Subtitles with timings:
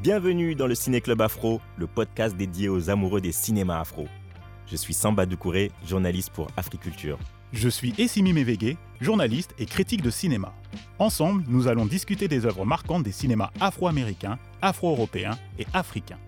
[0.00, 4.06] Bienvenue dans le Ciné Club Afro, le podcast dédié aux amoureux des cinémas afro.
[4.68, 7.18] Je suis Samba Doucouré, journaliste pour Africulture.
[7.52, 10.54] Je suis Essimi Mevege, journaliste et critique de cinéma.
[11.00, 16.20] Ensemble, nous allons discuter des œuvres marquantes des cinémas afro-américains, afro-européens et africains.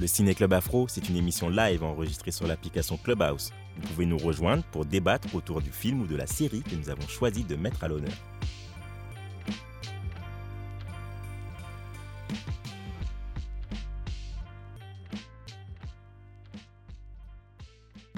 [0.00, 3.52] Le Ciné Club Afro, c'est une émission live enregistrée sur l'application Clubhouse.
[3.76, 6.88] Vous pouvez nous rejoindre pour débattre autour du film ou de la série que nous
[6.88, 8.14] avons choisi de mettre à l'honneur.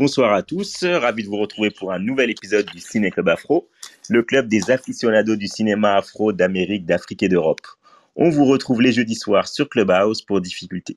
[0.05, 3.69] Bonsoir à tous, ravi de vous retrouver pour un nouvel épisode du Ciné Club Afro,
[4.09, 7.61] le club des aficionados du cinéma afro d'Amérique, d'Afrique et d'Europe.
[8.17, 10.43] On vous retrouve les jeudis soirs sur Clubhouse pour,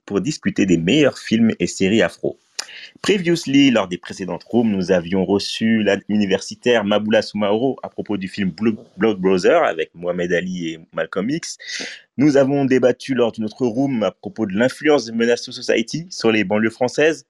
[0.08, 2.40] pour discuter des meilleurs films et séries afro.
[3.02, 8.52] Previously, lors des précédentes rooms, nous avions reçu l'universitaire Maboula Soumaoro à propos du film
[8.52, 11.58] Blood Brother avec Mohamed Ali et Malcolm X.
[12.18, 16.32] Nous avons débattu lors d'une autre room à propos de l'influence de Menace Society sur
[16.32, 17.26] les banlieues françaises.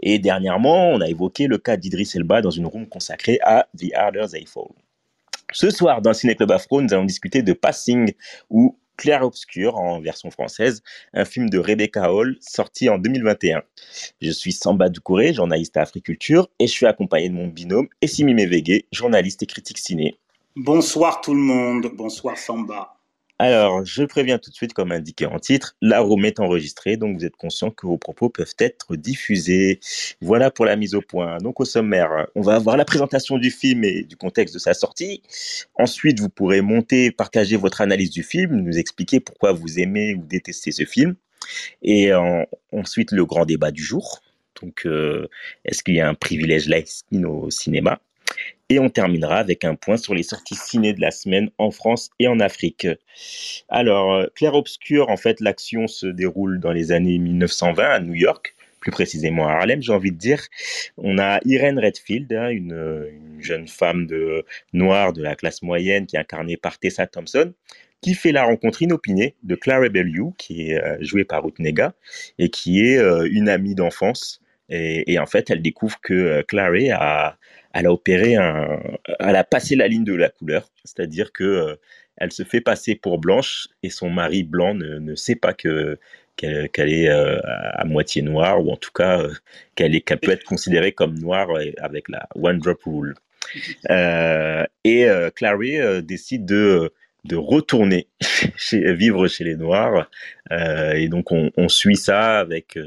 [0.00, 3.92] Et dernièrement, on a évoqué le cas d'Idriss Elba dans une room consacrée à The
[3.94, 4.68] Harder They Fall.
[5.52, 8.12] Ce soir, dans Ciné Club Afro, nous allons discuter de Passing,
[8.50, 10.82] ou Clair Obscur en version française,
[11.14, 13.62] un film de Rebecca Hall sorti en 2021.
[14.20, 18.34] Je suis Samba Doucouré, journaliste à Africulture, et je suis accompagné de mon binôme Essimi
[18.34, 20.18] Mevege, journaliste et critique ciné.
[20.56, 22.97] Bonsoir tout le monde, bonsoir Samba.
[23.40, 27.18] Alors, je préviens tout de suite, comme indiqué en titre, la room est enregistrée, donc
[27.18, 29.78] vous êtes conscient que vos propos peuvent être diffusés.
[30.20, 31.38] Voilà pour la mise au point.
[31.38, 34.74] Donc, au sommaire, on va avoir la présentation du film et du contexte de sa
[34.74, 35.22] sortie.
[35.76, 40.24] Ensuite, vous pourrez monter, partager votre analyse du film, nous expliquer pourquoi vous aimez ou
[40.24, 41.14] détestez ce film.
[41.82, 42.10] Et
[42.72, 44.20] ensuite, le grand débat du jour.
[44.60, 45.28] Donc, euh,
[45.64, 48.00] est-ce qu'il y a un privilège laïcine au cinéma?
[48.68, 52.10] Et on terminera avec un point sur les sorties ciné de la semaine en France
[52.18, 52.86] et en Afrique.
[53.68, 58.14] Alors, euh, Clair Obscur, en fait, l'action se déroule dans les années 1920 à New
[58.14, 60.42] York, plus précisément à Harlem, j'ai envie de dire.
[60.96, 63.06] On a Irene Redfield, hein, une,
[63.40, 67.52] jeune femme de noire de la classe moyenne qui est incarnée par Tessa Thompson,
[68.00, 71.94] qui fait la rencontre inopinée de Clara Bellew, qui est euh, jouée par Ruth Nega,
[72.38, 74.40] et qui est euh, une amie d'enfance.
[74.68, 77.38] Et, et, en fait, elle découvre que Clary a,
[77.72, 78.80] elle a opéré un,
[79.20, 81.76] elle a passé la ligne de la couleur, c'est-à-dire que euh,
[82.16, 85.98] elle se fait passer pour blanche et son mari blanc ne, sait pas que
[86.36, 89.32] qu'elle est euh, à moitié noire ou en tout cas euh,
[89.74, 91.48] qu'elle est qu'elle peut être considérée comme noire
[91.78, 93.14] avec la one drop rule.
[94.84, 96.92] et Clary décide de
[97.24, 98.06] de retourner
[98.56, 100.10] chez, vivre chez les noirs
[100.50, 102.78] et donc on, on suit ça avec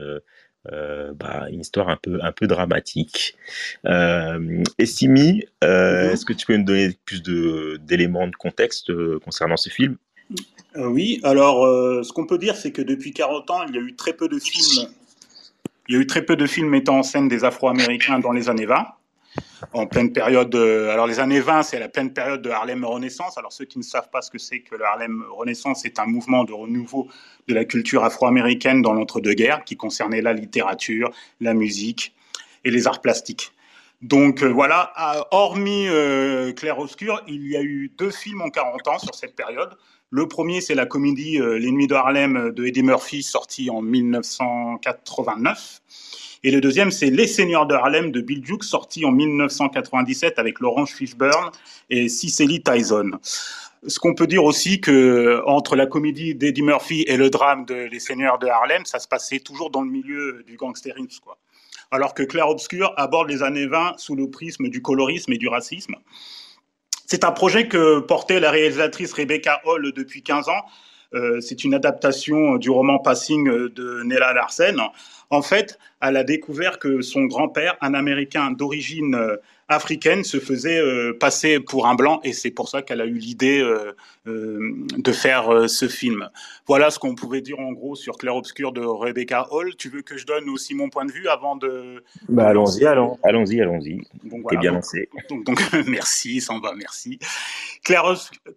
[0.72, 3.36] euh, bah, une histoire un peu, un peu dramatique.
[3.86, 6.12] Euh, Simi, euh, mhm.
[6.12, 9.98] est-ce que tu peux me donner plus d'éléments de, contexte euh, concernant ce film?
[10.76, 11.66] Oui, alors
[12.06, 14.30] ce qu'on peut dire, c'est que depuis 40 ans, il y a eu très peu
[14.30, 14.88] de films.
[15.90, 18.48] Il y a eu très peu de films mettant en scène des Afro-Américains dans les
[18.48, 18.88] années 20
[19.74, 20.56] en pleine période.
[20.56, 23.38] alors les années 20, c'est la pleine période de Harlem Renaissance.
[23.38, 26.06] Alors ceux qui ne savent pas ce que c'est que le Harlem Renaissance, c'est un
[26.06, 27.08] mouvement de renouveau
[27.48, 32.14] de la culture afro-américaine dans l'entre-deux-guerres qui concernait la littérature, la musique
[32.64, 33.52] et les arts plastiques.
[34.02, 34.92] Donc euh, voilà,
[35.30, 39.36] hormis euh, Clair Obscur, il y a eu deux films en 40 ans sur cette
[39.36, 39.78] période.
[40.10, 43.82] Le premier, c'est la comédie euh, Les Nuits de Harlem de Eddie Murphy, sortie en
[43.82, 45.82] 1989.
[46.44, 50.60] Et le deuxième, c'est Les Seigneurs de Harlem de Bill Duke, sorti en 1997 avec
[50.60, 51.52] Laurence Fishburne
[51.92, 53.12] et Cicely Tyson.
[53.86, 57.76] Ce qu'on peut dire aussi que entre la comédie d'Eddie Murphy et le drame de
[57.76, 61.38] Les Seigneurs de Harlem, ça se passait toujours dans le milieu du gangstérisme, quoi.
[61.92, 65.48] Alors que Clair Obscur aborde les années 20 sous le prisme du colorisme et du
[65.48, 65.96] racisme.
[67.06, 70.64] C'est un projet que portait la réalisatrice Rebecca Hall depuis 15 ans.
[71.14, 74.78] Euh, c'est une adaptation du roman Passing de Nella Larsen.
[75.32, 79.38] En fait, elle a découvert que son grand-père, un Américain d'origine euh,
[79.70, 83.14] africaine, se faisait euh, passer pour un blanc, et c'est pour ça qu'elle a eu
[83.14, 83.94] l'idée euh,
[84.26, 86.30] de faire ce film.
[86.68, 89.74] Voilà ce qu'on pouvait dire en gros sur Clair Obscur de Rebecca Hall.
[89.78, 92.04] Tu veux que je donne aussi mon point de vue avant de...
[92.28, 94.02] Bah, allons-y, allons, allons-y, allons-y.
[94.50, 95.08] T'es bien lancé.
[95.30, 97.20] Donc, merci, va, merci.
[97.86, 98.04] Clair,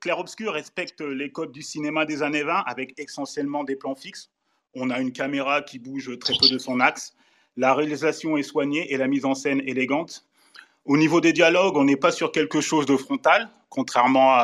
[0.00, 4.31] Clair Obscur respecte les codes du cinéma des années 20 avec essentiellement des plans fixes
[4.75, 7.15] on a une caméra qui bouge très peu de son axe.
[7.56, 10.25] La réalisation est soignée et la mise en scène élégante.
[10.85, 14.37] Au niveau des dialogues, on n'est pas sur quelque chose de frontal, contrairement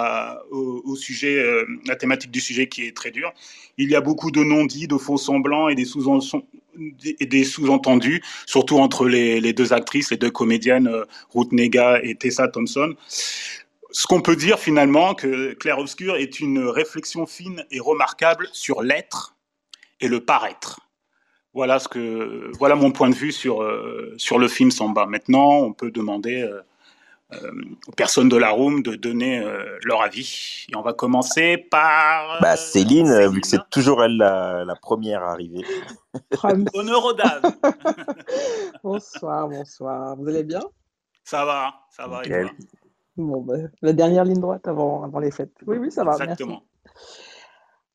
[0.51, 3.33] au, sujet, euh, la thématique du sujet qui est très dure.
[3.77, 5.85] Il y a beaucoup de non-dits, de faux semblants et des
[7.45, 11.05] sous-entendus, surtout entre les, deux actrices, les deux comédiennes, euh,
[11.35, 12.95] Ruth Nega et Tessa Thompson.
[13.91, 18.83] Ce qu'on peut dire finalement, que Claire Obscur est une réflexion fine et remarquable sur
[18.83, 19.35] l'être
[20.01, 20.81] et le paraître.
[21.53, 25.07] Voilà, ce que, voilà mon point de vue sur, euh, sur le film Samba.
[25.07, 26.61] Maintenant, on peut demander euh,
[27.33, 27.53] euh,
[27.89, 29.45] aux personnes de la room de donner
[29.85, 30.67] leur avis.
[30.69, 32.41] Et on va commencer par.
[32.41, 35.65] Bah, Céline, vu que c'est toujours elle la, la première arrivée.
[36.75, 37.43] Honneur aux dames.
[38.85, 40.17] bonsoir, bonsoir.
[40.17, 40.63] Vous allez bien?
[41.25, 42.23] Ça va, ça va.
[43.17, 45.55] Bon, bah, la dernière ligne droite avant, avant les fêtes.
[45.67, 46.13] Oui, oui, ça va.
[46.13, 46.63] Exactement.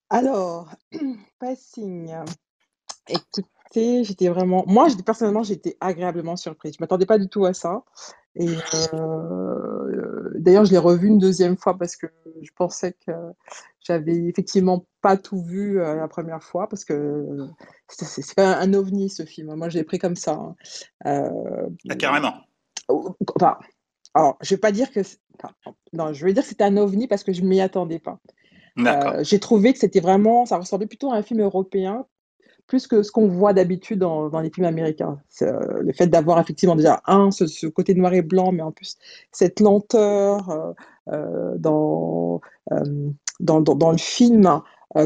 [0.09, 0.69] Alors,
[1.39, 2.13] passing.
[3.07, 4.63] Écoutez, j'étais vraiment.
[4.67, 6.73] Moi, j'étais personnellement, j'étais agréablement surprise.
[6.73, 7.83] Je ne m'attendais pas du tout à ça.
[8.35, 8.49] Et
[8.93, 12.07] euh, d'ailleurs, je l'ai revu une deuxième fois parce que
[12.41, 13.11] je pensais que
[13.79, 17.47] j'avais effectivement pas tout vu euh, la première fois parce que
[17.87, 19.55] c'est pas un ovni ce film.
[19.55, 20.33] Moi, je l'ai pris comme ça.
[20.33, 20.55] Hein.
[21.05, 22.33] Euh, ah, carrément.
[22.89, 23.57] Enfin,
[24.13, 24.99] alors, je vais pas dire que.
[25.93, 28.19] non, je vais dire que c'était un ovni parce que je m'y attendais pas.
[29.21, 32.05] J'ai trouvé que c'était vraiment, ça ressemblait plutôt à un film européen
[32.67, 35.19] plus que ce qu'on voit d'habitude dans, les films américains.
[35.41, 38.97] Euh, le fait d'avoir effectivement déjà un, ce, côté noir et blanc, mais en plus
[39.31, 40.73] cette lenteur euh,
[41.13, 42.41] euh, dans,
[43.39, 44.57] dans, le film euh,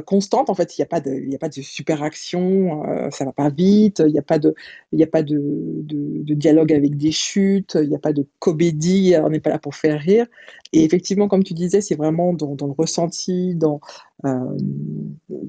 [0.05, 0.49] constante.
[0.49, 3.25] En fait, il n'y a pas de, il a pas de super action, euh, ça
[3.25, 4.53] va pas vite, il n'y a pas de,
[4.91, 9.15] il a pas de, de, dialogue avec des chutes, il n'y a pas de comédie,
[9.21, 10.27] on n'est pas là pour faire rire.
[10.73, 13.81] Et effectivement, comme tu disais, c'est vraiment dans, dans, le ressenti, dans,
[14.25, 14.57] euh,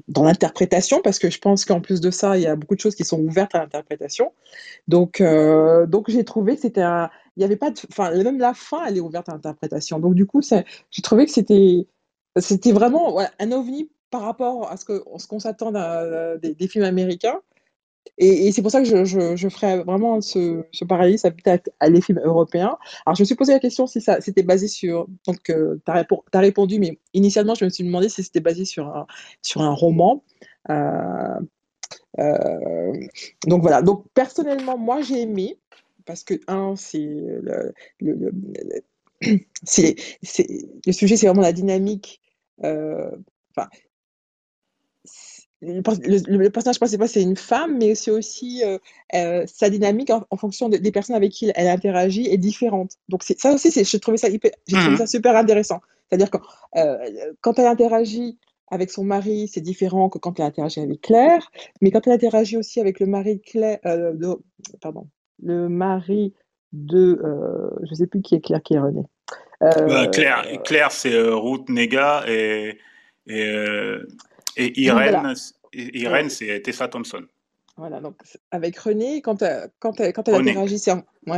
[0.07, 2.81] dans l'interprétation, parce que je pense qu'en plus de ça, il y a beaucoup de
[2.81, 4.31] choses qui sont ouvertes à l'interprétation.
[4.87, 5.21] Donc,
[5.87, 8.85] donc j'ai trouvé que c'était un, il y avait pas de, enfin, même la fin,
[8.85, 9.99] elle est ouverte à l'interprétation.
[9.99, 11.87] Donc, du coup, j'ai trouvé que c'était,
[12.37, 17.41] c'était vraiment un ovni par rapport à ce qu'on ce s'attend des, des, films américains.
[18.17, 19.47] Et, c'est pour ça que je, je,
[19.83, 22.77] vraiment ce, ce peut-être à les films européens.
[23.05, 25.07] Alors, je me suis posé la question si ça c'était basé sur.
[25.25, 28.87] Donc, euh, tu as, répondu, mais initialement, je me suis demandé si c'était basé sur
[28.87, 29.07] un,
[29.41, 30.23] sur un roman.
[30.69, 31.39] Euh,
[32.19, 32.93] euh,
[33.47, 33.81] donc, voilà.
[33.81, 35.57] Donc, personnellement, moi, j'ai aimé,
[36.05, 38.31] parce que, un, c'est le, le, le,
[39.21, 39.41] le
[40.91, 42.21] sujet, c'est vraiment la dynamique.
[42.61, 43.67] Enfin,
[45.61, 48.77] le, personnage principal, c'est une femme, mais c'est aussi euh,
[49.13, 52.97] euh, sa dynamique en, fonction des personnes avec qui elle interagit est différente.
[53.09, 55.07] Donc ça aussi, j'ai trouvé ça, hyper, trouvé ça mhm.
[55.07, 55.81] super intéressant.
[56.09, 56.37] C'est-à-dire que
[56.77, 56.97] euh,
[57.41, 58.37] quand elle interagit
[58.69, 62.57] avec son mari, c'est différent que quand elle interagit avec Claire, mais quand elle interagit
[62.57, 64.39] aussi avec le mari de Claire, de,
[64.81, 65.07] pardon,
[65.43, 66.33] le mari
[66.71, 67.19] de,
[67.83, 69.03] je ne sais plus qui est Claire, qui est René.
[70.11, 72.79] Claire, Claire c'est Ruth Nega et,
[73.27, 73.53] et
[74.57, 75.33] et Irène,
[75.73, 77.25] Irène c'est Tessa Thompson.
[77.77, 78.15] Voilà, donc
[78.51, 80.79] avec René, quand, euh, quand, elle, quand elle interagit,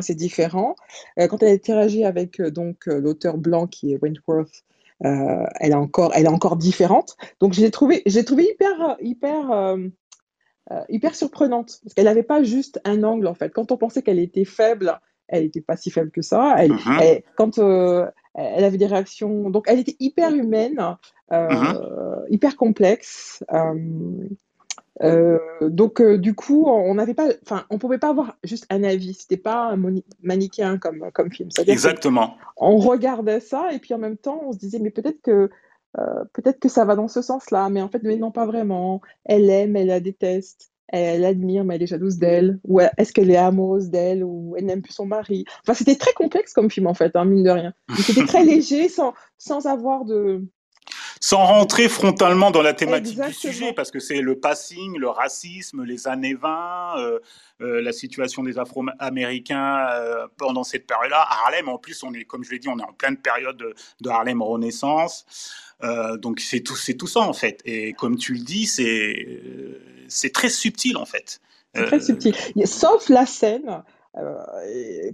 [0.01, 0.75] c'est différent.
[1.19, 4.63] Euh, quand elle interagit avec euh, donc l'auteur blanc qui est Wentworth,
[4.99, 7.15] elle est encore, elle est encore différente.
[7.39, 9.77] Donc j'ai trouvé, trouvé hyper, hyper,
[10.87, 13.49] hyper surprenante parce qu'elle n'avait pas juste un angle en fait.
[13.49, 16.55] Quand on pensait qu'elle était faible, elle n'était pas si faible que ça.
[16.57, 17.23] Elle, mm-hmm.
[17.35, 17.59] quand
[18.35, 20.97] elle avait des réactions, donc elle était hyper humaine.
[21.31, 22.25] Euh, mhm.
[22.29, 23.43] hyper complexe.
[23.51, 23.73] Euh,
[25.01, 29.15] euh, donc du coup, on n'avait pas, enfin, on pouvait pas avoir juste un avis.
[29.15, 29.81] C'était pas un
[30.21, 31.49] manichéen comme comme film.
[31.65, 32.35] Exactement.
[32.57, 35.49] On regardait ça et puis en même temps, on se disait mais peut-être que
[36.33, 39.01] peut-être que ça va dans ce sens-là, mais en fait, non, pas vraiment.
[39.25, 40.72] Elle aime, elle la déteste.
[40.87, 42.59] Elle, admire, mais elle est jalouse d'elle.
[42.65, 45.45] Ou est-ce qu'elle est amoureuse d'elle ou elle n'aime plus son mari?
[45.61, 47.73] Enfin, c'était très complexe comme film en fait, hein, mine de rien.
[47.97, 50.45] C'était très léger, sans sans avoir de
[51.23, 55.85] sans rentrer frontalement dans la thématique du sujet, parce que c'est le passing, le racisme,
[55.85, 57.19] les années 20, euh,
[57.61, 61.25] euh, la situation des Afro-Américains euh, pendant cette période-là.
[61.29, 64.09] Harlem, en plus, on est, comme je l'ai dit, on est en pleine période de,
[64.09, 65.25] Harlem Renaissance.
[66.17, 67.61] donc c'est tout, c'est tout ça en fait.
[67.63, 69.39] Et comme tu le dis, c'est
[70.09, 71.39] c'est très subtil en fait.
[71.73, 72.35] C'est très subtil.
[72.65, 73.81] Sauf la scène.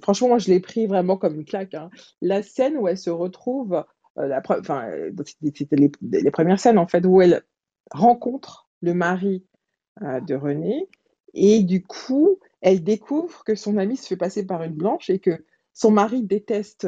[0.01, 1.75] franchement, moi, je l'ai pris vraiment comme une claque.
[1.75, 1.91] Hein.
[2.23, 3.83] La scène où elle se retrouve
[4.19, 5.11] euh, enfin, euh,
[5.55, 7.43] c'était les, premières scènes en fait où elle
[7.91, 9.45] rencontre le mari
[10.01, 10.87] euh, de René
[11.33, 15.19] et du coup elle découvre que son amie se fait passer par une blanche et
[15.19, 16.87] que son mari déteste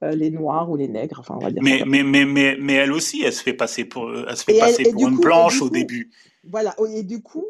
[0.00, 1.62] les noirs ou les nègres, enfin on va dire.
[1.62, 4.58] Mais, mais, mais, mais, mais, elle aussi, elle se fait passer pour, elle se fait
[4.58, 6.10] passer pour une blanche au début.
[6.48, 7.44] Voilà, et du coup.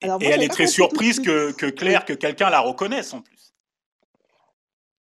[0.00, 3.33] Alors, et elle est très surprise que, que Claire, que quelqu'un la reconnaisse en plus.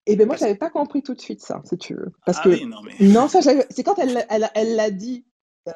[0.07, 2.13] Et ben moi, je n'avais pas compris tout de suite ça, si tu veux.
[2.27, 3.07] Parce ah que, non, mais...
[3.07, 5.25] non, ça, c'est quand elle l'a elle, elle dit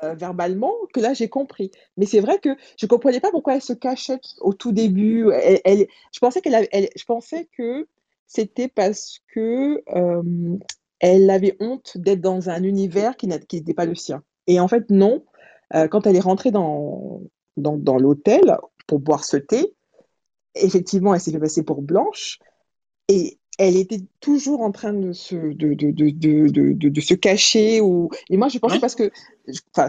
[0.03, 1.71] euh, verbalement que là, j'ai compris.
[1.97, 5.31] Mais c'est vrai que je ne comprenais pas pourquoi elle se cachait au tout début.
[5.65, 7.87] Elle, je, pensais qu'elle je pensais que
[8.27, 10.59] c'était parce que euh,
[10.99, 14.23] elle avait honte d'être dans un univers qui n'était pas le sien.
[14.49, 15.25] Et en fait, non.
[15.75, 17.23] Euh, quand elle est rentrée dans,
[17.57, 18.57] dans, dans l'hôtel
[18.87, 19.75] pour boire ce thé.
[20.55, 22.39] Effectivement, elle s'est fait passer pour Blanche.
[23.09, 27.81] Et elle était toujours en train de se, de, de, de, de se cacher.
[27.81, 28.11] Ou...
[28.31, 29.11] Et moi, je pensais parce que
[29.75, 29.89] enfin,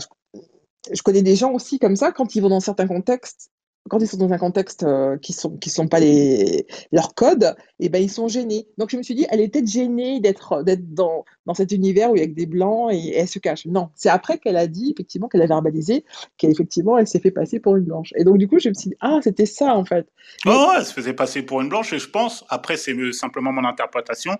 [0.91, 3.51] je connais des gens aussi comme ça, quand ils vont dans certains contextes,
[3.87, 7.55] quand ils sont dans un contexte euh, qui sont qui sont pas les leurs codes,
[7.79, 8.67] et eh ben ils sont gênés.
[8.77, 12.15] Donc je me suis dit, elle est peut-être gênée d'être dans dans cet univers où
[12.15, 13.65] il y a que des blancs et, elle se cache.
[13.65, 16.05] Non, c'est après qu'elle a dit effectivement qu'elle a verbalisé
[16.37, 18.13] qu'effectivement elle s'est fait passer pour une blanche.
[18.15, 20.07] Et donc du coup je me suis dit ah c'était ça en fait.
[20.45, 23.65] Oh, elle se faisait passer pour une blanche et je pense après c'est simplement mon
[23.65, 24.33] interprétation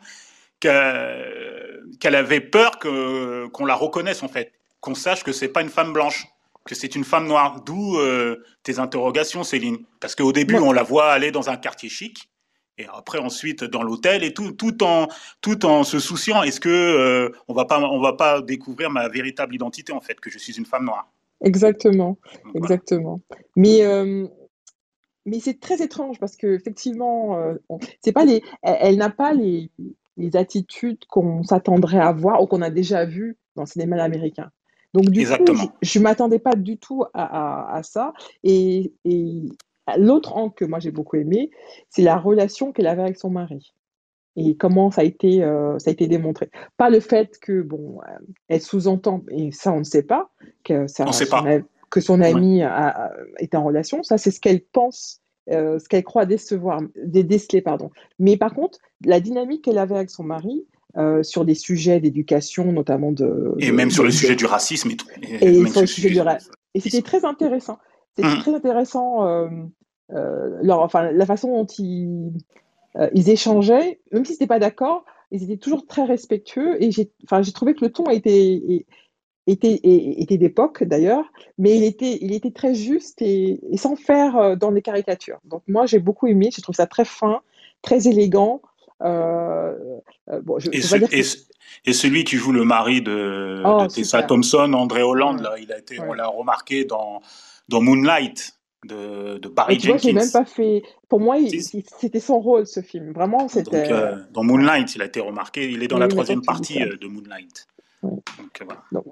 [0.59, 5.93] qu'elle avait peur qu'on la reconnaisse en fait, qu'on sache que c'est pas une femme
[5.93, 6.27] blanche
[6.67, 7.61] que c'est une femme noire.
[7.65, 9.79] D'où euh, tes interrogations, Céline.
[9.99, 12.29] Parce qu'au début, on la voit aller dans un quartier chic,
[12.77, 15.07] et après ensuite dans l'hôtel, et tout, tout, en,
[15.41, 19.07] tout en se souciant, est-ce que euh, on va pas, on va pas découvrir ma
[19.07, 21.11] véritable identité en fait, que je suis une femme noire?
[21.43, 22.17] Exactement,
[22.55, 23.21] exactement.
[23.55, 24.27] Mais euh,
[25.25, 27.37] mais c'est très étrange parce que effectivement,
[28.01, 29.69] c'est pas les, elle, n'a pas les,
[30.15, 34.51] les attitudes qu'on s'attendrait à voir ou qu'on a déjà vues dans le cinéma américain.
[34.93, 35.33] Donc, du coup,
[35.81, 38.13] je ne m'attendais pas du tout à, ça.
[38.43, 38.93] Et,
[39.97, 41.49] l'autre angle que moi j'ai beaucoup aimé,
[41.89, 43.73] c'est la relation qu'elle avait avec son mari.
[44.35, 46.49] Et comment ça a été, euh, ça a été démontré.
[46.75, 48.17] Pas le fait que, bon, euh,
[48.49, 50.29] elle sous-entend, et ça on ne sait pas,
[50.65, 54.03] que, ça, son, que son ami est en relation.
[54.03, 57.89] Ça, c'est ce qu'elle pense euh, ce qu'elle croit décevoir, déceler, pardon.
[58.19, 60.65] Mais par contre, la dynamique qu'elle avait avec son mari,
[60.97, 63.53] euh, sur des sujets d'éducation, notamment de.
[63.59, 65.05] Et même sur le sujet du racisme et tout.
[65.21, 66.51] Et, sur le sujet du racisme.
[66.73, 67.77] Et c'était très intéressant.
[68.15, 68.39] C'était hum.
[68.39, 69.47] très intéressant, euh,
[70.13, 72.31] euh, leur, enfin, la façon dont ils,
[73.13, 76.81] ils échangeaient, même s'ils n'étaient pas d'accord, ils étaient toujours très respectueux.
[76.81, 78.85] Et j'ai enfin, trouvé que le ton était,
[79.45, 81.25] était, était d'époque d'ailleurs,
[81.59, 85.37] mais il était, il était très juste et, et sans faire dans les caricatures.
[85.45, 87.41] Donc moi, j'ai beaucoup aimé, je trouve ça très fin,
[87.83, 88.63] très élégant.
[89.03, 89.73] Euh,
[90.29, 91.21] euh, bon, je, et,
[91.85, 95.77] et, celui qui joue le mari de, oh, Tessa Thompson, André Hollande, là, il a
[95.77, 97.21] été, on l'a remarqué dans,
[97.69, 98.53] dans Moonlight.
[98.85, 100.11] De, de Barry Jenkins.
[100.11, 100.83] Vois, même pas fait.
[101.09, 101.35] Pour moi,
[101.99, 103.11] c'était son rôle, ce film.
[103.11, 103.91] Vraiment, c'était.
[103.91, 105.69] Euh, dans Moonlight, il a été remarqué.
[105.69, 107.67] Il est dans la troisième partie de Moonlight.
[108.03, 108.21] Donc,
[108.63, 108.83] voilà.
[108.91, 109.05] Donc,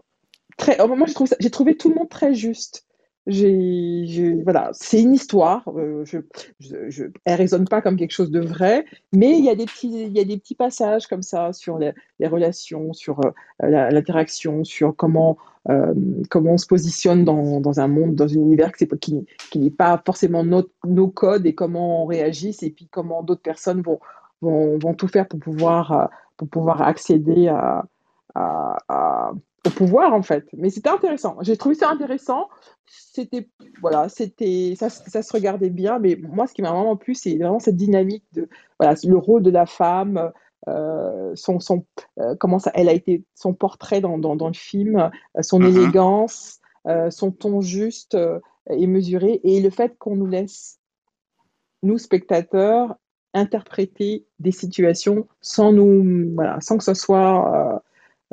[0.56, 0.80] très...
[0.80, 1.08] Oh, moi,
[1.40, 2.86] j'ai trouvé tout le monde très juste.
[3.28, 5.64] C'est une histoire.
[5.76, 9.66] Euh, je, elle résonne pas comme quelque chose de vrai, mais il y a des
[9.66, 11.94] petits, passages comme ça sur les,
[12.28, 13.32] relations, sur euh,
[13.90, 15.38] l'interaction, sur comment
[15.70, 15.96] euh,
[16.30, 21.08] comment on se positionne dans, un monde, dans un univers qui, n'est pas forcément nos,
[21.08, 26.12] codes et comment on réagit, et puis comment d'autres personnes vont, tout faire pour pouvoir,
[26.52, 27.86] pouvoir accéder à
[29.66, 30.46] au pouvoir en fait.
[30.54, 31.38] Mais c'était intéressant.
[31.42, 32.50] J'ai trouvé ça intéressant.
[32.86, 33.50] C'était
[33.82, 36.00] voilà, c'était ça, ça, se regardait bien.
[36.00, 39.44] Mais moi, ce qui m'a vraiment plu, c'est vraiment cette dynamique de voilà le rôle
[39.44, 40.32] de la femme,
[40.68, 41.86] euh, son, son
[42.20, 45.60] euh, comment ça, elle a été son portrait dans, dans, dans le film, euh, son
[45.60, 45.68] mm-hmm.
[45.68, 46.60] élégance,
[47.10, 48.16] son ton juste
[48.70, 50.80] et mesuré, et le fait qu'on nous laisse
[51.82, 52.96] nous spectateurs
[53.34, 57.82] interpréter des situations sans nous voilà, sans que ce soit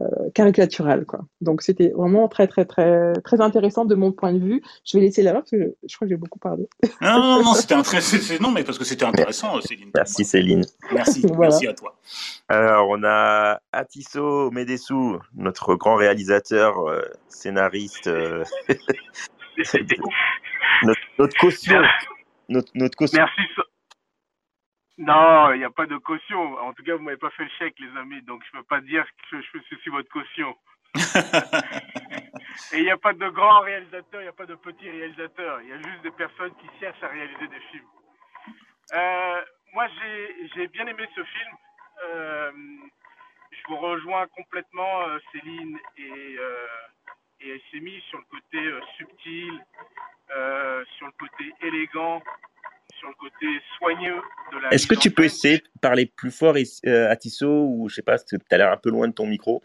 [0.02, 1.20] euh, caricatural quoi.
[1.40, 4.62] Donc c'était vraiment très très très très intéressant de mon point de vue.
[4.84, 6.68] Je vais laisser la main parce que je, crois que j'ai beaucoup parlé.
[7.00, 7.74] Non non non, c'était
[8.40, 9.90] non mais parce que c'était intéressant Céline.
[9.94, 10.64] Merci Céline.
[10.92, 11.96] Merci merci à toi.
[12.48, 18.44] Alors on a Atisso Medessou, notre grand réalisateur, euh, scénariste, euh,
[20.82, 21.82] notre, notre, caution.
[22.48, 23.18] Notre, notre caution.
[23.18, 23.71] Merci.
[24.98, 26.58] Non, il n'y a pas de caution.
[26.58, 28.80] En tout cas, vous m'avez pas fait le chèque, les amis, donc je peux pas
[28.80, 30.54] dire que je, suis votre caution.
[32.72, 35.62] Et il n'y a pas de grands réalisateurs, il n'y a pas de petits réalisateurs.
[35.62, 37.86] Il y a juste des personnes qui cherchent à réaliser des films.
[38.92, 39.86] Euh, moi,
[40.54, 41.56] j'ai bien aimé ce film.
[42.04, 42.52] Euh,
[43.50, 46.36] je vous rejoins complètement, euh, Céline et,
[47.40, 49.64] et Semi, sur le côté subtil,
[50.98, 52.22] sur le côté élégant,
[52.98, 53.46] sur le côté
[53.78, 54.20] soigneux
[54.52, 54.70] de la.
[54.70, 58.02] Est-ce que tu peux essayer de parler plus fort euh, à Tissot ou je sais
[58.02, 59.62] pas, tu as l'air un peu loin de ton micro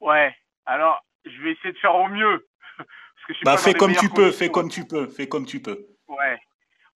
[0.00, 0.34] Ouais,
[0.66, 2.46] alors je vais essayer de faire au mieux.
[2.78, 5.46] Parce que je suis bah, fais comme tu peux, fais comme tu peux, fais comme
[5.46, 5.86] tu peux.
[6.08, 6.38] Ouais.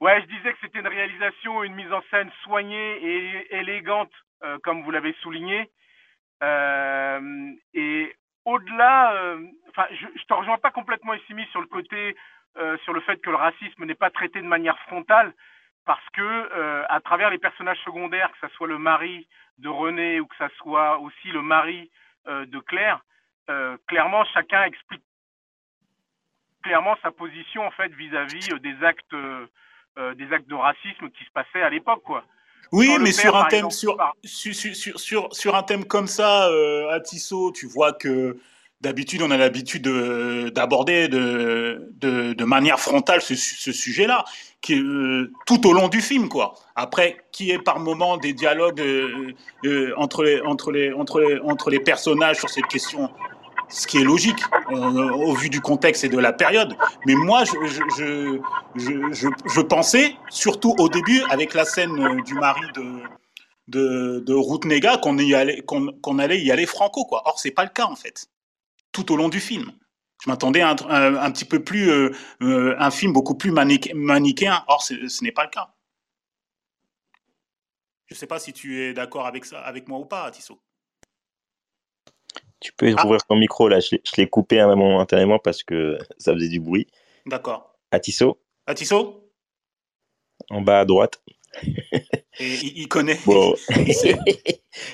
[0.01, 4.13] Ouais, je disais que c'était une réalisation, une mise en scène soignée et élégante,
[4.43, 5.71] euh, comme vous l'avez souligné.
[6.43, 8.15] Euh, et
[8.47, 9.37] au-delà,
[9.69, 12.17] enfin, je, je te rejoins pas complètement ici mis sur le côté
[12.59, 15.33] euh, sur le fait que le racisme n'est pas traité de manière frontale
[15.87, 19.29] parce que euh, à travers les personnages secondaires, que ce soit le mari
[19.59, 21.91] de René ou que ce soit aussi le mari
[22.27, 23.01] euh, de Claire,
[23.89, 25.03] clairement chacun explique
[26.63, 29.17] clairement sa position en fait vis-à-vis des actes
[30.15, 32.23] des actes de racisme qui se passaient à l'époque, quoi.
[32.71, 36.45] Oui, mais sur un thème sur, sur, sur, sur, un thème comme ça,
[36.93, 38.39] à Tissot, tu vois que
[38.81, 39.87] d'habitude, on a l'habitude
[40.53, 44.25] d'aborder de, manière frontale ce, sujet-là,
[44.71, 46.55] euh, tout au long du film, quoi.
[46.77, 49.35] Après, qui est par moment des dialogues euh,
[49.65, 50.23] euh, entre,
[50.73, 53.11] les, personnages sur cette question,
[53.69, 56.77] ce qui est logique au vu du contexte et de la période.
[57.07, 58.41] Mais moi, je,
[59.61, 62.85] pensais, surtout au début, avec la scène du mari de,
[63.69, 67.23] de, de Ruth Nega, qu'on allait, qu'on allait y aller franco, quoi.
[67.27, 68.29] Or, c'est pas le cas, en fait
[68.93, 69.73] tout au long du film.
[70.23, 72.11] Je m'attendais à un, petit peu plus, euh,
[72.43, 74.65] euh, un film beaucoup plus manichéen.
[74.69, 75.73] Or, ce n'est pas le cas.
[78.07, 80.61] Je ne sais pas si tu es d'accord avec ça, avec moi ou pas, Tissot.
[82.59, 83.05] Tu peux ah.
[83.07, 83.81] ouvrir ton micro là.
[83.81, 86.89] Je l'ai coupé un moment intérieurement parce que ça faisait du bruit.
[87.25, 87.79] D'accord.
[87.91, 88.39] À Tissot.
[88.67, 89.33] À Tissot?
[90.51, 91.23] En bas à droite.
[92.39, 93.19] Et il, connaît.
[93.27, 93.55] Bon,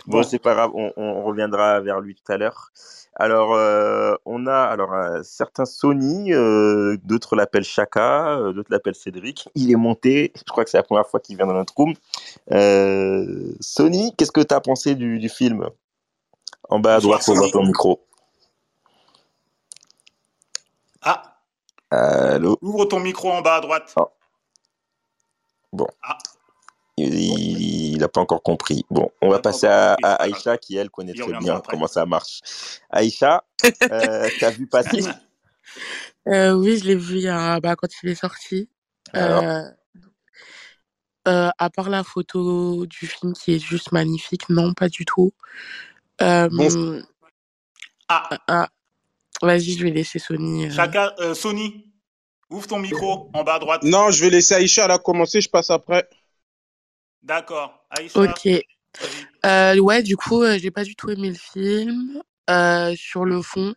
[0.07, 0.71] bon, c'est pas grave.
[0.75, 2.71] on, reviendra vers lui tout à l'heure.
[3.19, 9.49] Alors, euh, on a alors euh, certains Sony, euh, d'autres l'appellent Chaka, d'autres l'appellent Cédric.
[9.55, 11.95] Il est monté, je crois que c'est la première fois qu'il vient dans notre room.
[13.61, 15.67] Sony, qu'est-ce que tu as pensé du, film?
[16.69, 18.03] En bas à droite pour voir ton micro.
[21.01, 21.39] Ah
[21.91, 22.59] Allô?
[22.61, 23.95] Ouvre ton micro en bas à droite.
[23.97, 24.11] Ah.
[25.73, 25.87] Bon.
[26.03, 26.19] Ah
[26.97, 28.85] il n'a pas encore compris.
[28.91, 32.41] Bon, on va passer à, Aïcha qui, elle, connaît très bien comment ça marche.
[32.91, 33.45] Aïcha,
[33.91, 35.01] euh, tu as vu passer?
[36.29, 38.69] Euh, Oui, je l'ai vu bah, quand il est sorti.
[39.15, 39.63] Euh,
[41.27, 45.33] à part la photo du film qui est juste magnifique, non, pas du tout.
[46.19, 46.49] Ah.
[48.09, 48.69] ah.
[49.43, 50.71] Vas-y, je vais laisser Sony.
[50.73, 51.93] Chacun, Sony,
[52.51, 53.83] ouvre ton micro en bas à droite.
[53.85, 56.09] Non, je vais laisser Aïcha, elle a commencé, je passe après.
[57.27, 57.85] D'accord.
[57.91, 58.21] Aïcha.
[58.21, 58.49] Ok.
[59.45, 62.23] Euh, ouais, du coup, euh, j'ai pas du tout aimé le film.
[62.49, 63.75] Euh, sur le fond,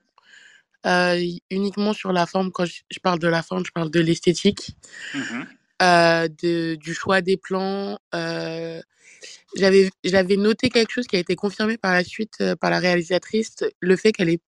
[1.49, 4.75] uniquement sur la forme, quand je, parle de la forme, je parle de l'esthétique,
[5.15, 5.43] mmh
[5.81, 7.97] de, du choix des plans.
[8.13, 13.55] j'avais, j'avais noté quelque chose qui a été confirmé par la suite par la réalisatrice,
[13.79, 14.41] le fait qu'elle ait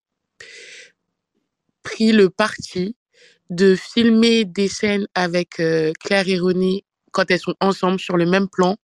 [1.84, 2.98] pris le parti
[3.50, 5.62] de filmer des scènes avec
[6.02, 6.84] Claire René
[7.20, 8.78] quand elles sont ensemble sur le même plan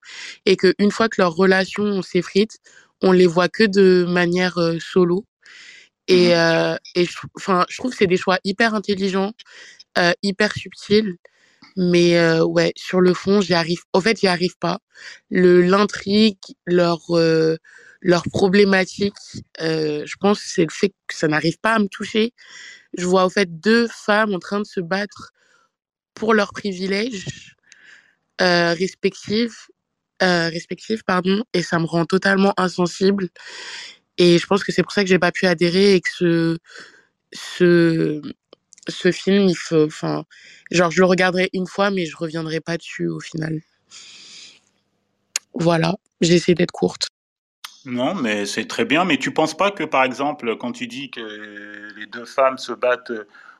[0.45, 2.58] et qu'une fois que leur relation s'effrite,
[3.02, 5.26] on les voit que de manière solo.
[6.08, 9.34] Et, mmh et enfin, je trouve que c'est des choix hyper intelligents,
[10.24, 11.15] hyper subtils.
[11.78, 13.80] Mais ouais, sur le fond, j'y arrive.
[13.93, 14.80] Au fait, j'y arrive pas.
[15.30, 17.02] Le l'intrigue, leur
[18.02, 19.15] leur problématique,
[19.60, 22.34] je pense c'est le fait que ça n'arrive pas à me toucher.
[22.98, 25.32] Je vois au fait deux femmes en train de se battre
[26.15, 27.55] pour leurs privilèges
[28.41, 29.56] euh, respectives,
[30.21, 30.50] euh,
[31.06, 33.30] pardon, et ça me rend totalement insensible.
[34.17, 36.58] Et je pense que c'est pour ça que j'ai pas pu adhérer et que ce,
[37.34, 38.21] ce,
[38.88, 40.24] ce film, il faut, enfin,
[40.71, 43.62] genre, je le regarderai une fois, mais je reviendrai pas dessus au final.
[45.54, 47.08] Voilà, j'ai essayé d'être courte.
[47.86, 49.06] Non, mais c'est très bien.
[49.06, 52.74] Mais tu penses pas que, par exemple, quand tu dis que les deux femmes se
[52.74, 53.13] battent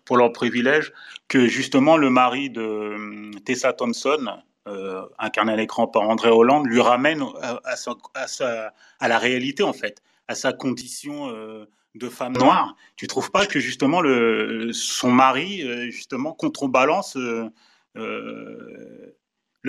[0.04, 0.94] pour leurs privilèges,
[1.28, 6.66] que justement le mari de hum, Tessa Thompson, euh, incarné à l'écran par André Hollande,
[6.66, 12.34] lui ramène à, sa, à, la réalité, en fait, à sa condition euh, de femme
[12.34, 12.76] noire.
[12.96, 17.52] Tu trouves pas que justement le, son mari, euh, justement, contrebalance le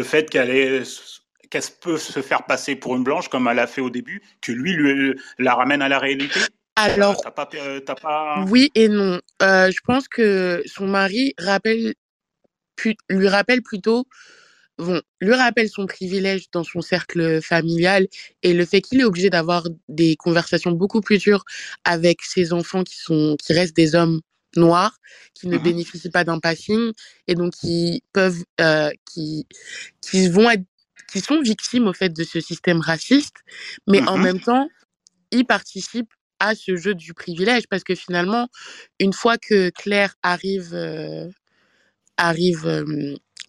[0.03, 0.83] fait qu'elle est
[1.51, 4.51] qu'elle peut se faire passer pour une blanche comme elle a fait au début, que
[4.51, 6.41] lui, lui la ramène à la réalité?
[6.77, 7.47] Alors, pas,
[8.01, 8.45] pas...
[8.49, 9.21] oui et non.
[9.43, 11.93] je pense que son mari rappelle,
[13.11, 14.07] lui rappelle plutôt
[14.79, 18.07] bon, lui rappelle son privilège dans son cercle familial
[18.43, 21.45] et le fait qu'il est obligé d'avoir des conversations beaucoup plus dures
[21.85, 24.21] avec ses enfants qui sont qui restent des hommes
[24.57, 24.97] noirs
[25.35, 26.93] qui ne mmh bénéficient pas d'un passing
[27.27, 29.47] et donc qui peuvent euh, qui
[30.01, 30.65] qui vont être
[31.13, 33.37] qui sont victimes au fait de ce système raciste
[33.87, 34.69] mais en mmh même temps
[35.31, 38.49] ils participent à ce jeu du privilège parce que finalement
[39.01, 41.29] une fois que Claire arrive euh,
[42.17, 42.85] arrive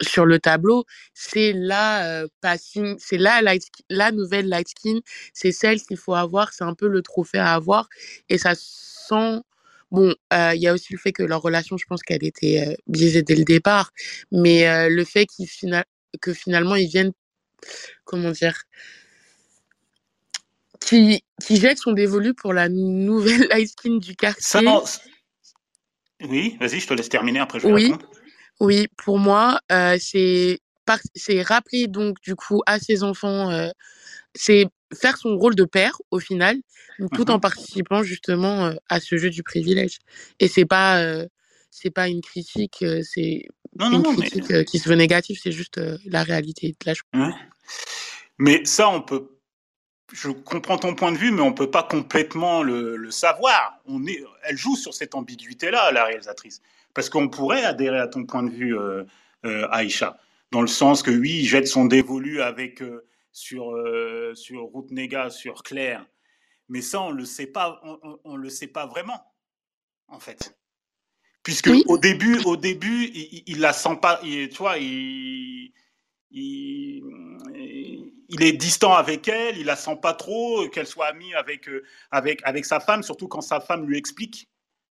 [0.02, 3.42] sur le tableau, c'est la passing, c'est la
[3.90, 5.00] la nouvelle light skin,
[5.34, 7.88] c'est celle qu'il faut avoir, c'est un peu le trophée à avoir
[8.30, 9.42] et ça sent
[9.92, 13.24] bon, il y a aussi le fait que leur relation, je pense qu'elle était biaisée
[13.24, 13.92] dès le départ,
[14.32, 15.50] mais le fait qu'ils
[16.22, 17.12] que finalement ils viennent
[18.06, 18.64] comment dire
[20.80, 24.68] qui, qui jette son dévolu pour la nouvelle light skin du quartier.
[26.22, 27.94] Oui, vas-y, je te laisse terminer, après je oui.
[28.60, 30.60] Oui, pour moi, euh, c'est
[31.16, 33.70] c'est rappeler donc du coup à ses enfants, euh,
[34.34, 36.58] c'est faire son rôle de père au final,
[37.14, 40.00] tout en mmh participant justement euh, à ce jeu du privilège.
[40.40, 41.04] Et c'est pas
[41.72, 43.48] c'est pas une critique, c'est
[43.80, 47.04] une critique qui se veut négative, c'est juste la réalité de la chose.
[48.40, 49.30] Mais ça, on peut.
[50.14, 53.82] Je comprends ton point de vue, mais on peut pas complètement le, le savoir.
[53.86, 56.62] On est, elle joue sur cette ambiguïté-là, la réalisatrice.
[56.98, 59.04] Parce qu'on pourrait adhérer à ton point de vue, euh,
[59.46, 60.18] euh, Aïcha,
[60.50, 63.72] dans le sens que oui, il jette son dévolu avec euh, sur
[64.34, 66.04] sur Route Nega, sur Claire,
[66.70, 67.80] mais ça on le sait pas,
[68.24, 69.22] on, le sait pas vraiment,
[70.08, 70.58] en fait,
[71.44, 75.72] puisque au début, au début, il, il, la sent pas, il, tu vois, il,
[76.32, 77.04] il,
[78.28, 81.70] il, est distant avec elle, il la sent pas trop, qu'elle soit amie avec,
[82.10, 84.50] avec, avec sa femme, surtout quand sa femme lui explique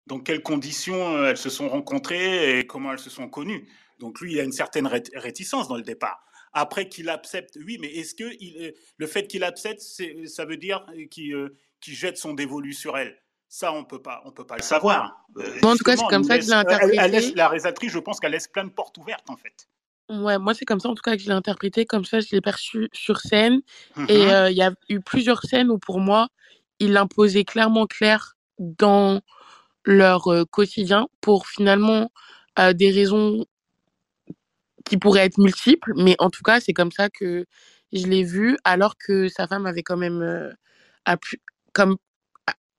[0.08, 3.70] dans quelles conditions euh, elles se sont rencontrées et comment elles se sont connues.
[4.00, 6.24] Donc lui, il a une certaine réticence dans le départ.
[6.54, 9.82] Après qu'il accepte, oui, mais est-ce que il, le fait qu'il accepte,
[10.26, 13.18] ça veut dire qu'il euh, jette son dévolu sur elle?
[13.48, 15.26] Ça, on peut pas, on peut pas le savoir.
[15.64, 17.34] en tout cas, c'est comme ça que je l'ai interprété.
[17.36, 19.68] la réalisatrice, je pense qu'elle laisse plein de portes ouvertes, en fait.
[20.10, 21.86] Ouais, moi, c'est comme ça, en tout cas, que je l'ai interprété.
[21.86, 23.62] Comme ça, je l'ai perçu sur scène.
[24.10, 26.28] Et mmh euh, il y a eu plusieurs scènes où, pour moi,
[26.80, 29.22] il imposait clairement clair dans
[29.86, 32.12] leur quotidien pour finalement
[32.74, 33.46] des raisons
[34.86, 37.46] qui pourraient être multiples, mais en tout cas, c'est comme ça que
[37.94, 40.54] je l'ai vu, alors que sa femme avait quand même,
[41.74, 41.98] comme,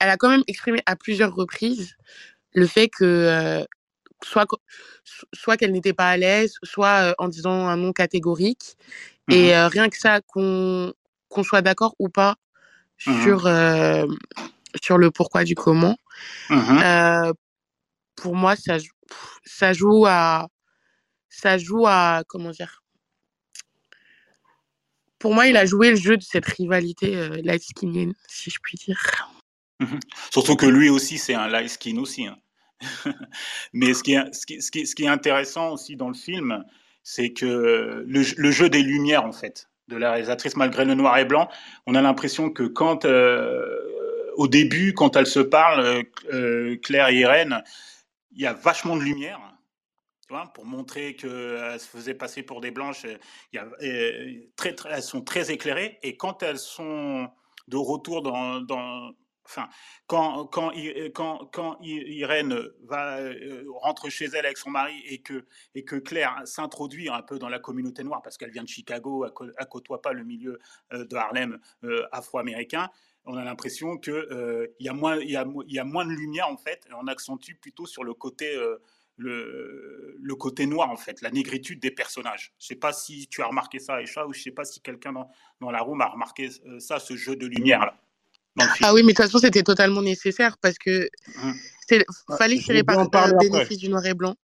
[0.00, 1.94] elle a quand même exprimé à plusieurs reprises
[2.54, 3.64] le fait que
[4.24, 4.46] soit,
[5.34, 8.76] soit qu'elle n'était pas à l'aise, soit en disant un nom catégorique.
[9.28, 10.92] Mmh Et rien que ça, qu'on
[11.28, 12.36] qu'on soit d'accord ou pas
[13.06, 13.48] mmh sur,
[14.82, 15.96] sur le pourquoi du comment.
[16.50, 17.32] Mmh euh,
[18.16, 18.76] pour moi, ça,
[19.44, 20.48] ça joue à.
[21.28, 22.22] Ça joue à.
[22.28, 22.82] Comment dire
[25.18, 28.58] Pour moi, il a joué le jeu de cette rivalité euh, light skinienne, si je
[28.62, 29.00] puis dire.
[29.80, 29.98] Mmh
[30.30, 32.26] Surtout que lui aussi, c'est un light skin aussi.
[32.26, 32.38] Hein.
[33.72, 36.14] Mais ce qui, est, ce, qui, ce, qui, ce qui, est, intéressant aussi dans le
[36.14, 36.64] film,
[37.02, 41.18] c'est que le, le, jeu des lumières, en fait, de la réalisatrice, malgré le noir
[41.18, 41.48] et blanc,
[41.86, 43.78] on a l'impression que quand euh,
[44.36, 47.62] au début, quand elles se parlent, euh, euh, Claire et Irène,
[48.32, 49.40] il y a vachement de lumière.
[50.54, 53.04] Pour montrer qu'elles se faisaient passer pour des blanches,
[53.52, 55.98] y a, elles sont très éclairées.
[56.02, 57.28] Et quand elles sont
[57.68, 59.12] de retour dans, dans
[59.44, 59.68] enfin,
[60.06, 60.72] quand, quand,
[61.14, 63.18] quand, quand, Irène va
[63.82, 67.50] rentre chez elle avec son mari et que, et que Claire s'introduit un peu dans
[67.50, 70.58] la communauté noire parce qu'elle vient de Chicago, elle, côtoie pas le milieu
[70.92, 71.58] de Harlem
[72.10, 72.88] afro-américain,
[73.24, 76.48] on a l'impression qu'il euh, y, a moins, y, a, y a moins de lumière
[76.48, 78.76] en fait, et on accentue plutôt sur le côté, euh,
[79.16, 82.52] le, le, côté noir en fait, la négritude des personnages.
[82.58, 85.12] Je sais pas si tu as remarqué ça, Aïcha, ou je sais pas si quelqu'un
[85.12, 85.28] dans,
[85.60, 87.96] dans, la room a remarqué euh, ça, ce jeu de lumière là.
[88.82, 92.02] Ah oui, mais de toute façon, c'était totalement nécessaire parce que mmh.
[92.36, 94.36] fallait tirer par le bénéfice du noir et blanc.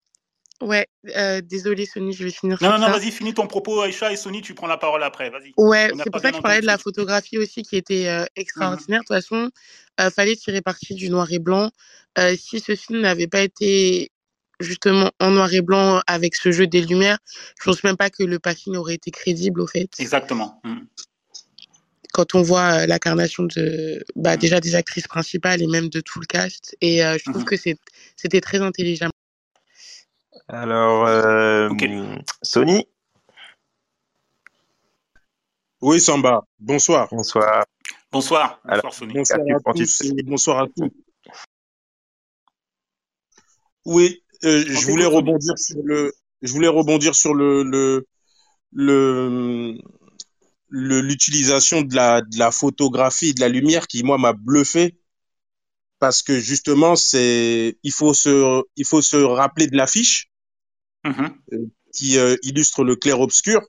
[0.61, 2.57] Ouais, euh, désolé Sony, je vais finir.
[2.61, 5.29] Non, non, non, vas-y, finis ton propos, Aïcha, et Sony, tu prends la parole après,
[5.29, 5.53] vas-y.
[5.55, 9.01] Ouais, c'est pour ça que je parlais de la photographie aussi qui était euh, extraordinaire.
[9.01, 9.51] De toute façon,
[9.99, 11.69] euh, fallait tirer parti du noir et blanc.
[12.17, 14.11] Euh, si ce film n'avait pas été
[14.59, 17.19] justement en noir et blanc avec ce jeu des lumières,
[17.59, 19.89] je pense même pas que le passing aurait été crédible au fait.
[19.99, 20.59] Exactement.
[20.63, 20.77] Mmh.
[22.13, 24.39] Quand on voit euh, l'incarnation de bah, mmh.
[24.39, 28.41] déjà des actrices principales et même de tout le cast, et je trouve que c'était
[28.41, 29.11] très intelligent.
[30.49, 31.69] Alors, euh,
[32.41, 32.87] Sony
[35.81, 36.45] Oui, Samba.
[36.59, 37.09] Bonsoir.
[37.11, 37.65] Bonsoir.
[38.11, 38.61] Bonsoir.
[38.63, 39.13] Bonsoir, Sony.
[39.13, 40.89] Bonsoir à tous et bonsoir à tous.
[43.83, 48.07] Oui, euh, je voulais rebondir sur le, je voulais rebondir sur le, le,
[48.71, 49.77] le,
[50.69, 54.97] l'utilisation de la, de la photographie, de la lumière qui, moi, m'a bluffé
[55.99, 60.26] parce que justement, c'est, il faut se, il faut se rappeler de l'affiche
[61.07, 61.31] Mm-hmm.
[61.53, 63.61] Euh, qui euh, illustre le clair-obscur.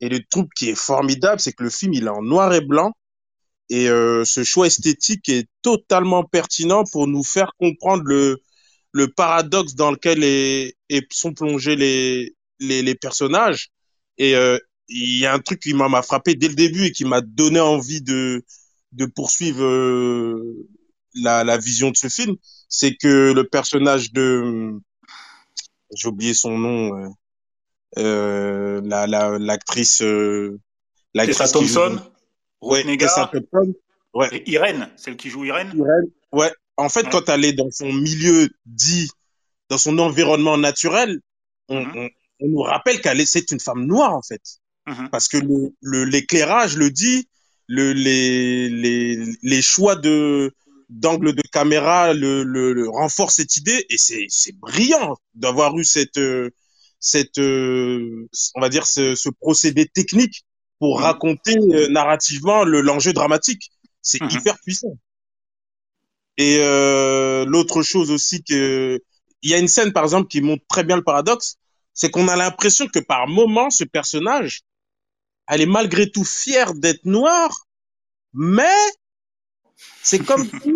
[0.00, 2.60] Et le truc qui est formidable, c'est que le film, il est en noir et
[2.60, 2.92] blanc.
[3.70, 8.42] Et euh, ce choix esthétique est totalement pertinent pour nous faire comprendre le,
[8.90, 10.72] le paradoxe dans lequel
[11.10, 13.70] sont plongés les, les, les personnages.
[14.18, 14.34] Et
[14.88, 17.60] il y a un truc qui m'a frappé dès le début et qui m'a donné
[17.60, 18.44] envie de,
[18.90, 19.64] de poursuivre
[21.14, 22.36] la, la vision de ce film,
[22.68, 24.72] c'est que le personnage de
[25.94, 27.08] j'ai oublié son nom, euh,
[27.98, 30.58] euh la l'actrice, la, euh,
[31.14, 32.00] l'actrice Thompson,
[32.62, 33.74] ouais, Tessa Thompson,
[34.14, 35.72] ouais, Irène, celle qui joue Irène.
[35.74, 36.52] Irène, ouais.
[36.76, 39.10] En fait, quand elle est dans son milieu dit,
[39.68, 41.20] dans son environnement naturel,
[41.68, 42.10] on, mm-hmm.
[42.40, 44.42] nous rappelle qu'elle est, une femme noire en fait,
[44.86, 45.10] mm-hmm.
[45.10, 45.38] parce que
[45.82, 47.28] l'éclairage le, dit,
[47.68, 50.54] le, les, les, les choix de
[51.00, 56.20] d'angle de caméra le, le, renforcent cette idée et c'est c'est brillant d'avoir eu cette
[57.00, 60.44] cette on va dire ce, ce procédé technique
[60.78, 61.02] pour mm-hmm.
[61.04, 63.70] raconter euh, narrativement le l'enjeu dramatique.
[64.02, 64.98] C'est hyper puissant.
[66.38, 69.00] Et euh, l'autre chose aussi que
[69.42, 71.56] il y a une scène par exemple qui montre très bien le paradoxe,
[71.94, 74.62] c'est qu'on a l'impression que par moment ce personnage,
[75.46, 77.66] elle est malgré tout fière d'être noire,
[78.32, 78.74] mais
[80.02, 80.72] c'est comme si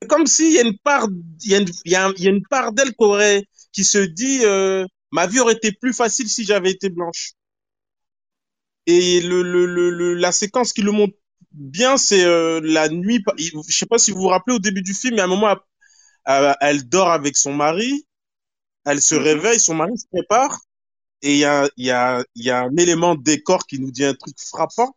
[0.00, 1.06] c'est comme s'il y a une part
[1.44, 3.44] il y a une, il y a, il y a une part d'elle qui aurait
[3.72, 7.32] qui se dit euh, ma vie aurait été plus facile si j'avais été blanche.
[8.86, 11.14] Et le, le, le, la séquence qui le montre
[11.52, 13.22] bien, c'est euh, la nuit.
[13.38, 15.56] Je sais pas si vous vous rappelez au début du film, mais à un moment,
[16.26, 18.06] elle dort avec son mari,
[18.84, 19.22] elle se mhm.
[19.22, 20.58] réveille, son mari se prépare,
[21.22, 24.14] et il y a, y, a, y a un élément décor qui nous dit un
[24.14, 24.96] truc frappant,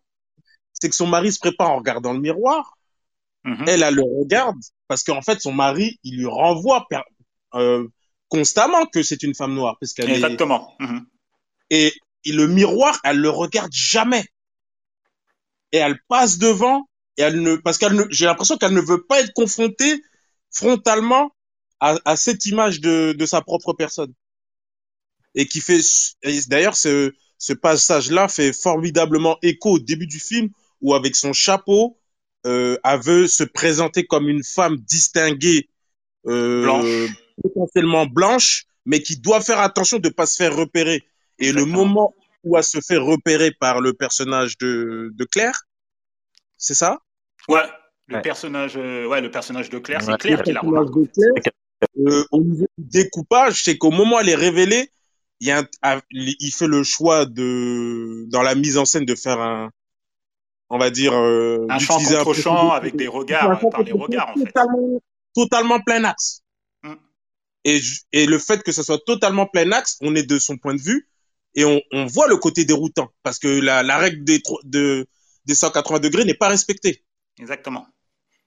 [0.79, 2.77] c'est que son mari se prépare en regardant le miroir,
[3.43, 3.65] mhm.
[3.67, 4.57] elle, elle le regarde,
[4.87, 6.87] parce qu'en fait, son mari, il lui renvoie
[7.55, 7.87] euh,
[8.29, 9.77] constamment que c'est une femme noire.
[9.79, 10.73] Parce qu'elle Exactement.
[10.79, 11.05] Mhm.
[11.69, 11.93] Et,
[12.25, 14.25] et le miroir, elle le regarde jamais
[15.71, 19.21] et elle passe devant et elle ne parce qu'elle j'ai l'impression qu'elle ne veut pas
[19.21, 20.01] être confrontée
[20.51, 21.31] frontalement
[21.79, 24.13] à, à cette image de, de sa propre personne
[25.33, 25.81] et qui fait
[26.47, 30.49] d'ailleurs ce ce passage là fait formidablement écho au début du film
[30.85, 31.97] où avec son chapeau
[32.45, 35.67] euh, elle veut se présenter comme une femme distinguée
[36.27, 37.11] euh, blanche.
[37.41, 41.03] potentiellement blanche mais qui doit faire attention de pas se faire repérer
[41.39, 45.63] et le moment où elle se fait repérer par le personnage de, de Claire.
[46.57, 46.99] C'est ça?
[47.49, 47.63] Ouais,
[48.07, 50.91] le personnage, euh, ouais, le personnage de Claire, c'est Claire qui la remarque.
[51.97, 54.91] Euh, au niveau du découpage, c'est qu'au moment où elle est révélée,
[55.39, 59.15] il, y a un, il fait le choix de, dans la mise en scène, de
[59.15, 59.69] faire un,
[60.75, 64.33] on va dire, euh, un chant contre chant avec des regards, par les regards, en
[64.33, 64.45] fait.
[64.45, 65.01] Totalement,
[65.33, 66.41] totalement plein axe.
[66.83, 66.95] Mm.
[67.63, 67.79] Et,
[68.11, 70.81] et le fait que ce soit totalement plein axe, on est de son point de
[70.81, 71.07] vue,
[71.55, 75.07] et on, on, voit le côté déroutant parce que la, la règle des, de,
[75.45, 77.05] des 180 degrés n'est pas respectée.
[77.39, 77.87] Exactement.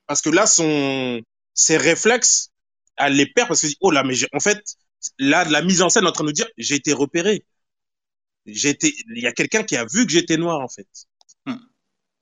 [0.07, 1.23] Parce que là, son,
[1.55, 2.51] ses réflexes,
[2.99, 4.63] elle les perd parce que oh là, mais en fait,
[5.19, 7.47] là, la mise en scène est en train de nous dire, j'ai été repéré.
[8.45, 10.87] J'ai été, il y a quelqu'un qui a vu que j'étais noir en fait.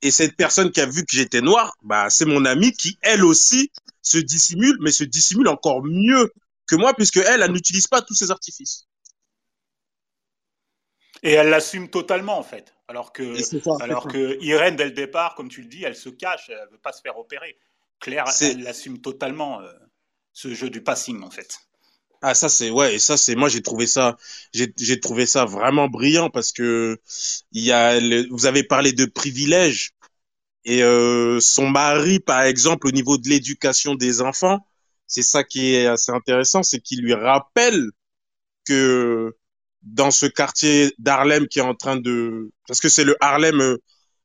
[0.02, 3.24] Et cette personne qui a vu que j'étais noir, bah, c'est mon amie qui, elle
[3.24, 3.70] aussi,
[4.02, 6.32] se dissimule, mais se dissimule encore mieux
[6.66, 8.86] que moi puisque elle, elle n'utilise pas tous ces artifices.
[11.22, 12.74] Et elle l'assume totalement, en fait.
[12.88, 16.50] Alors que, alors que Irène, dès le départ, comme tu le dis, elle se cache,
[16.50, 17.58] elle ne veut pas se faire opérer.
[17.98, 19.72] Claire, elle l'assume totalement, euh,
[20.32, 21.58] ce jeu du passing, en fait.
[22.22, 24.16] Ah, ça, c'est, ouais, et ça, c'est, moi, j'ai trouvé ça,
[24.52, 26.98] j'ai trouvé ça vraiment brillant parce que
[27.52, 28.00] il y a,
[28.30, 29.90] vous avez parlé de privilèges
[30.64, 34.66] et euh, son mari, par exemple, au niveau de l'éducation des enfants,
[35.06, 37.90] c'est ça qui est assez intéressant, c'est qu'il lui rappelle
[38.66, 39.34] que
[39.82, 43.76] dans ce quartier d'Harlem qui est en train de, parce que c'est le Harlem, euh,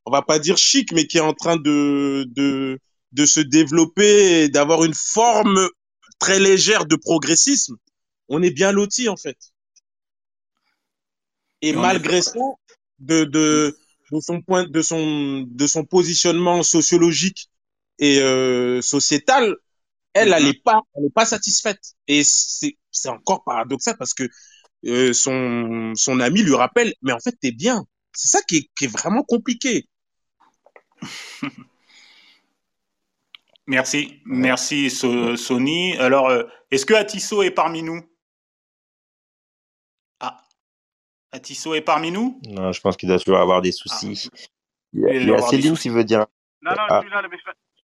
[0.06, 2.80] on va pas dire chic, mais qui est en train de, de,
[3.12, 5.68] de se développer et d'avoir une forme
[6.22, 7.76] très légère de progressisme,
[8.30, 9.38] on est bien loti en fait.
[11.64, 12.40] Et, malgré ça,
[13.00, 13.78] de, de,
[14.12, 17.50] de son point, de son, de son positionnement sociologique
[18.00, 19.56] et euh, sociétal,
[20.14, 20.64] elle, elle n'est mm-hmm.
[20.64, 21.96] pas, elle est pas satisfaite.
[22.08, 24.28] Et c'est, c'est encore paradoxal parce que
[24.86, 27.86] euh, son, son ami lui rappelle, mais en fait, t'es bien.
[28.14, 29.88] C'est ça qui est, qui est, vraiment compliqué.
[33.72, 35.98] merci, merci Sony.
[35.98, 38.02] Alors, euh, est-ce que Atisso est parmi nous?
[40.20, 40.42] Ah,
[41.32, 42.40] Atisso est parmi nous?
[42.48, 44.30] Non, je pense qu'il doit toujours avoir des soucis.
[44.34, 44.38] Ah.
[44.94, 46.28] Il y a, Céline qui veut dire.
[46.62, 47.02] Non, non, ah.
[47.02, 47.22] je suis là,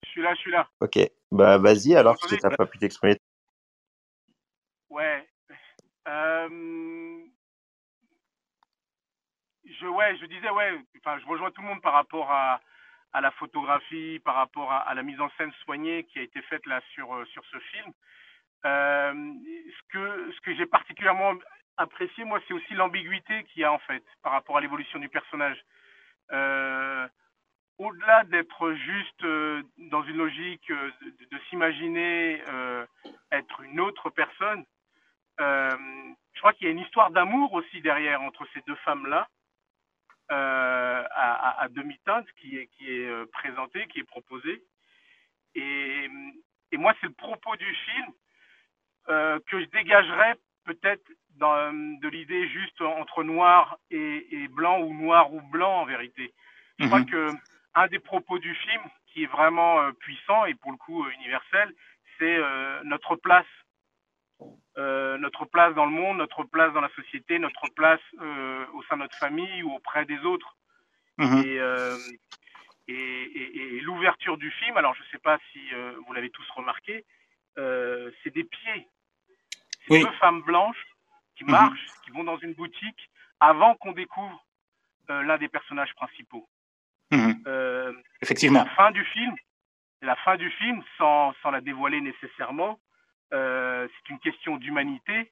[0.04, 0.70] je suis là, je suis là.
[0.80, 0.98] Ok,
[1.32, 3.18] bah vas-y alors, si tu n'as pas pu t'exprimer.
[4.90, 5.28] Ouais,
[6.08, 7.20] euh,
[9.66, 12.62] je, ouais, je disais, ouais, enfin, je rejoins tout le monde par rapport à,
[13.16, 16.66] à la photographie, par rapport à, la mise en scène soignée qui a été faite
[16.66, 17.94] là sur, euh, sur ce film.
[18.66, 21.34] Euh, ce que, ce que j'ai particulièrement
[21.78, 25.08] apprécié, moi, c'est aussi l'ambiguïté qu'il y a en fait par rapport à l'évolution du
[25.08, 25.58] personnage.
[26.34, 27.08] Euh,
[27.78, 29.26] au-delà d'être juste
[29.78, 32.42] dans une logique de, s'imaginer
[33.32, 34.66] être une autre personne,
[35.40, 39.28] je crois qu'il y a une histoire d'amour aussi derrière entre ces deux femmes-là,
[40.32, 44.64] euh, à, à, demi-teinte, qui est, qui est euh, présentée, qui est proposée.
[45.54, 46.10] Et,
[46.72, 48.08] et moi, c'est le propos du film.
[49.08, 50.36] que je dégagerais
[50.66, 51.08] peut-être
[51.38, 56.34] de l'idée juste entre noir et, blanc ou noir ou blanc en vérité.
[56.80, 57.06] Je crois mhm.
[57.06, 57.30] que
[57.76, 61.74] un des propos du film qui est vraiment puissant et pour le coup universel,
[62.18, 62.38] c'est
[62.84, 63.46] notre place
[64.78, 68.84] euh, notre place dans le monde, notre place dans la société, notre place euh, au
[68.84, 70.58] sein de notre famille ou auprès des autres.
[71.18, 71.44] Mhm.
[71.46, 71.98] Euh,
[72.90, 75.60] et, et, et, l'ouverture du film, alors je ne sais pas si
[76.06, 77.06] vous l'avez tous remarqué,
[77.56, 78.88] c'est des pieds.
[79.88, 80.86] C'est deux femmes blanches
[81.38, 81.52] qui mhm.
[81.52, 83.10] marchent, qui vont dans une boutique
[83.40, 84.44] avant qu'on découvre
[85.08, 86.48] l'un des personnages principaux.
[87.12, 87.96] Mhm.
[88.22, 88.66] Effectivement.
[88.66, 89.36] La fin du film,
[90.02, 92.80] la fin du film, sans, sans la dévoiler nécessairement,
[93.32, 95.32] c'est une question d'humanité.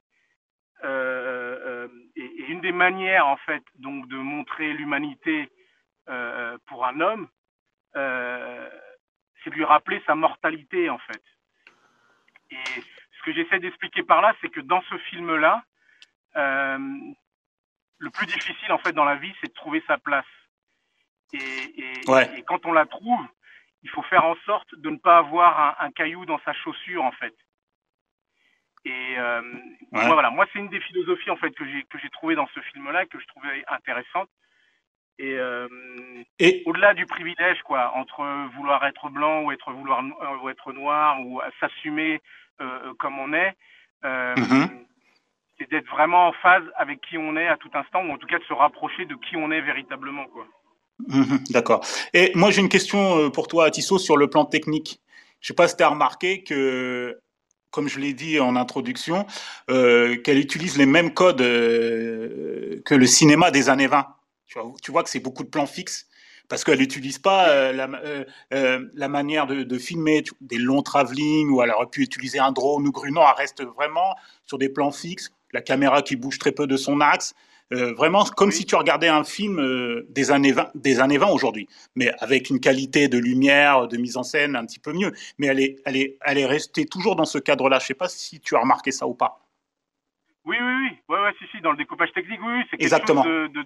[0.82, 5.50] Euh, euh, et, une des manières, en fait, donc, de montrer l'humanité
[6.66, 7.28] pour un homme,
[7.94, 11.22] c'est de lui rappeler sa mortalité, en fait.
[12.50, 12.80] Et
[13.18, 15.64] ce que j'essaie d'expliquer par là, c'est que dans ce film-là,
[16.34, 20.26] le plus difficile, en fait, dans la vie, c'est de trouver sa place.
[21.32, 23.26] Et, et, quand on la trouve,
[23.82, 27.02] il faut faire en sorte de ne pas avoir un, un, caillou dans sa chaussure,
[27.02, 27.34] en fait.
[28.84, 29.40] Et euh,
[29.92, 32.46] moi, voilà, moi c'est une des philosophies en fait que j'ai que j'ai trouvé dans
[32.54, 34.28] ce film-là que je trouvais intéressante.
[35.18, 35.68] Et, euh,
[36.40, 36.62] et...
[36.66, 38.24] au-delà du privilège, quoi, entre
[38.56, 40.02] vouloir être blanc ou être vouloir
[40.42, 42.20] ou être noir ou s'assumer
[42.60, 43.54] euh, comme on est,
[44.02, 44.68] mm-hmm.
[45.56, 48.26] c'est d'être vraiment en phase avec qui on est à tout instant, ou en tout
[48.26, 50.46] cas de se rapprocher de qui on est véritablement, quoi.
[51.08, 51.52] Mm-hmm.
[51.52, 51.86] D'accord.
[52.12, 55.00] Et moi j'ai une question pour toi, Tissot, sur le plan technique.
[55.40, 57.20] Je sais pas si tu as remarqué que
[57.74, 59.26] comme je l'ai dit en introduction,
[59.68, 64.06] euh, qu'elle utilise les mêmes codes euh, que le cinéma des années 20.
[64.80, 66.06] Tu vois, que c'est beaucoup de plans fixes
[66.48, 71.88] parce qu'elle n'utilise pas euh, la, manière de, filmer des longs travelling ou elle aurait
[71.90, 73.08] pu utiliser un drone ou grue.
[73.08, 74.14] elle reste vraiment
[74.46, 77.34] sur des plans fixes, la caméra qui bouge très peu de son axe.
[77.72, 81.28] Euh, vraiment comme si tu regardais un film euh, des années 20, des années 20
[81.28, 85.12] aujourd'hui, mais avec une qualité de lumière, de mise en scène un petit peu mieux.
[85.38, 87.78] Mais elle est, elle est, elle est restée toujours dans ce cadre-là.
[87.78, 89.40] Je sais pas si tu as remarqué ça ou pas.
[90.44, 93.06] Oui, oui, oui, ouais, ouais, si, si, dans le découpage technique, oui, oui c'est quelque
[93.06, 93.64] chose de, de,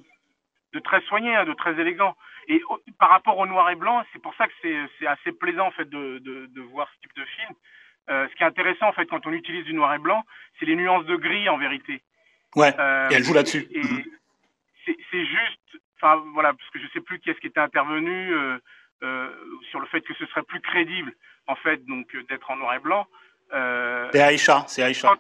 [0.75, 2.15] de, très soigné, hein, de très élégant.
[2.47, 2.63] Et
[2.99, 5.91] par rapport au noir et blanc, c'est pour ça que c'est assez plaisant en fait
[5.91, 7.51] de, de, voir ce type de film.
[8.11, 10.25] Euh, ce qui est intéressant en fait quand on utilise du noir et blanc,
[10.59, 12.01] c'est les nuances de gris en vérité.
[12.57, 12.71] Ouais,
[13.11, 13.67] et elle joue là-dessus.
[13.75, 14.05] Mhm.
[14.87, 18.59] C'est juste, enfin voilà, parce que je sais plus qui est-ce qui était intervenu euh,
[19.05, 19.31] euh,
[19.71, 21.13] sur le fait que ce serait plus crédible,
[21.47, 23.07] en fait, donc euh, d'être en noir et blanc.
[23.53, 25.15] Euh, c'est Aïcha, c'est Aïcha.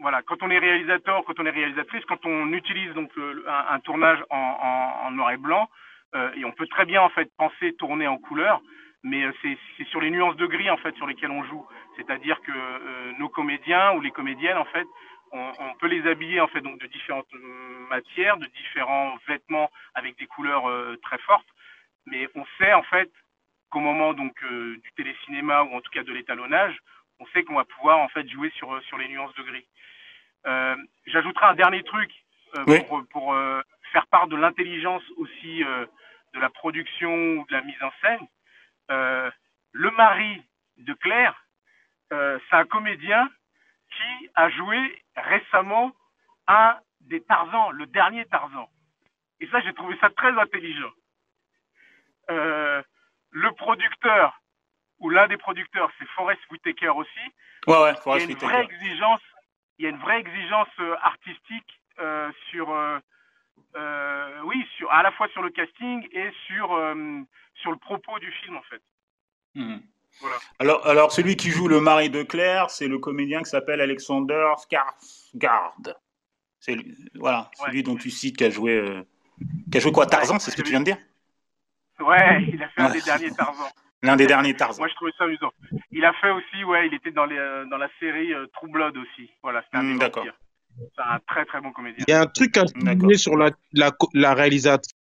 [0.00, 3.80] voilà, quand on est réalisateur, quand on est réalisatrice, quand on utilise donc un, un,
[3.80, 5.70] tournage en, en, en, noir et blanc,
[6.14, 8.60] euh, et on peut très bien en fait penser tourner en couleur,
[9.02, 11.66] mais c'est sur les nuances de gris en fait sur lesquelles on joue.
[11.96, 14.86] C'est-à-dire que nos comédiens ou les comédiennes en fait
[15.34, 17.32] on, peut les habiller en fait donc de différentes
[17.90, 21.46] matières, de différents vêtements avec des couleurs euh, très fortes,
[22.06, 23.10] mais on sait en fait
[23.70, 26.76] qu'au moment donc euh, du télécinéma ou en tout cas de l'étalonnage,
[27.18, 29.66] on sait qu'on va pouvoir en fait jouer sur sur les nuances de gris.
[30.46, 32.10] Euh, J'ajouterai un dernier truc
[32.56, 33.36] euh, pour, pour
[33.92, 38.26] faire part de l'intelligence aussi de la production ou de la mise en scène.
[39.72, 40.42] le mari
[40.78, 41.34] de Claire,
[42.10, 43.28] c'est un comédien
[43.96, 45.92] qui a joué récemment
[46.46, 48.68] un des Tarzans, le dernier Tarzan.
[49.40, 50.92] Et ça, j'ai trouvé ça très intelligent.
[52.30, 52.82] Euh,
[53.30, 54.40] le producteur,
[55.00, 57.20] ou l'un des producteurs, c'est Forrest Whitaker aussi.
[57.66, 59.20] Ouais, ouais, Forrest il y a une vraie exigence,
[59.78, 65.12] il y a une vraie exigence euh, artistique euh, sur, euh, oui, sur, à la
[65.12, 66.68] fois sur le casting et sur,
[67.56, 68.82] sur le propos du film en fait.
[69.54, 69.78] Mmh.
[70.58, 74.52] Alors, alors, celui qui joue le mari de Claire, c'est le comédien qui s'appelle Alexander
[74.58, 75.94] Skarsgård.
[76.60, 76.76] C'est
[77.14, 79.02] voilà, celui dont tu cites qui a joué, euh,
[79.70, 80.98] qui a joué quoi, Tarzan, c'est ce que tu viens de dire?
[82.00, 83.68] Ouais, il a fait un des derniers Tarzan.
[84.02, 84.80] L'un des derniers Tarzan.
[84.80, 85.50] Moi, je trouvais ça amusant.
[85.90, 88.70] Il a fait aussi, ouais, il était dans, les, euh, dans la série euh, True
[88.70, 89.30] Blood aussi.
[89.42, 90.26] Voilà, c'était un mmh, D'accord.
[90.76, 92.04] C'est un très très bon comédien.
[92.08, 94.92] Il y a un truc à souligner sur la, la, la réalisatrice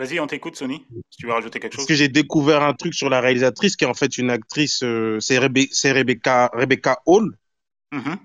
[0.00, 1.82] Vas-y, on t'écoute, Sony, si tu veux rajouter quelque chose.
[1.82, 4.82] Parce que j'ai découvert un truc sur la réalisatrice qui est en fait une actrice,
[4.82, 7.36] euh, c'est Rebecca, Rebecca Hall.
[7.92, 8.16] Mm-hmm.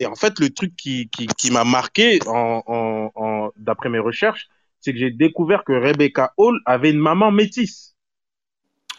[0.00, 4.00] Et en fait, le truc qui, qui, qui m'a marqué, en, en, en d'après mes
[4.00, 4.48] recherches,
[4.80, 7.94] c'est que j'ai découvert que Rebecca Hall avait une maman métisse.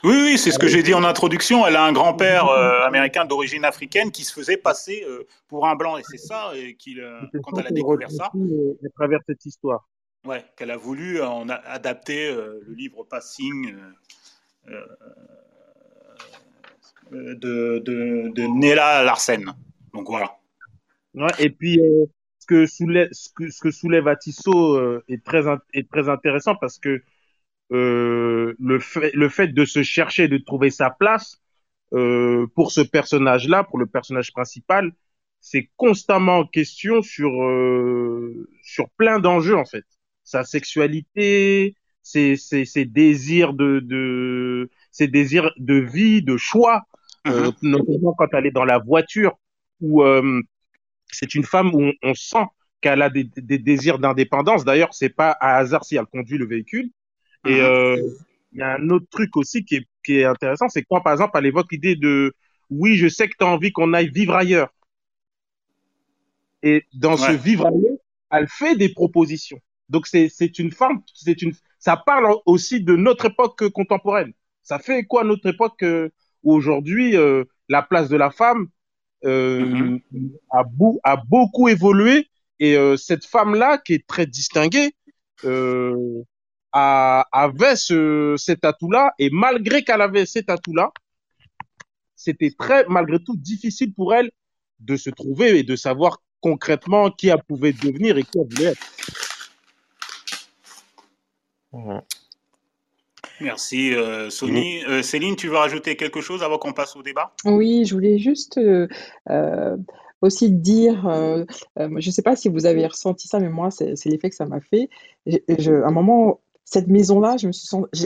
[0.05, 1.67] Oui, oui, c'est ce que j'ai dit en introduction.
[1.67, 5.75] Elle a un grand-père euh, américain d'origine africaine qui se faisait passer euh, pour un
[5.75, 5.97] blanc.
[5.97, 7.05] Et c'est ça, et qu'il,
[7.43, 8.27] quand elle a découvert ça.
[8.27, 9.85] À travers cette histoire.
[10.25, 13.73] Ouais, qu'elle a voulu en adapter euh, le livre Passing.
[14.67, 14.85] Euh,
[17.11, 19.45] euh, de, de, de Nella Larsen.
[19.93, 20.37] Donc voilà.
[21.39, 21.79] et puis,
[22.37, 25.43] ce, que soulève, ce, que, ce que soulève Atisso est, très,
[25.73, 27.01] est très intéressant parce que
[27.71, 31.41] le, fait, le fait de se chercher, de trouver sa place,
[31.93, 34.91] euh, pour ce personnage-là, pour le personnage principal,
[35.39, 39.85] c'est constamment en question sur euh, sur plein d'enjeux en fait.
[40.29, 46.83] Sa sexualité, ses, ses, ses désirs de, de ses désirs de vie, de choix,
[47.25, 47.55] euh, mm-hmm.
[47.63, 49.39] notamment quand elle est dans la voiture
[49.81, 50.41] où euh,
[51.07, 52.45] c'est une femme où on, sent
[52.79, 54.65] qu'elle a des, des désirs d'indépendance.
[54.65, 56.91] D'ailleurs, c'est pas à hasard si elle conduit le véhicule.
[57.47, 58.15] Et mm-hmm.
[58.53, 61.13] il y a un autre truc aussi qui est qui est intéressant, c'est quand, par
[61.13, 62.33] exemple, elle évoque l'idée de
[62.69, 64.73] oui, je sais que tu as envie qu'on aille vivre ailleurs.
[66.61, 67.97] Et dans ce vivre ailleurs,
[68.31, 69.59] elle fait des propositions.
[69.89, 74.33] Donc c'est c'est une forme, c'est une, ça parle aussi de notre époque contemporaine.
[74.63, 76.09] Ça fait quoi notre époque euh,
[76.43, 78.67] où aujourd'hui euh, la place de la femme
[79.25, 80.31] euh, mm-hmm.
[80.51, 80.63] a,
[81.03, 82.27] a beaucoup évolué
[82.59, 84.91] et cette femme là qui est très distinguée
[86.73, 90.91] avait ce, cet atout-là, et malgré qu'elle avait cet atout-là,
[92.15, 94.29] c'était très, malgré tout, difficile pour elle
[94.79, 98.71] de se trouver et de savoir concrètement qui elle pouvait devenir et qui elle voulait
[98.71, 98.87] être.
[103.41, 104.83] Merci euh, Sony.
[104.85, 107.33] Euh, Céline, tu veux rajouter quelque chose avant qu'on passe au débat?
[107.45, 108.87] Oui, je voulais juste euh,
[110.21, 111.03] aussi dire,
[111.77, 114.45] je ne sais pas si vous avez ressenti ça, mais moi, c'est l'effet que ça
[114.45, 114.89] m'a fait.
[115.25, 116.41] Je, à un moment,
[116.71, 117.35] cette maison-là,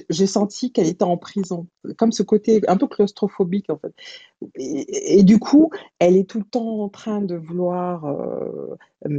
[0.09, 3.93] j'ai senti qu'elle était en prison, comme ce côté un peu claustrophobique en fait.
[4.55, 8.73] Et, du coup, elle est tout le temps en train de vouloir euh,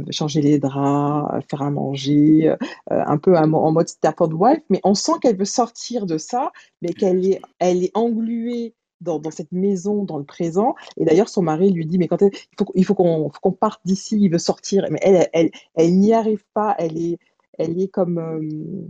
[0.09, 2.55] changer les draps, faire à manger, euh,
[2.89, 6.93] un peu en mode Stafford Wife, mais on sent qu'elle veut sortir de ça, mais
[6.93, 10.73] qu'elle est, elle engluée dans, cette maison, dans le présent.
[10.97, 14.17] Et d'ailleurs, son mari lui dit, mais quand il faut, il faut qu'on parte d'ici,
[14.19, 14.87] il veut sortir.
[14.89, 16.73] Mais elle, elle, elle, n'y arrive pas.
[16.79, 17.19] Elle est,
[17.59, 18.87] elle comme, euh,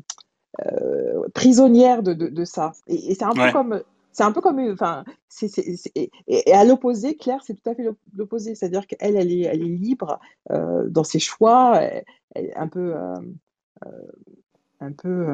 [1.34, 2.74] prisonnière de, de, ça.
[2.88, 3.82] Et, c'est un peu comme
[4.12, 5.52] c'est un peu comme enfin c'est,
[5.96, 7.86] et, à l'opposé Claire c'est tout à fait
[8.16, 10.20] l'opposé c'est-à-dire qu'elle elle est elle est libre
[10.52, 12.06] euh, dans ses choix elle,
[12.46, 13.16] est un peu euh,
[14.80, 15.28] un peu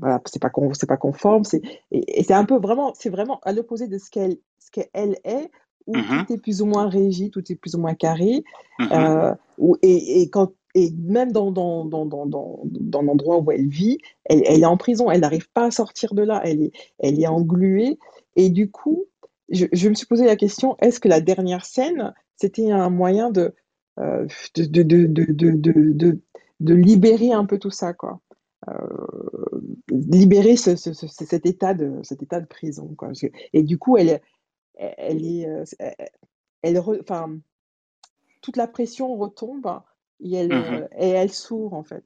[0.00, 3.52] voilà c'est pas c'est pas conforme c'est et, c'est un peu vraiment c'est vraiment à
[3.52, 5.50] l'opposé de ce qu'elle ce qu'elle est
[5.86, 6.26] où mm-hmm.
[6.26, 8.42] tout est plus ou moins régi tout est plus ou moins carré
[8.80, 9.36] mm-hmm.
[9.82, 14.42] et, et, quand et même dans, dans, dans, dans, dans l'endroit où elle vit, elle,
[14.46, 17.26] elle, est en prison, elle n'arrive pas à sortir de là, elle est, elle est
[17.26, 17.98] engluée.
[18.36, 19.06] Et du coup,
[19.48, 23.54] je, me suis posé la question, est-ce que la dernière scène, c'était un moyen de,
[23.98, 26.20] euh, de, de, de,
[26.60, 28.20] de, libérer un peu tout ça, quoi
[28.68, 29.60] euh,
[29.90, 32.94] libérer ce, ce, cet, état de, cet état de prison.
[32.96, 33.10] Quoi.
[33.52, 34.20] Et du coup, elle,
[34.76, 35.48] elle est...
[35.78, 35.94] Elle,
[36.62, 37.38] elle, enfin,
[38.40, 39.80] toute la pression retombe
[40.20, 42.02] et elle, mmh euh, et elle s'ouvre en fait.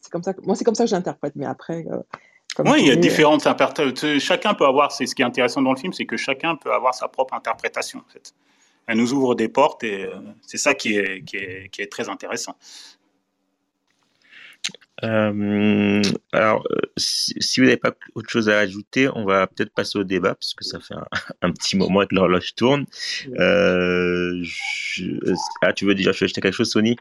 [0.00, 1.86] C'est comme ça que, moi, c'est comme ça que j'interprète, mais après.
[1.90, 2.00] Euh,
[2.60, 4.18] oui, il y a différentes interprétations.
[4.18, 6.72] Chacun peut avoir, c'est ce qui est intéressant dans le film, c'est que chacun peut
[6.72, 7.98] avoir sa propre interprétation.
[7.98, 8.32] En fait.
[8.86, 11.92] Elle nous ouvre des portes et euh, c'est ça qui est, qui, est, qui est,
[11.92, 12.56] très intéressant.
[15.02, 20.34] alors, si, vous n'avez pas autre chose à ajouter, on va peut-être passer au débat,
[20.34, 20.94] parce que ça fait
[21.42, 22.86] un, petit moment que l'horloge tourne.
[23.38, 24.30] ah,
[25.74, 26.96] tu veux déjà ajouter quelque chose, Sony?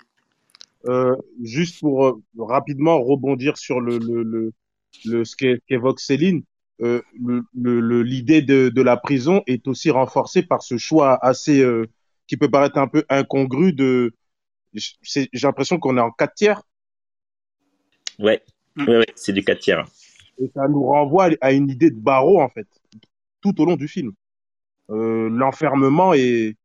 [0.87, 4.53] Euh, juste pour euh, rapidement rebondir sur le, le, le,
[5.05, 6.43] le ce qu'évoque Céline,
[6.81, 7.01] euh,
[7.53, 11.85] l'idée de, de la prison est aussi renforcée par ce choix assez euh,
[12.27, 14.13] qui peut paraître un peu incongru de
[14.73, 16.61] j'ai l'impression qu'on est en 4 tiers.
[18.19, 18.41] Ouais,
[18.77, 19.85] ouais, ouais c'est du 4 tiers.
[20.37, 22.67] Et ça nous renvoie à une idée de barreau en fait,
[23.41, 24.11] tout au long du film.
[24.89, 26.57] Euh, L'enfermement est,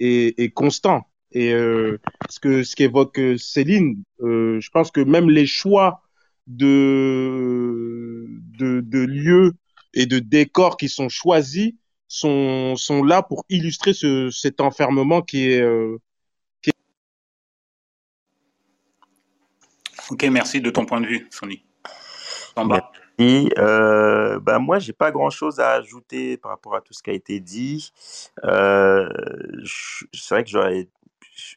[0.00, 1.06] est, est constant.
[1.32, 6.02] Et euh, ce que ce qu'évoque euh, Céline, euh, je pense que même les choix
[6.46, 8.26] de,
[8.58, 9.52] de, de lieux
[9.94, 11.72] et de décors qui sont choisis
[12.08, 15.96] sont, sont là pour illustrer ce, cet enfermement qui est, euh,
[16.60, 16.74] qui est...
[20.10, 21.64] Ok, merci de ton point de vue, Sonny.
[22.56, 22.92] En bas.
[23.18, 27.10] Et euh, bah moi, j'ai pas grand-chose à ajouter par rapport à tout ce qui
[27.10, 27.92] a été dit.
[28.44, 29.08] Euh,
[30.12, 30.88] c'est vrai que j'aurais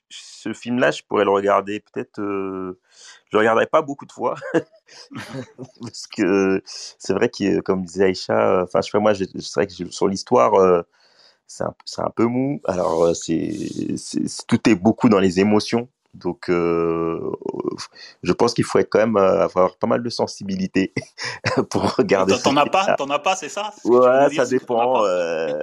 [0.09, 2.19] ce film-là, je pourrais le regarder peut-être.
[2.19, 2.80] Euh,
[3.32, 4.36] je le regarderai pas beaucoup de fois
[5.82, 10.53] parce que c'est vrai que, comme disait Aïcha, enfin, je sais moi, que sur l'histoire,
[10.55, 10.82] euh,
[11.47, 12.61] c'est un, un, peu mou.
[12.65, 13.51] Alors, euh, c'est
[14.47, 15.89] tout est beaucoup dans les émotions.
[16.16, 17.20] Donc, euh,
[18.24, 20.93] je pense qu'il faut quand même euh, avoir pas mal de sensibilité
[21.70, 22.36] pour regarder.
[22.41, 23.74] T'en as pas, t'en as pas, c'est ça?
[23.84, 25.03] Ouais, ça dépend.
[25.05, 25.61] Euh.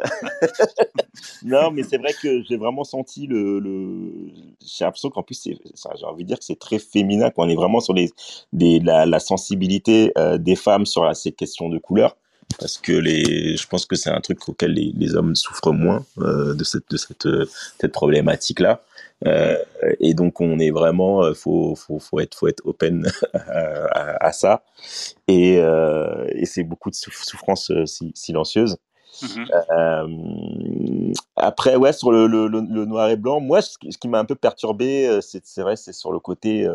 [1.45, 3.59] non, mais c'est vrai que j'ai vraiment senti le.
[3.61, 4.31] le...
[4.61, 7.81] J'ai l'impression qu'en plus, j'ai envie de dire que c'est très féminin, qu'on est vraiment
[7.81, 8.11] sur les,
[8.53, 12.17] la, la sensibilité des femmes sur ces questions de couleur
[12.59, 16.05] parce que les, je pense que c'est un truc auquel les, les hommes souffrent moins
[16.19, 17.29] euh, de cette, de cette,
[17.81, 18.83] cette problématique-là.
[19.27, 19.57] Euh,
[20.01, 24.33] et donc on est vraiment, euh, faut, faut, faut être, faut être open à, à,
[24.33, 24.65] ça.
[25.29, 28.77] Et, euh, et c'est beaucoup de souffrance euh, silencieuse.
[29.23, 34.19] Mmh euh, après, ouais, sur le, le, le, noir et blanc, moi, ce qui, m'a
[34.19, 36.67] un peu perturbé, c'est vrai, c'est sur le côté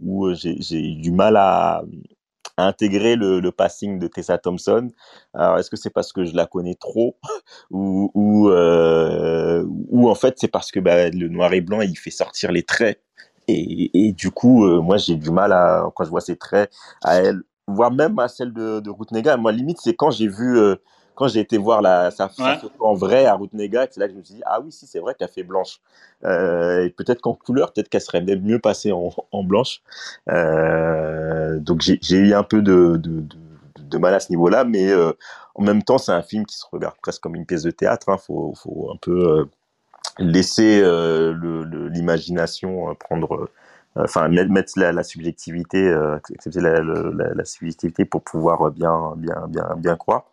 [0.00, 1.82] où j'ai eu du mal à,
[2.56, 4.88] intégrer le, le, passing de Tessa Thompson.
[5.34, 7.16] Alors, est-ce que c'est parce que je la connais trop
[7.70, 11.96] ou, ou, euh, ou en fait c'est parce que bah, le noir et blanc il
[11.96, 13.00] fait sortir les traits
[13.48, 16.70] et, et du coup euh, moi j'ai du mal à quand je vois ces traits
[17.02, 19.36] à elle, voire même à celle de, de Ruth Nega.
[19.36, 20.76] Moi limite c'est quand j'ai vu euh,
[21.22, 24.12] quand j'ai été voir la, sa, photo en vrai à Ruth Nega, c'est là que
[24.12, 25.78] je me suis dit, ah oui, si, c'est vrai qu'elle fait blanche.
[26.24, 29.82] Euh, et peut-être qu'en couleur, peut-être qu'elle serait mieux passée en, en blanche.
[30.28, 33.36] Euh, donc j'ai eu un peu de, de, de,
[33.76, 35.12] de mal à ce niveau-là, mais euh,
[35.54, 38.06] en même temps, c'est un film qui se regarde presque comme une pièce de théâtre.
[38.08, 38.18] Il hein.
[38.18, 39.44] faut, faut, un peu euh,
[40.18, 43.48] laisser euh, l'imagination prendre
[43.94, 49.74] enfin mettre la, la subjectivité accepter la, la, la, subjectivité pour pouvoir bien bien bien
[49.76, 50.31] bien croire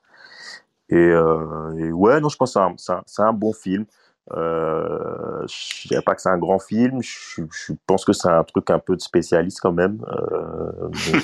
[0.90, 3.86] et, euh, et, ouais, non, je pense que c'est un, un, un, bon film.
[4.34, 7.02] Euh, je dirais pas que c'est un grand film.
[7.02, 10.04] Je, je pense que c'est un truc un peu de spécialiste quand même.
[10.08, 11.20] Euh, mais,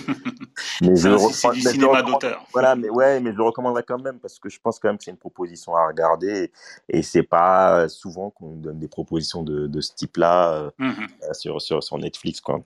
[0.90, 1.62] mais je le recommande.
[1.62, 2.46] cinéma d'auteur.
[2.52, 4.98] Voilà, mais ouais, mais je le recommanderais quand même parce que je pense quand même
[4.98, 6.52] que c'est une proposition à regarder
[6.90, 11.34] et, c'est pas souvent qu'on donne des propositions de, de ce type-là euh, mm -hmm.
[11.34, 12.64] sur, sur, sur Netflix, quoi.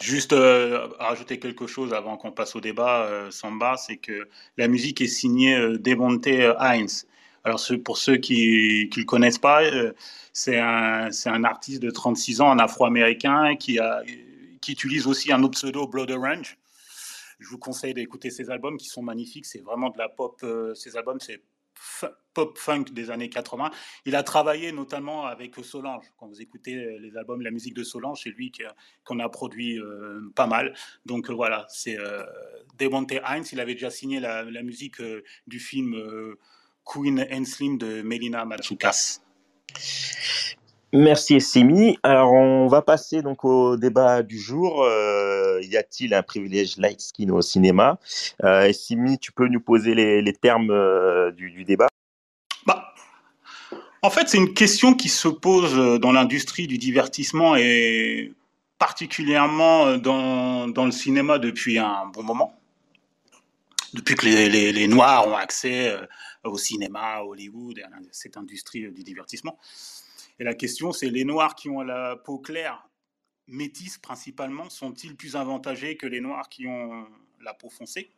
[0.00, 4.68] Juste euh, rajouter quelque chose avant qu'on passe au débat, euh, Samba, c'est que la
[4.68, 7.06] musique est signée euh, Devonte Heinz.
[7.44, 9.92] Alors pour ceux qui ne le connaissent pas, euh,
[10.32, 13.78] c'est un, artiste de 36 ans, un afro-américain qui,
[14.68, 16.58] utilise aussi un autre pseudo, Blood Orange.
[17.38, 19.46] Je vous conseille d'écouter ses albums qui sont magnifiques.
[19.46, 20.38] C'est vraiment de la pop.
[20.42, 21.40] Euh, ces albums, c'est
[22.34, 23.70] pop funk des années 80.
[24.04, 26.04] Il a travaillé notamment avec Solange.
[26.16, 28.52] Quand vous écoutez euh, les albums, la musique de Solange, c'est lui
[29.04, 30.74] qu'on a produit euh, pas mal.
[31.04, 32.22] Donc euh, voilà, c'est euh,
[32.78, 33.52] Devonte Heinz.
[33.52, 35.02] Il avait déjà signé la, musique
[35.46, 35.96] du film
[36.84, 39.20] Queen and Slim de Melina Matsoukas.
[40.92, 41.98] Merci Essimi.
[42.02, 44.82] Alors on va passer donc au débat du jour.
[44.84, 47.98] Euh, y a-t-il un privilège light skin au cinéma?
[48.42, 48.72] Euh,
[49.20, 51.88] tu peux nous poser les, termes euh, du, débat?
[52.66, 52.94] Bah,
[54.00, 58.32] En fait, c'est une question qui se pose dans l'industrie du divertissement et
[58.78, 62.57] particulièrement dans, dans, le cinéma depuis un bon moment.
[63.94, 66.06] Depuis que les, Noirs ont accès euh,
[66.44, 69.58] au cinéma, à Hollywood, à cette industrie du divertissement.
[70.38, 72.88] Et la question, c'est les Noirs qui ont la peau claire,
[73.46, 77.06] métisse principalement, sont-ils plus avantagés que les Noirs qui ont
[77.40, 78.12] la peau foncée?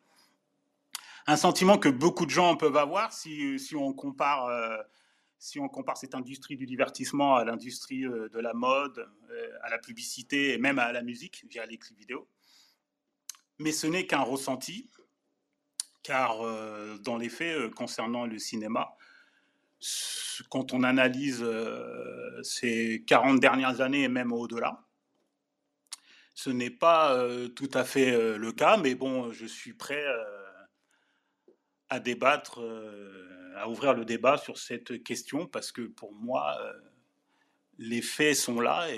[1.27, 4.47] Un sentiment que beaucoup de gens peuvent avoir si, on compare...
[4.47, 4.77] Euh,
[5.41, 9.71] si on compare cette industrie du divertissement à l'industrie euh, de la mode, euh, à
[9.71, 12.29] la publicité et même à la musique via les clips vidéo.
[13.59, 14.91] Mais ce n'est qu'un ressenti,
[16.03, 18.95] car euh, dans les faits, euh, concernant le cinéma,
[20.49, 24.83] quand on analyse euh, ces 40 dernières années et même au-delà,
[26.35, 27.19] ce n'est pas
[27.55, 30.07] tout à fait le cas, mais bon, je suis prêt
[31.91, 32.63] à débattre,
[33.57, 36.57] à ouvrir le débat sur cette question, parce que pour moi,
[37.77, 38.89] les faits sont là,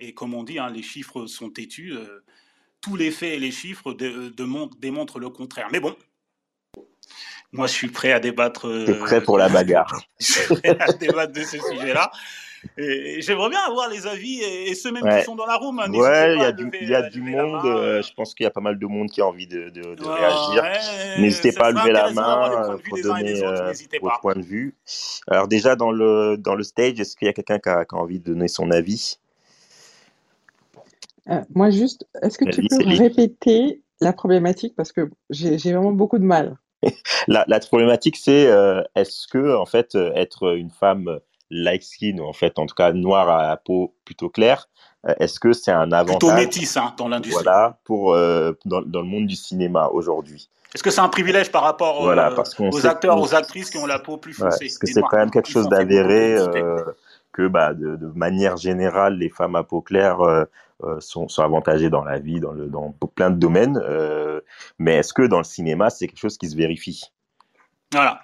[0.00, 1.94] et, comme on dit, hein, les chiffres sont têtus.
[2.80, 5.68] tous les faits et les chiffres démontrent le contraire.
[5.70, 5.96] Mais bon,
[7.52, 8.68] moi, je suis prêt à débattre.
[8.84, 10.02] T'es prêt pour la bagarre.
[10.20, 12.10] je suis prêt à débattre de ce sujet-là.
[12.76, 15.20] Et, j'aimerais bien avoir les avis et, ceux même ouais.
[15.20, 15.78] qui sont dans la room.
[15.78, 17.64] Hein, ouais, il y a du, lever, y a du monde.
[17.64, 19.94] Euh, je pense qu'il y a pas mal de monde qui a envie de, de,
[19.94, 20.62] de réagir.
[20.62, 23.72] Ouais, N'hésitez pas à lever la main pour donner euh,
[24.02, 24.74] votre point de vue.
[25.28, 27.98] Alors déjà dans le dans le stage, est-ce qu'il y a quelqu'un qui, qui a,
[27.98, 29.18] envie de donner son avis?
[31.28, 34.74] Euh, Moi juste, est-ce que tu peux répéter la problématique?
[34.76, 36.56] Parce que j'ai vraiment beaucoup de mal.
[37.28, 41.18] la, la, problématique, c'est euh, est-ce que en fait euh, être une femme
[41.50, 44.68] light skin ou en fait en tout cas noire à la peau plutôt claire,
[45.06, 48.82] euh, est-ce que c'est un avantage plutôt métis hein, dans l'industrie Voilà pour euh, dans,
[48.82, 50.48] dans, le monde du cinéma aujourd'hui?
[50.74, 53.86] Est-ce que c'est un privilège par rapport voilà, parce aux acteurs, aux actrices qui ont
[53.86, 56.36] la peau plus foncée ouais, Parce que c'est quand même quelque chose d'avéré
[57.38, 60.18] que bah, de, manière générale, les femmes à peau claire
[60.98, 63.80] sont, sont, avantagées dans la vie, dans, le, dans plein de domaines.
[64.78, 67.12] mais est-ce que dans le cinéma, c'est quelque chose qui se vérifie?
[67.92, 68.20] Voilà.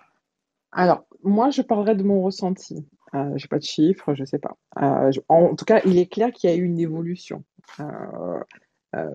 [0.72, 2.86] Alors, moi, je parlerai de mon ressenti.
[3.14, 4.56] Euh, je n'ai pas de chiffres, je ne sais pas.
[4.82, 7.44] Euh, en, tout cas, il est clair qu'il y a eu une évolution.
[7.80, 9.10] Euh,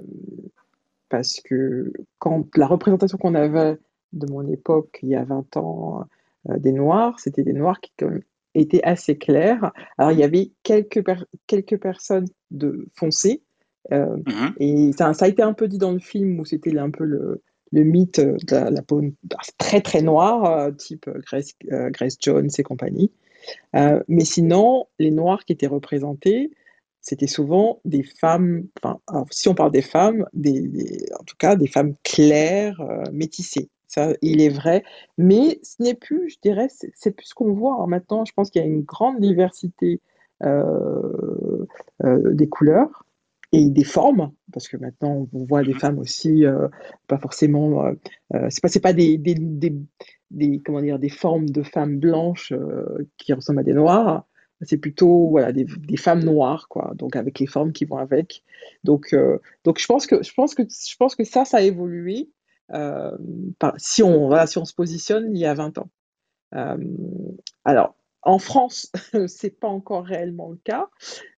[1.09, 3.77] parce que quand la représentation qu'on avait
[4.13, 6.05] de mon époque, il y a 20 ans,
[6.45, 7.91] des Noirs, c'était des Noirs qui
[8.55, 9.71] étaient assez clairs.
[9.97, 11.03] Alors, il y avait quelques,
[11.47, 13.41] quelques personnes de foncées,
[13.91, 14.53] mm-hmm.
[14.59, 17.03] et ça, ça, a été un peu dit dans le film où c'était un peu
[17.03, 17.41] le,
[17.71, 19.01] le mythe de la, peau
[19.57, 23.11] très très noire, euh, type euh, Grace, euh, Grace, Jones et compagnie.
[23.73, 26.51] mais sinon, les noirs qui étaient représentés,
[27.01, 28.99] c'était souvent des femmes, enfin,
[29.31, 32.81] si on parle des femmes, des, en tout cas des femmes claires,
[33.13, 33.69] métissées.
[33.89, 34.83] Ça, il est vrai.
[35.17, 37.81] Mais ce n'est plus, je dirais, c'est plus ce qu'on voit.
[37.81, 37.87] Hein.
[37.87, 39.99] Maintenant, je pense qu'il y a une grande diversité
[42.01, 43.03] des couleurs
[43.51, 46.67] et des formes, parce que maintenant on voit des mmh femmes aussi, euh,
[47.07, 47.93] pas forcément, euh,
[48.35, 49.75] euh, c'est pas, pas des, des, des,
[50.29, 52.53] des, comment dire, des formes de femmes blanches
[53.17, 54.25] qui ressemblent à des noirs,
[54.61, 58.43] c'est plutôt voilà, des, des, femmes noires, quoi, donc avec les formes qui vont avec.
[58.83, 59.15] Donc,
[59.63, 62.29] donc je, pense que, je, pense que, je pense que ça, ça a évolué
[63.77, 65.89] si, on, voilà, si on se positionne il y a 20 ans.
[67.65, 68.91] alors, en France,
[69.27, 70.89] c'est pas encore réellement le cas.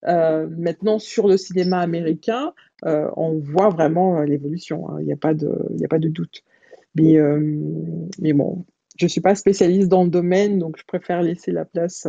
[0.07, 2.53] Euh, maintenant, sur le cinéma américain,
[2.85, 4.89] euh, on voit vraiment euh, l'évolution.
[4.89, 4.97] Hein.
[5.01, 5.49] Il n'y a, pas de,
[5.83, 6.43] a pas de doute.
[6.95, 7.17] Mais,
[8.19, 8.65] mais bon,
[8.97, 12.07] je ne suis pas spécialiste dans le domaine, donc je préfère laisser la place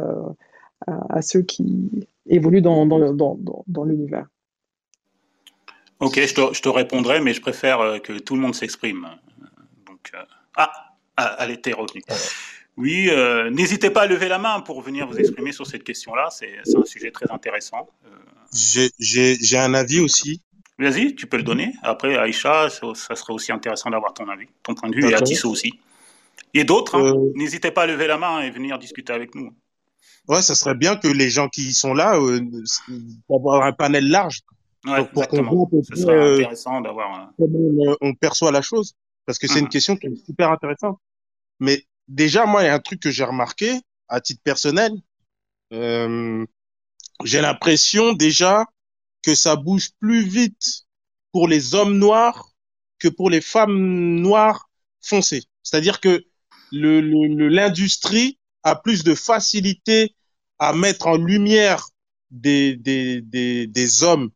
[0.86, 4.26] à, ceux qui évoluent dans, dans, dans, l'univers.
[6.01, 9.09] Ok, je te, je te, répondrai, mais je préfère que tout le monde s'exprime.
[9.86, 10.12] Donc,
[10.57, 10.72] ah,
[11.16, 12.03] ah, elle était revenue.
[12.76, 16.28] Oui, euh, n'hésitez pas à lever la main pour venir vous exprimer sur cette question-là.
[16.30, 17.88] C'est un sujet très intéressant.
[18.07, 20.40] Euh, j'ai un avis aussi.
[20.78, 21.74] Vas-y, tu peux le donner.
[21.82, 25.51] Après, Aïcha, ça, serait aussi intéressant d'avoir ton avis, ton point de vue, et Atisso
[25.51, 25.78] aussi.
[26.55, 27.14] Et d'autres, hein.
[27.14, 29.53] euh, n'hésitez pas à lever la main et venir discuter avec nous.
[30.26, 32.18] Ouais, ça serait bien que les gens qui sont là,
[33.28, 34.38] avoir un panel large.
[34.86, 35.68] Ouais, exactement.
[35.88, 37.32] Ce serait intéressant d'avoir.
[37.38, 38.94] On, on, perçoit la chose,
[39.26, 39.70] parce que c'est une hum.
[39.70, 40.98] question qui est super intéressante.
[41.58, 44.92] Mais déjà, moi, il y a un truc que j'ai remarqué à titre personnel.
[45.72, 46.44] Euh,
[47.24, 48.66] j'ai l'impression déjà
[49.22, 50.86] que ça bouge plus vite
[51.32, 52.50] pour les hommes noirs
[52.98, 54.70] que pour les femmes noires
[55.00, 55.44] foncées.
[55.62, 56.24] C'est-à-dire que
[56.72, 60.14] l'industrie le, a plus de facilité
[60.58, 61.88] à mettre en lumière
[62.30, 64.30] des, des, des, des hommes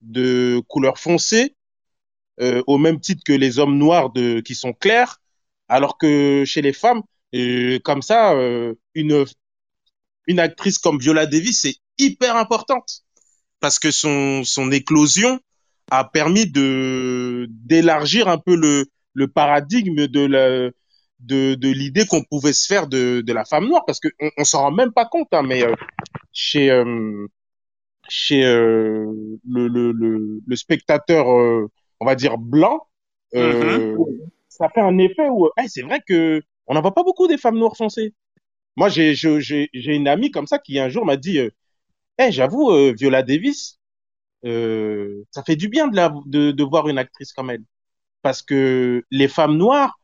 [0.00, 1.56] de couleur foncée,
[2.40, 4.12] euh, au même titre que les hommes noirs
[4.44, 5.20] qui sont clairs,
[5.68, 9.24] alors que chez les femmes, et comme ça, euh, une,
[10.26, 13.02] une actrice comme Viola Davis c'est hyper importante
[13.60, 15.40] parce que son, son éclosion
[15.90, 20.70] a permis de d'élargir un peu le, le paradigme de la
[21.20, 24.30] de, de l'idée qu'on pouvait se faire de, de la femme noire parce que on,
[24.38, 25.74] on s'en rend même pas compte hein, mais euh,
[26.32, 27.26] chez euh,
[28.10, 32.86] chez le, le, le, le, spectateur on va dire blanc
[33.32, 33.96] mm-hmm.
[34.48, 37.58] ça fait un effet où c'est vrai que on n'en voit pas beaucoup des femmes
[37.58, 38.14] noires foncées.
[38.76, 39.14] Moi, j'ai
[39.74, 41.38] une amie comme ça qui un jour m'a dit,
[42.18, 43.80] eh, j'avoue, euh, Viola Davis,
[44.44, 47.64] euh, ça fait du bien de, de, voir une actrice comme elle.
[48.22, 49.98] Parce que les femmes noires,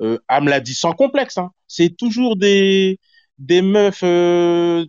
[0.00, 2.98] euh, elle me l'a dit sans complexe, hein, c'est toujours des,
[3.38, 4.00] des meufs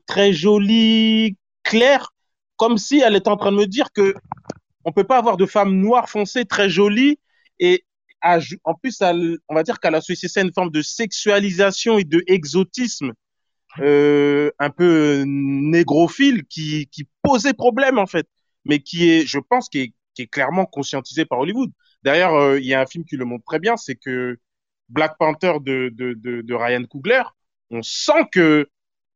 [0.08, 2.12] très jolies, claires,
[2.60, 4.14] comme si elle était en train de me dire que
[4.86, 7.20] on peut pas avoir de femmes noires foncées très jolies
[7.60, 7.86] et
[8.22, 9.01] en plus,
[9.47, 13.14] on va dire qu'elle a ça une forme de sexualisation et de exotisme
[13.80, 18.28] euh, un peu négrophile qui, qui posait problème en fait,
[18.66, 21.72] mais qui est, je pense, qui est, est clairement conscientisé par Hollywood.
[22.03, 24.38] D'ailleurs, euh, il y a un film qui le montre très bien, c'est que
[24.89, 27.24] Black Panther de, de, de, de, Ryan Coogler,
[27.70, 28.68] on sent que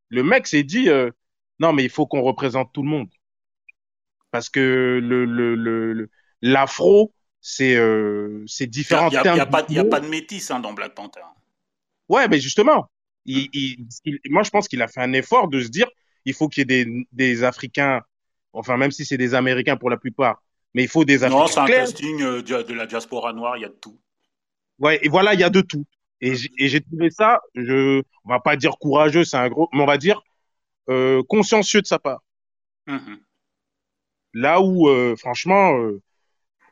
[0.10, 1.10] le mec s'est dit euh,
[1.60, 3.10] non mais il faut qu'on représente tout le monde
[4.34, 6.10] parce que le le
[6.42, 7.14] l'afro
[7.44, 9.10] c'est euh, c'est différent.
[9.10, 11.22] Il n'y a, a, pas, a pas de métis hein, dans Black Panther.
[12.08, 12.90] Ouais, mais justement,
[13.26, 13.86] il, il,
[14.30, 15.88] moi je pense qu'il a fait un effort de se dire
[16.26, 18.02] il faut qu'il y ait des, des Africains,
[18.54, 20.42] enfin même si c'est des Américains pour la plupart,
[20.74, 21.42] mais il faut des Africains.
[21.42, 24.00] Non, c'est un casting euh, de, la diaspora noire, il y a de tout.
[24.80, 25.86] Ouais, et voilà, il y a de tout.
[26.22, 29.86] Et j'ai trouvé ça, je, on va pas dire courageux, c'est un gros, mais on
[29.86, 30.22] va dire
[30.90, 32.24] euh, consciencieux de sa part.
[32.88, 33.18] Mm-hmm.
[34.34, 36.02] Là où, euh, franchement, euh,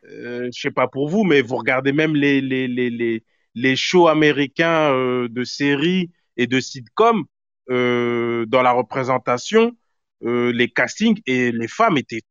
[0.09, 3.23] euh, je sais pas pour vous, mais vous regardez même les les les les,
[3.55, 7.25] les shows américains euh, de séries et de sitcoms
[7.69, 9.75] euh, dans la représentation,
[10.21, 12.21] les castings et les femmes étaient,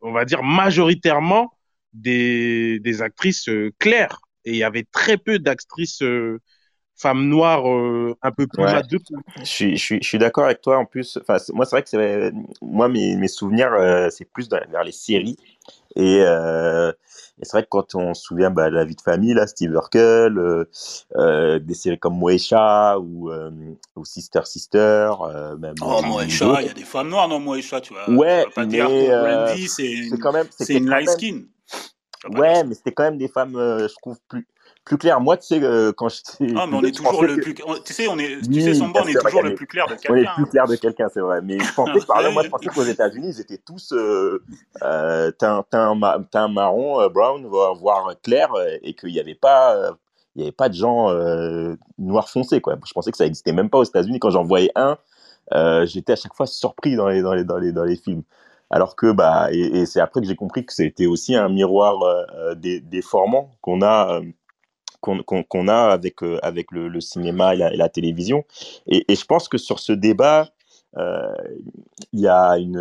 [0.00, 1.52] on va dire, majoritairement
[1.92, 4.20] des, des actrices claires.
[4.44, 6.02] Et il y avait très peu d'actrices
[7.02, 8.80] femme noire euh, un peu plus ouais.
[9.40, 11.18] Je suis, je suis, je suis d'accord avec toi en plus.
[11.20, 12.32] Enfin, moi, c'est vrai que c'est,
[12.62, 15.36] moi, mes, mes souvenirs, euh, c'est plus dans, vers les séries.
[15.96, 16.92] Et, euh,
[17.40, 19.48] et c'est vrai que quand on se souvient bah, de la vie de famille, là,
[19.48, 20.64] Steve Urkel, euh,
[21.16, 23.30] euh, des séries comme Moesha ou,
[23.96, 25.10] ou Sister Sister,
[25.58, 25.74] même.
[25.82, 28.08] Oh, Moesha, il y a des femmes noires dans Moesha, tu vois.
[28.08, 31.42] Ouais, tu vas pas mais dire c'est quand même, c'est une light skin.
[32.30, 34.46] Ouais, mais c'était quand même des femmes, je trouve, plus,
[34.84, 35.20] plus clair.
[35.20, 36.54] Moi, tu sais, euh, quand j'étais.
[36.56, 37.54] Ah, mais on est toujours le plus.
[37.54, 38.40] Tu sais, on est.
[38.50, 40.12] Tu sais, Samba, on est toujours le plus clair de quelqu'un.
[40.12, 41.40] On est le plus clair de quelqu'un, c'est vrai.
[41.42, 44.42] Mais je pensais, par exemple, moi, je pensais qu'aux États-Unis, ils étaient tous euh,
[44.82, 45.98] euh, teint, teint,
[46.30, 48.50] teint marron, euh, brown, voire clair,
[48.82, 49.92] et qu'il n'y avait pas.
[50.34, 52.76] il n'y avait pas de gens euh, noirs foncés, quoi.
[52.86, 54.18] Je pensais que ça n'existait même pas aux États-Unis.
[54.18, 54.96] Quand j'en voyais un,
[55.52, 58.22] euh, j'étais à chaque fois surpris dans les, dans les, dans les, dans les films.
[58.70, 62.02] Alors que, bah, et, et c'est après que j'ai compris que c'était aussi un miroir
[62.02, 64.20] euh, des, déformant qu'on a
[65.02, 68.44] qu'on a avec, euh, avec le, cinéma et la, télévision.
[68.86, 70.48] Et, je pense que sur ce débat,
[70.96, 71.34] euh,
[72.12, 72.76] il y a une,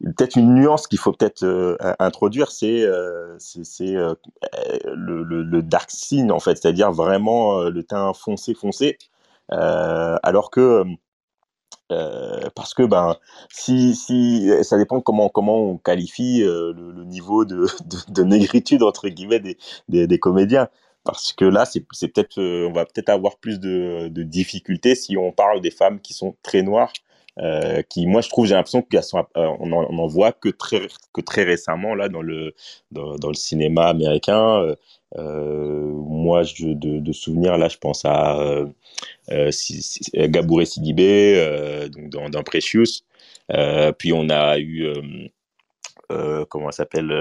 [0.00, 4.16] peut-être une nuance qu'il faut peut-être euh, introduire, c'est le,
[5.62, 8.98] dark scene en fait, c'est-à-dire vraiment le teint foncé foncé,
[9.48, 10.84] alors que
[11.92, 13.16] euh, parce que ben
[13.50, 18.22] si si ça dépend comment comment on qualifie euh, le, le, niveau de, de, de,
[18.22, 19.58] négritude entre guillemets des,
[19.88, 20.68] des, des comédiens.
[21.04, 24.94] Parce que là c'est c'est peut-être euh, on va peut-être avoir plus de, de difficultés
[24.94, 26.92] si on parle des femmes qui sont très noires
[27.40, 30.48] euh, qui moi je trouve j'ai l'impression qu'elles sont on en, on en voit que
[30.48, 32.54] très que très récemment là dans le
[32.92, 34.74] dans, le cinéma américain
[35.16, 38.66] euh, moi, je, de, de souvenirs, là, je pense à euh,
[39.30, 39.50] euh,
[40.14, 43.04] Gabouré Sidibé, euh, donc dans, dans Precious.
[43.52, 44.86] Euh, puis on a eu,
[46.12, 47.12] euh, comment s'appelle,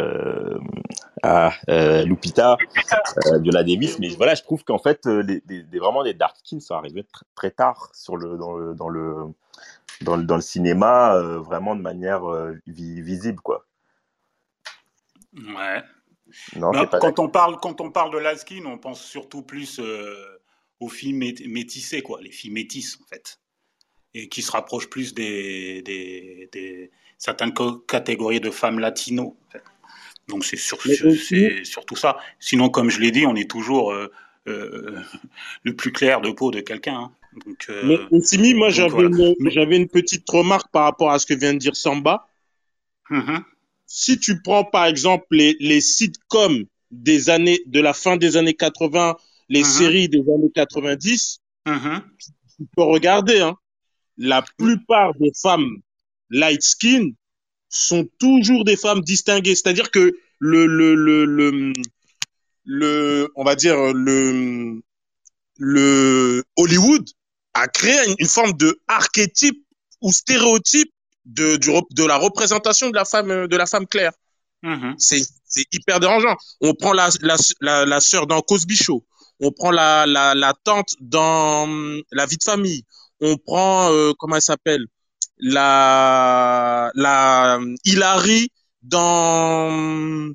[1.22, 2.58] ah, Lupita,
[3.42, 4.00] Viola Davis.
[4.00, 7.26] Mais voilà, je trouve qu'en fait, les, les, vraiment les dark skins sont arrivés très,
[7.36, 9.16] très tard sur le, dans le, dans le,
[10.02, 12.24] dans le, dans le cinéma, vraiment de manière
[12.68, 13.66] visible, quoi.
[15.34, 15.82] Ouais.
[16.56, 20.42] Non, bah, quand, on parle, quand on parle de Laskin, on pense surtout plus euh,
[20.80, 23.40] aux filles métissées, quoi, les filles métisses, en fait,
[24.14, 26.92] et qui se rapprochent plus des, des, des
[27.26, 27.54] certaines
[27.88, 29.38] catégories de femmes latino.
[30.28, 30.78] Donc c'est sur,
[31.64, 32.18] surtout ça.
[32.40, 34.12] Sinon, comme je l'ai dit, on est toujours euh,
[34.48, 35.00] euh,
[35.64, 36.96] le plus clair de peau de quelqu'un.
[36.96, 37.12] Hein.
[37.46, 39.64] Donc, euh, Mais Simi, moi j'avais voilà.
[39.64, 42.28] une, une, petite remarque par rapport à ce que vient de dire Samba.
[43.10, 43.44] Mm -hmm
[43.96, 48.56] si tu prends par exemple les, les sitcoms des années, de la fin des années
[48.56, 49.18] 80,
[49.50, 49.78] les -huh.
[49.78, 52.02] séries des années 90, uh -huh.
[52.58, 53.56] tu peux regarder, hein,
[54.18, 55.72] la plupart des femmes
[56.42, 57.04] light skin
[57.70, 59.56] sont toujours des femmes distinguées.
[59.56, 60.04] C'est-à-dire que
[60.40, 61.74] le, le, le, le,
[62.80, 63.78] le, on va dire,
[64.08, 64.82] le,
[65.58, 67.06] le Hollywood
[67.54, 69.60] a créé une, une forme de archétype
[70.02, 70.92] ou stéréotype
[71.26, 71.70] de, du,
[72.00, 74.14] de la représentation de la femme, de la femme claire.
[74.64, 74.94] Mm -hmm.
[75.54, 76.38] C'est hyper dérangeant.
[76.68, 77.36] On prend la, la,
[77.68, 79.00] la, la sœur dans Cosby Show.
[79.46, 81.68] On prend la, la, la tante dans
[82.18, 82.82] La vie de famille.
[83.28, 84.86] On prend, euh, comment elle s'appelle?
[85.40, 88.50] La, la Hilary
[88.82, 90.32] dans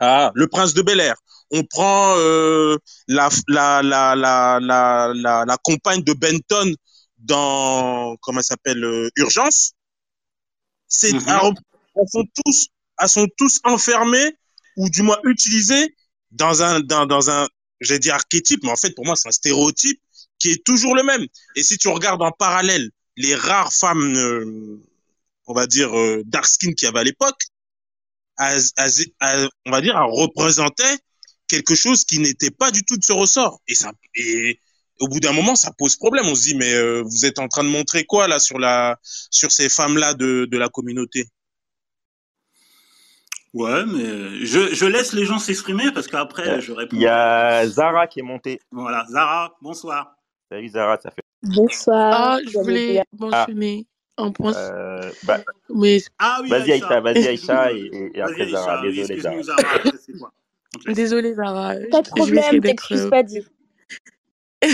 [0.00, 1.16] ah, Le Prince de Bel Air.
[1.50, 6.74] On prend euh, la, la, la, la, la, la, la compagne de Benton
[7.18, 9.72] dans, comment elle s'appelle, euh, Urgence
[10.88, 11.54] c'est mm -hmm.
[11.96, 12.58] elles sont tous
[13.00, 14.30] elles sont tous enfermées
[14.76, 15.86] ou du moins utilisées
[16.30, 17.48] dans un dans, dans un
[17.80, 20.00] j'ai dit archétype mais en fait pour moi c'est un stéréotype
[20.38, 21.24] qui est toujours le même
[21.56, 24.80] et si tu regardes en parallèle les rares femmes euh,
[25.46, 27.40] on va dire euh, dark skin qu'il y avait à l'époque
[28.38, 30.98] on va dire représentaient
[31.46, 34.58] quelque chose qui n'était pas du tout de ce ressort et ça et
[35.00, 36.26] au bout d'un moment, ça pose problème.
[36.26, 38.98] On se dit, mais euh, vous êtes en train de montrer quoi là sur la
[39.02, 41.26] sur ces femmes-là de, de la communauté?
[43.52, 46.96] Ouais, mais je, je laisse les gens s'exprimer parce qu'après, je réponds.
[46.96, 48.60] Il y a Zara qui est montée.
[48.72, 50.16] Voilà, Zara, bonsoir.
[50.50, 51.23] Salut Zara, ça fait.
[51.44, 52.12] Bonsoir.
[52.14, 53.86] Ah, je voulais mentionner
[54.16, 54.24] ah.
[54.24, 54.54] un point.
[54.54, 55.40] Euh, bah,
[55.74, 56.00] mais...
[56.18, 58.82] Ah oui, vas-y Aïcha, vas-y Aïcha et, et, et après Zara.
[58.82, 59.58] Désolé Zara.
[60.88, 61.74] Désolé Zara.
[61.90, 63.42] Pas de problème, t'excuses pas, dis.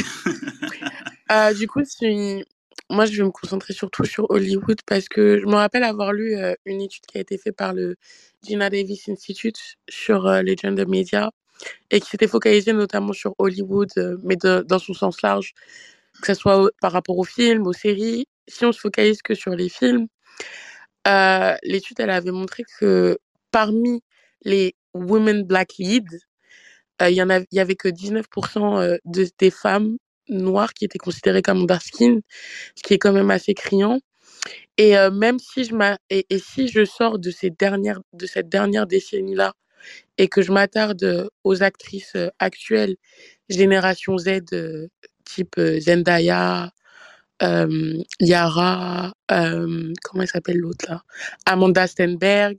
[1.32, 2.44] euh, du coup, une...
[2.88, 6.36] moi, je vais me concentrer surtout sur Hollywood parce que je me rappelle avoir lu
[6.36, 7.96] euh, une étude qui a été faite par le
[8.44, 9.58] Gina Davis Institute
[9.88, 11.30] sur euh, les gender media
[11.90, 15.54] et qui s'était focalisée notamment sur Hollywood, euh, mais de, dans son sens large,
[16.20, 19.54] que ce soit par rapport aux films, aux séries si on se focalise que sur
[19.54, 20.06] les films,
[21.62, 23.18] l'étude, elle avait montré que
[23.50, 24.02] parmi
[24.42, 26.18] les women black leads,
[27.00, 29.96] en il y avait que 19% de, des femmes
[30.28, 32.20] noires qui étaient considérées comme dark skin,
[32.76, 34.00] ce qui est quand même assez criant.
[34.76, 35.74] Et même si je
[36.10, 39.54] et, si je sors de ces dernières de cette dernière décennie là
[40.18, 42.96] et que je m'attarde aux actrices actuelles
[43.48, 44.40] génération Z
[45.34, 46.70] type Zendaya,
[48.20, 51.02] Yara, comment elle s'appelle l'autre là?
[51.46, 52.56] Amanda Stenberg,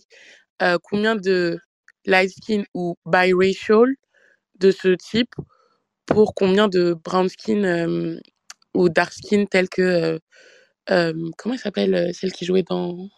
[0.83, 1.59] combien de
[2.05, 3.95] light skin ou biracial
[4.59, 5.33] de ce type
[6.05, 8.19] pour combien de brown skin
[8.73, 10.19] ou dark skin tels que
[10.87, 13.09] comment elle s'appelle celle qui jouait dans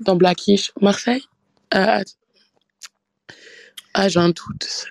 [0.00, 0.72] dans Blackish?
[0.80, 1.24] Marseille?
[1.70, 2.02] Ah,
[4.08, 4.86] j'ai un doute.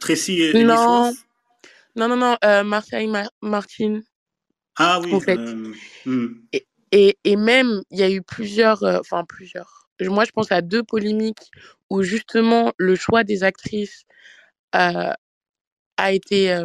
[0.00, 1.12] Tracy et non
[1.96, 3.10] non non non Marseille
[3.42, 4.00] Martin
[4.76, 5.38] ah oui en fait.
[6.06, 6.32] hmm.
[6.52, 9.88] et, et, et, même il y a eu plusieurs enfin plusieurs.
[10.00, 11.50] Moi je pense à deux polémiques
[11.90, 14.04] où justement le choix des actrices
[14.72, 15.16] a
[16.08, 16.64] été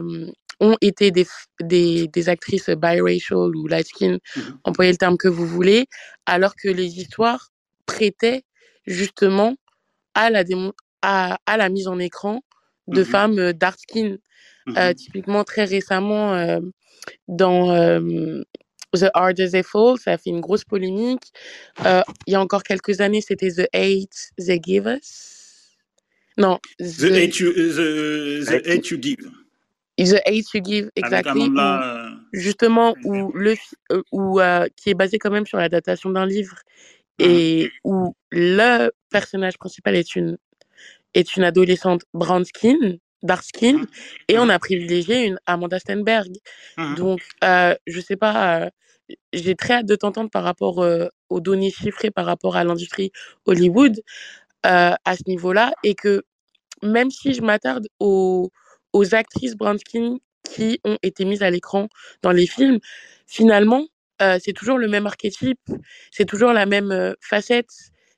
[0.59, 1.25] ont été des,
[1.61, 5.87] des, des, actrices biracial ou light skin, mmh employez le terme que vous voulez,
[6.25, 7.49] alors que les histoires
[7.85, 8.43] prêtaient
[8.85, 9.55] justement
[10.13, 10.43] à la,
[11.01, 12.41] à, à la mise en écran
[12.87, 14.17] de mmh femmes dark skin.
[14.67, 16.59] Mmh typiquement, très récemment, euh,
[17.27, 18.41] dans euh,
[18.93, 21.31] The Harder They Fall, ça a fait une grosse polémique.
[21.85, 25.75] Euh, il y a encore quelques années, c'était The Hate They Give Us.
[26.37, 26.59] Non.
[26.79, 29.31] The, the Hate You, the, the hate you Give.
[29.97, 32.17] The Hate You Give, exactement.
[32.33, 33.55] justement, où le,
[34.11, 34.39] où,
[34.75, 36.57] qui est basé quand même sur la datation d'un livre
[37.19, 40.37] et où le personnage principal est une,
[41.13, 43.85] est une adolescente brown skin dark skin
[44.27, 46.31] et on a privilégié une Amanda Stenberg.
[46.87, 48.69] Donc, euh, je sais pas,
[49.33, 50.85] j'ai très hâte de t'entendre par rapport
[51.29, 53.11] aux données chiffrées par rapport à l'industrie
[53.45, 54.01] Hollywood
[54.63, 56.23] à ce niveau-là et que
[56.83, 58.51] même si je m'attarde aux,
[58.93, 61.87] aux actrices brown skin qui ont été mises à l'écran
[62.21, 62.79] dans les films,
[63.27, 63.87] finalement,
[64.19, 65.59] c'est toujours le même archétype,
[66.11, 67.71] c'est toujours la même facette,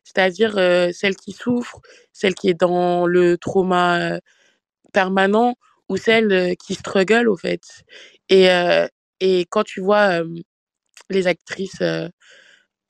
[0.03, 0.53] c'est-à-dire
[0.93, 1.79] celle qui souffre,
[2.13, 4.19] celle qui est dans le trauma
[4.93, 5.55] permanent
[5.89, 7.61] ou celle qui struggle, au fait.
[8.29, 8.47] Et,
[9.19, 10.21] et quand tu vois
[11.09, 11.81] les actrices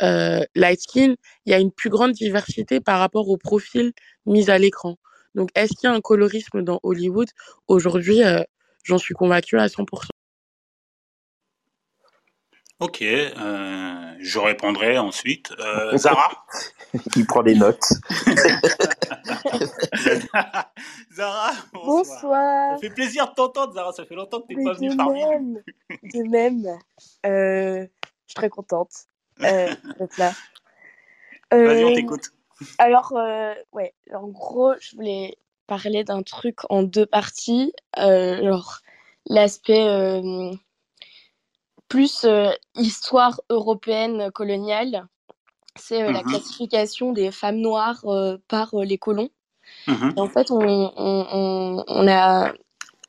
[0.01, 3.93] light skin, il y a une plus grande diversité par rapport au profil
[4.25, 4.97] mis à l'écran.
[5.35, 7.27] Donc, est-ce qu'il y a un colorisme dans Hollywood?
[7.67, 8.43] Aujourd'hui, euh,
[8.83, 10.16] j'en suis convaincue à 100%.
[12.79, 15.51] Ok, euh, je répondrai ensuite.
[15.59, 16.45] Euh, Zara?
[17.11, 17.87] Qui prend des notes.
[21.13, 21.85] Zara, bonsoir.
[21.85, 22.75] bonsoir.
[22.75, 23.91] Ça fait plaisir de t'entendre, Zara.
[23.93, 25.61] Ça fait longtemps que tu n'es pas venue parmi nous.
[25.89, 26.77] de même.
[27.23, 27.87] je
[28.27, 28.91] suis très contente
[29.39, 30.33] d'être là.
[31.51, 32.31] Vas-y, on t'écoute.
[32.77, 37.73] Alors, euh, ouais, en gros, je voulais parler d'un truc en deux parties.
[37.97, 38.79] Euh, alors,
[39.25, 40.51] l'aspect euh,
[41.87, 42.25] plus
[42.75, 45.07] histoire européenne coloniale,
[45.75, 48.03] c'est la mmh classification des femmes noires
[48.47, 49.29] par les colons.
[49.87, 52.53] Mmh en fait, on, on, on, a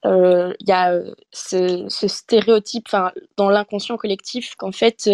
[0.05, 1.01] il y a
[1.33, 2.89] ce, ce stéréotype
[3.37, 5.11] dans l'inconscient collectif qu'en fait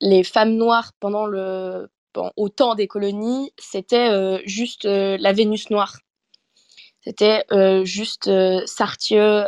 [0.00, 1.88] les femmes noires pendant le
[2.36, 5.98] au temps des colonies, c'était euh, juste euh, la Vénus noire.
[7.02, 8.30] C'était euh, juste
[8.66, 9.44] Sartieu,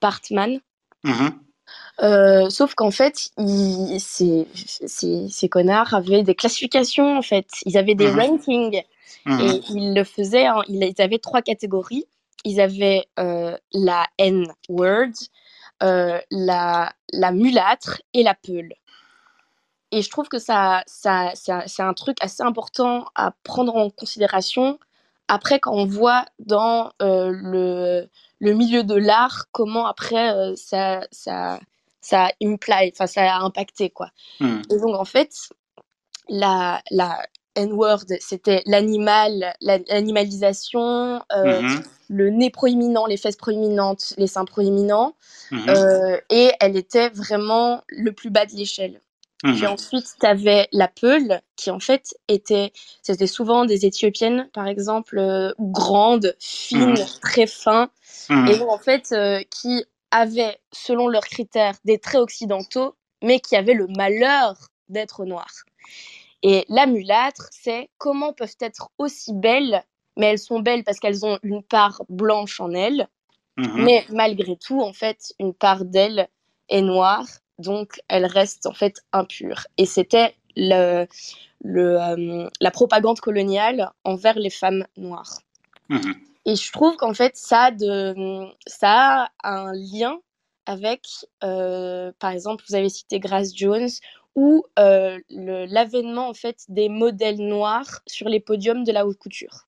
[0.00, 0.60] Bartman.
[1.98, 2.50] Mm-hmm.
[2.50, 3.30] sauf qu'en fait,
[3.98, 4.46] ces,
[5.28, 7.48] ces, connards avaient des classifications, en fait.
[7.64, 8.28] Ils avaient des mm-hmm.
[8.28, 8.82] rankings.
[9.26, 9.40] Mm-hmm.
[9.40, 12.06] Et ils le faisaient, ils avaient trois catégories.
[12.44, 15.12] Ils avaient la N-word,
[15.80, 18.74] la, la mulâtre et la peule.
[19.92, 24.78] Et je trouve que ça, ça, c'est un truc assez important à prendre en considération
[25.28, 28.08] après quand on voit dans euh, le,
[28.40, 31.60] le, milieu de l'art comment après euh, ça, ça,
[32.06, 34.10] ça imply, enfin ça a impacté quoi.
[34.40, 34.62] Mmh.
[34.70, 35.32] Et donc en fait,
[36.28, 37.18] la, la
[37.56, 45.16] N-word, c'était l'animal, l'animalisation, euh, mmh le nez proéminent, les fesses proéminentes, les seins proéminents,
[45.50, 49.00] mmh et elle était vraiment le plus bas de l'échelle.
[49.42, 54.48] Puis mmh ensuite, tu avais la Peule, qui en fait était, c'était souvent des Éthiopiennes,
[54.52, 57.90] par exemple, euh, grandes, fines, mmh très fins,
[58.30, 59.84] mmh et en fait, euh, qui
[60.16, 64.56] avaient, selon leurs critères, des traits occidentaux, mais qui avaient le malheur
[64.88, 65.64] d'être noires.
[66.42, 69.82] Et la mulâtre, c'est comment peuvent être aussi belles,
[70.16, 73.08] mais elles sont belles parce qu'elles ont une part blanche en elles,
[73.56, 76.28] mais malgré tout, en fait, une part d'elles
[76.68, 77.26] est noire
[77.58, 79.66] donc elle reste en fait impure.
[79.78, 81.06] Et c'était le,
[81.62, 85.40] le, euh, la propagande coloniale envers les femmes noires.
[85.88, 86.12] Mmh
[86.46, 90.20] Et je trouve qu'en fait, ça, de, ça a un lien
[90.64, 91.06] avec,
[91.42, 93.88] euh, par exemple, vous avez cité Grace Jones,
[94.36, 99.66] ou euh, l'avènement en fait des modèles noirs sur les podiums de la haute couture.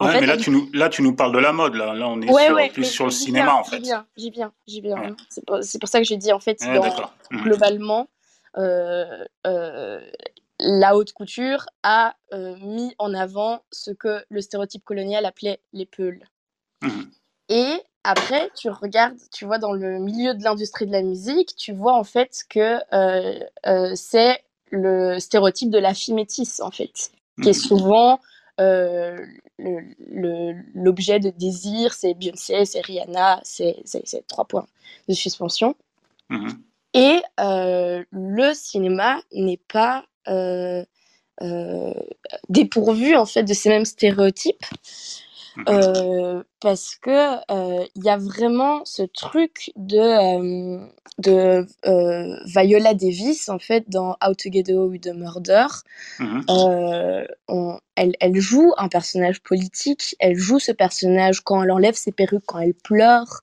[0.00, 1.74] Ouais, mais là, tu nous, là, tu nous parles de la mode.
[1.74, 3.82] Là, là on est sur, plus sur le cinéma, en fait.
[4.16, 5.16] J'y viens, j'y viens.
[5.28, 7.42] C'est pour, pour, ça que j'ai dit, en fait, mmh.
[7.42, 8.08] globalement,
[8.58, 9.24] euh,
[10.62, 15.86] la haute couture a euh, mis en avant ce que le stéréotype colonial appelait les
[15.86, 16.24] peuls.
[16.82, 17.02] Mmh.
[17.48, 21.72] Et après, tu regardes, tu vois, dans le milieu de l'industrie de la musique, tu
[21.72, 22.78] vois en fait que
[23.94, 27.10] c'est le stéréotype de la fille métisse, en fait,
[27.42, 27.54] qui est mmh.
[27.54, 28.20] souvent
[30.74, 33.84] l'objet de désir, c'est Beyoncé, c'est Rihanna, c'est
[34.26, 34.66] trois points
[35.08, 35.76] de suspension.
[36.94, 40.84] Et euh, le cinéma n'est pas euh,
[41.42, 41.94] euh,
[42.48, 44.64] dépourvu en fait de ces mêmes stéréotypes.
[45.56, 47.40] Mmh parce que
[47.96, 50.78] il y a vraiment ce truc de
[51.18, 51.66] de
[52.46, 55.66] Viola Davis en fait dans How to Get Away with the Murder.
[56.20, 56.40] Mmh
[57.96, 62.44] elle, elle, joue un personnage politique, elle joue ce personnage quand elle enlève ses perruques,
[62.46, 63.42] quand elle pleure,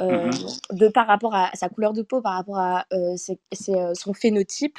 [0.00, 3.14] euh, mmh de par rapport à sa couleur de peau, par rapport à euh,
[3.68, 4.78] euh, son phénotype.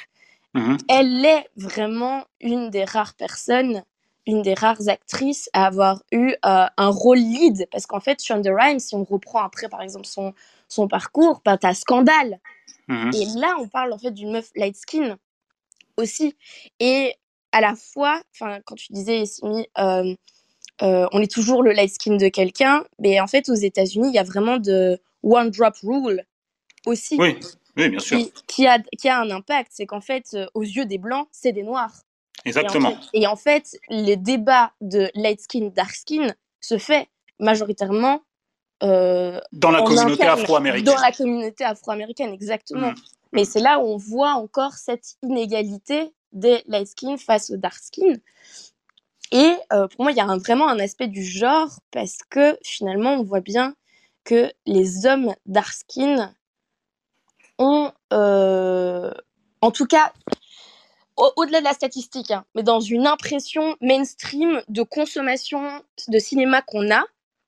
[0.56, 3.84] Mmh Elle est vraiment une des rares personnes,
[4.26, 7.68] une des rares actrices à avoir eu un rôle lead.
[7.70, 10.32] Parce qu'en fait, Shonda Rhimes, si on reprend après, par exemple, son,
[10.68, 12.40] son parcours, bah, t'as Scandale.
[12.88, 15.18] Mmh Et là, on parle en fait d'une meuf light skin
[15.98, 16.34] aussi.
[16.80, 17.14] Et
[17.52, 20.14] à la fois, quand tu disais, Simi, euh,
[20.80, 24.18] on est toujours le light skin de quelqu'un, mais en fait, aux États-Unis, il y
[24.18, 26.24] a vraiment de one drop rule
[26.86, 27.16] aussi.
[27.18, 27.36] Oui,
[27.76, 28.18] oui bien sûr.
[28.46, 29.70] Qui, a, qui a un impact.
[29.72, 32.02] C'est qu'en fait, euh, aux yeux des Blancs, c'est des Noirs.
[32.44, 32.96] Exactement.
[33.12, 36.28] Et en, fait, les débats de light skin, dark skin
[36.60, 37.08] se fait
[37.38, 38.22] majoritairement
[38.82, 40.94] euh, dans la communauté afro-américaine.
[40.94, 42.90] Dans la communauté afro-américaine, exactement.
[42.90, 42.96] Mm.
[43.32, 47.78] Mais c'est là où on voit encore cette inégalité des light skin face aux dark
[47.78, 48.14] skin.
[49.32, 53.14] Et euh, pour moi, il y a vraiment un aspect du genre parce que finalement,
[53.14, 53.74] on voit bien
[54.24, 56.32] que les hommes dark skin
[57.58, 59.10] ont, euh,
[59.60, 60.12] en tout cas,
[61.16, 66.90] au-delà de la statistique, hein, mais dans une impression mainstream de consommation de cinéma qu'on
[66.90, 67.04] a,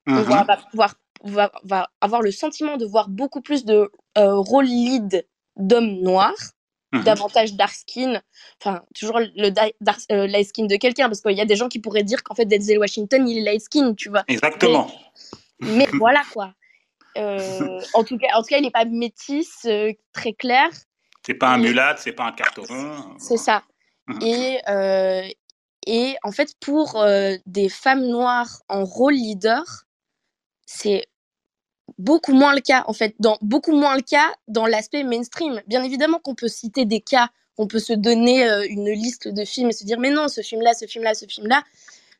[0.06, 1.50] on va, mm-hmm.
[1.64, 6.54] va, avoir le sentiment de voir beaucoup plus de euh, rôles lead d'hommes noirs
[6.92, 8.22] Mmh davantage dark skin,
[8.62, 11.68] enfin toujours le dark, euh, light skin de quelqu'un, parce qu'il y a des gens
[11.68, 14.24] qui pourraient dire qu'en fait Denzel Washington il est light skin, tu vois.
[14.26, 14.90] Exactement.
[15.60, 16.54] Mais, voilà quoi.
[17.16, 20.68] Euh, en tout cas, en tout cas, il n'est pas métis, euh, très clair.
[21.24, 22.64] C'est pas un mulâtre, c'est pas un carton.
[23.18, 23.62] C'est ça.
[24.22, 24.58] Et
[25.86, 27.04] et en fait, pour
[27.46, 29.64] des femmes noires en rôle leader,
[30.66, 31.06] c'est
[31.96, 35.82] beaucoup moins le cas en fait dans beaucoup moins le cas dans l'aspect mainstream bien
[35.82, 39.70] évidemment qu'on peut citer des cas on peut se donner euh, une liste de films
[39.70, 41.62] et se dire mais non ce film là ce film là ce film là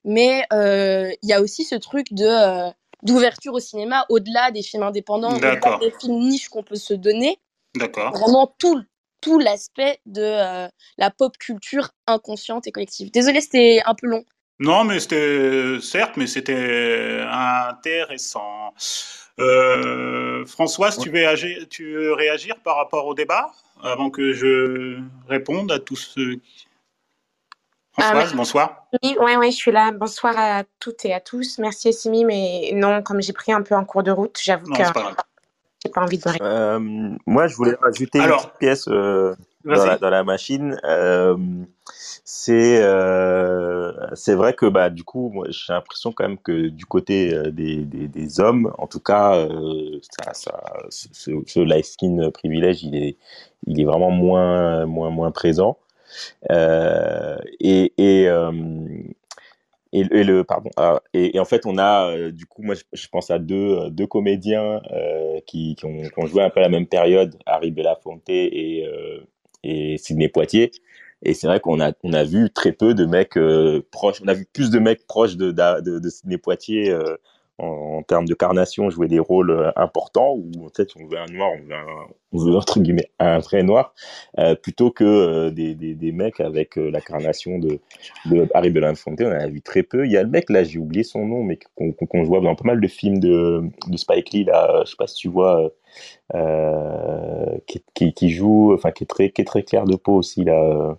[0.04, 2.70] mais euh, il y a aussi ce truc de euh,
[3.02, 7.38] d'ouverture au cinéma au-delà des films indépendants au-delà des films niches qu'on peut se donner.
[7.76, 8.12] D'accord.
[8.12, 8.82] Vraiment tout
[9.20, 13.10] tout l'aspect de la pop culture inconsciente et collective.
[13.10, 14.24] Désolé c'était un peu long.
[14.60, 18.74] Non mais c'était certes mais c'était intéressant.
[19.40, 24.98] Euh, Françoise, tu, veux réagir, tu veux réagir par rapport au débat avant que je
[25.28, 26.40] réponde à tous ceux
[27.98, 28.86] Françoise, ah, bonsoir.
[29.02, 29.90] Oui, ouais, ouais, je suis là.
[29.90, 31.58] Bonsoir à toutes et à tous.
[31.58, 34.82] Merci Simi, mais non, comme j'ai pris un peu en cours de route, j'avoue que
[35.84, 36.78] j'ai pas envie de euh,
[37.26, 39.34] Moi, je voulais rajouter une petite pièce euh,
[39.64, 40.78] dans, la, machine.
[40.84, 41.36] Euh,
[42.24, 47.32] c'est euh, c'est vrai que bah du coup j'ai l'impression quand même que du côté
[47.52, 52.82] des, des, des hommes en tout cas euh, ça, ça, ce, ce life skin privilège
[52.82, 53.16] il est
[53.66, 55.78] il est vraiment moins moins moins présent
[56.50, 58.52] et et, euh,
[59.92, 63.38] et, le pardon ah, et, en fait on a du coup moi je, pense à
[63.38, 64.80] deux deux comédiens
[65.46, 68.84] qui, ont, joué un peu la même période Harry Belafonte et
[69.64, 70.70] et Sidney Poitier.
[71.22, 74.28] Et c'est vrai qu'on a, on a vu très peu de mecs euh, proches, on
[74.28, 76.92] a vu plus de mecs proches de, de, de Sidney Poitier
[77.58, 81.26] en, termes de carnation jouer des rôles euh, importants où en fait on veut un
[81.26, 83.94] noir, on veut, un, on entre guillemets un vrai noir
[84.38, 87.80] euh, plutôt que euh, des, mecs avec la carnation de,
[88.26, 89.20] de Harry Belafonte.
[89.20, 90.06] On en a vu très peu.
[90.06, 92.54] Il y a le mec là, j'ai oublié son nom, mais qu'on qu voit dans
[92.54, 93.62] pas mal de films de,
[93.96, 94.82] Spike Lee là.
[94.84, 95.70] Je sais pas si tu vois.
[97.66, 100.96] Qui, joue, enfin qui est très, qui est très clair de peau aussi là.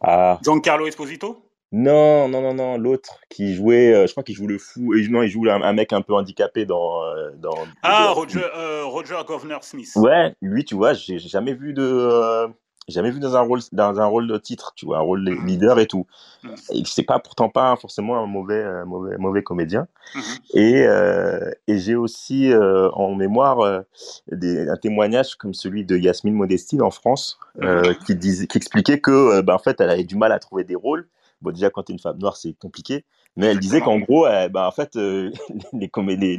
[0.00, 0.38] Ah.
[0.42, 1.42] Giancarlo Esposito?
[1.72, 5.08] Non, non, non, non, l'autre qui jouait, euh, je crois qu'il joue le fou, et
[5.08, 7.02] non, il joue un, mec un peu handicapé dans.
[7.04, 9.90] Euh, dans ah, Roger, euh, Roger Governor Smith.
[9.96, 12.46] Ouais, lui, tu vois, j'ai jamais vu de
[12.88, 15.46] jamais vu dans un rôle dans un rôle de titre, tu vois, un rôle mm.
[15.46, 16.06] leader et tout.
[16.42, 16.48] Mm.
[16.74, 19.86] Et c'est pas pourtant pas forcément un mauvais mauvais mauvais comédien.
[20.14, 20.58] Mm-hmm.
[20.58, 23.84] Et et j'ai aussi en mémoire
[24.30, 28.04] des, un témoignage comme celui de Yasmine Modestine en France mm-hmm.
[28.04, 30.74] qui disait qui expliquait que ben en fait elle avait du mal à trouver des
[30.74, 31.08] rôles.
[31.42, 33.04] Bon déjà quand tu es une femme noire c'est compliqué,
[33.36, 35.32] mais elle disait qu'en gros ben en fait les,
[35.72, 36.36] les,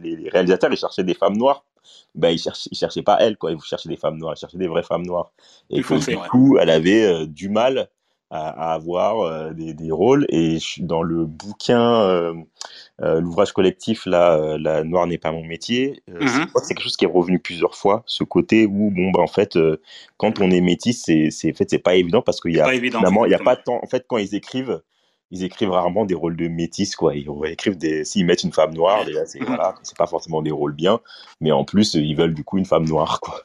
[0.00, 1.64] les, les réalisateurs ils cherchaient des femmes noires.
[2.14, 3.52] Ben, ils cherchaient, cherchaient pas elle, quoi.
[3.52, 5.30] Ils cherchaient des femmes noires, ils cherchaient des vraies femmes noires.
[5.70, 7.88] Et du coup, elle avait euh, du mal
[8.30, 10.26] à, avoir euh, des, des, rôles.
[10.28, 12.34] Et dans le bouquin, euh,
[13.00, 16.48] l'ouvrage collectif, là, La Noire n'est pas mon métier, mm-hmm.
[16.62, 19.58] c'est quelque chose qui est revenu plusieurs fois, ce côté où, bon, ben, en fait,
[20.16, 23.24] quand on est métis, c'est, en fait, c'est pas évident parce qu'il y a, finalement,
[23.24, 24.80] il y a pas temps, en fait, quand ils écrivent,
[25.32, 27.14] ils écrivent rarement des rôles de métis, quoi.
[27.14, 30.52] Ils écrivent des, s'ils mettent une femme noire, déjà, c'est, voilà, c'est pas forcément des
[30.52, 31.00] rôles bien,
[31.40, 33.42] mais en plus, ils veulent du coup une femme noire, quoi.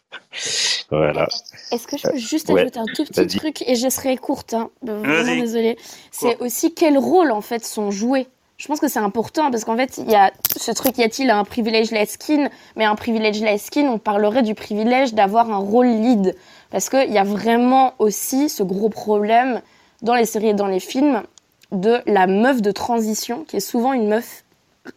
[0.92, 1.28] Voilà.
[1.72, 4.70] Est-ce que je peux juste ajouter un tout petit truc, et je serai courte, hein,
[4.82, 5.78] vraiment désolée.
[6.12, 8.28] C'est aussi quels rôles, en fait, sont joués?
[8.58, 11.32] Je pense que c'est important parce qu'en fait, il y a ce truc, y a-t-il
[11.32, 12.48] un privilège skin?
[12.76, 16.36] Mais un privilège skin, on parlerait du privilège d'avoir un rôle lead.
[16.70, 19.62] Parce qu'il y a vraiment aussi ce gros problème
[20.04, 21.24] dans les séries et dans les films
[21.72, 24.44] de la meuf de transition, qui est souvent une meuf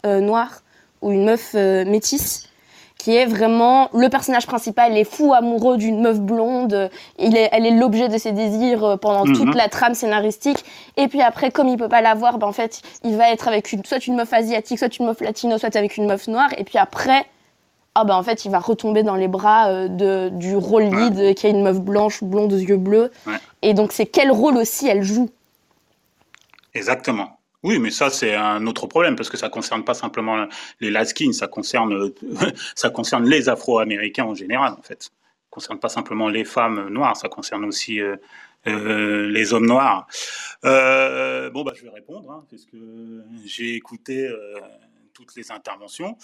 [0.04, 0.62] euh, noire
[1.00, 2.48] ou une meuf euh, métisse,
[3.04, 6.88] qui est vraiment le personnage principal, il est fou amoureux d'une meuf blonde,
[7.18, 9.56] il est, elle est l'objet de ses désirs euh, pendant toute mhm.
[9.56, 10.64] la trame scénaristique,
[10.96, 13.72] et puis après, comme il peut pas l'avoir, ben en fait, il va être avec
[13.72, 16.64] une, soit une meuf asiatique, soit une meuf latino, soit avec une meuf noire, et
[16.64, 17.26] puis après,
[17.94, 21.46] ah ben en fait, il va retomber dans les bras de, du rôle lead, qui
[21.46, 23.12] est une meuf blanche, blonde aux yeux bleus,
[23.60, 25.28] et donc c'est quel rôle aussi elle joue?
[26.72, 27.36] Exactement.
[27.64, 30.46] Oui, mais ça c'est un autre problème parce que ça concerne pas simplement
[30.80, 32.12] les Laskins, ça concerne
[32.74, 35.04] ça concerne les Afro-Américains en général en fait.
[35.04, 35.10] Ça
[35.48, 38.16] concerne pas simplement les femmes noires, ça concerne aussi euh,
[38.66, 40.06] euh, les hommes noirs.
[40.66, 44.30] Euh, bon bah je vais répondre hein, parce que j'ai écouté
[45.14, 46.18] toutes les interventions.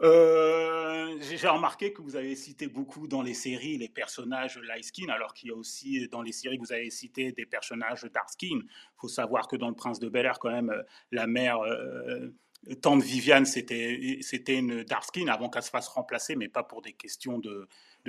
[0.00, 5.08] Euh, j'ai remarqué que vous avez cité beaucoup dans les séries les personnages light skin,
[5.08, 8.30] alors qu'il y a aussi dans les séries que vous avez cité des personnages dark
[8.30, 8.60] skin.
[8.62, 10.82] Il faut savoir que dans Le Prince de Bel Air, quand même, euh,
[11.12, 12.34] la mère, euh,
[12.80, 16.92] tante Viviane, c'était une dark skin avant qu'elle se fasse remplacer, mais pas pour des
[16.92, 17.68] questions de,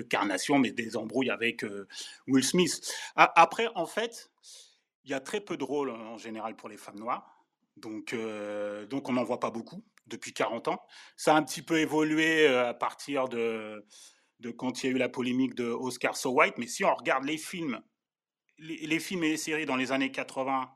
[0.10, 1.64] carnation, mais des embrouilles avec
[2.28, 2.82] Will Smith.
[3.16, 4.32] Après, en fait,
[5.06, 7.44] il y a très peu de rôles en général pour les femmes noires.
[7.78, 8.16] Donc,
[8.90, 10.82] donc on n'en voit pas beaucoup depuis 40 ans.
[11.16, 13.86] Ça a un petit peu évolué euh, à partir de,
[14.58, 16.56] quand il y a eu la polémique de Oscar So White.
[16.58, 17.82] Mais si on regarde les films,
[18.58, 20.70] les, films et les séries dans les années 80,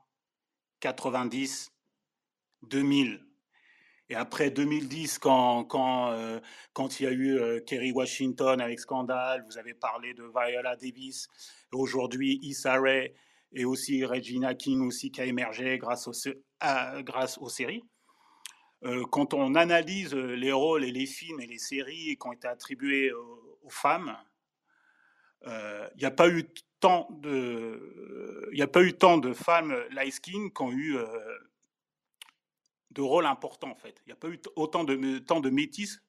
[0.79, 1.71] 90,
[2.63, 3.23] 2000,
[4.09, 6.39] et après 2010, quand, quand, euh,
[6.71, 10.77] quand il y a eu euh, Kerry Washington avec Scandale, vous avez parlé de Viola
[10.77, 11.27] Davis,
[11.73, 13.09] aujourd'hui Issa Rae,
[13.51, 16.07] et aussi Regina King aussi qui a émergé grâce,
[17.03, 17.83] grâce aux séries.
[18.83, 22.33] Euh, quand on analyse euh, les rôles et les films et les séries qui ont
[22.33, 24.15] été attribués aux, femmes,
[25.45, 26.45] euh, il n'y a pas eu
[26.79, 30.95] tant de, a pas eu tant de femmes light skin qui ont eu
[32.91, 34.01] de rôles importants en fait.
[34.05, 36.01] Il n'y a pas eu autant de tant de métis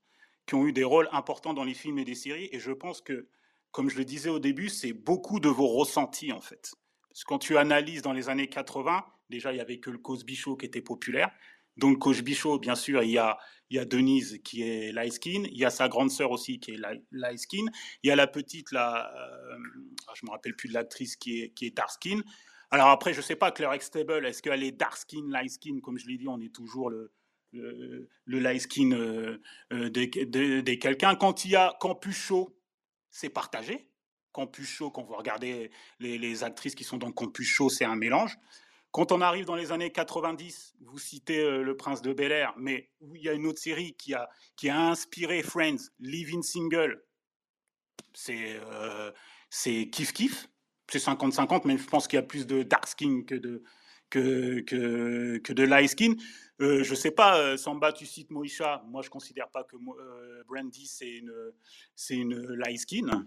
[0.47, 2.49] qui ont eu des rôles importants dans les films et les séries.
[2.53, 3.27] Et je pense que,
[3.73, 6.75] comme je le disais au début, c'est beaucoup de vos ressentis en fait.
[7.09, 9.99] Parce que quand tu analyses dans les années 80, déjà il y avait que le
[9.99, 11.33] Cosby Show qui était populaire.
[11.79, 13.39] Donc, Coach Bichot, bien sûr, il y a,
[13.71, 16.81] Denise qui est light skin, il y a sa grande sœur aussi qui est
[17.13, 17.65] light skin,
[18.03, 19.59] il y a la petite, là, euh,
[20.09, 22.21] ah, je me rappelle plus de l'actrice qui est, qui est dark skin.
[22.71, 25.99] Alors après, je sais pas, Claire Extable, est-ce qu'elle est dark skin, light skin Comme
[25.99, 27.13] je l'ai dit, on est toujours le,
[27.53, 29.39] le, euh,
[29.73, 31.15] euh, des de, quelqu'un.
[31.15, 32.59] Quand il y a Campucho,
[33.11, 33.89] c'est partagé.
[34.33, 38.37] Campucho, quand vous regardez les, les, actrices qui sont dans Campucho, c'est un mélange.
[38.91, 42.55] Quand on arrive dans les années 90, vous citez euh, Le Prince de Bel Air,
[42.57, 47.05] mais il y a une autre série qui a, qui a inspiré Friends, Living Single.
[48.15, 49.13] C'est euh,
[49.51, 50.49] kiff kiff.
[50.91, 53.63] C'est 50-50, mais je pense qu'il y a plus de dark skin que de,
[54.11, 56.15] que, que, que de light skin.
[56.61, 58.83] Euh, je sais pas, euh, Samba, tu cites Moisha.
[58.87, 61.33] Moi, je considère pas que euh, Brandy, c'est une,
[61.95, 63.27] c'est une light skin.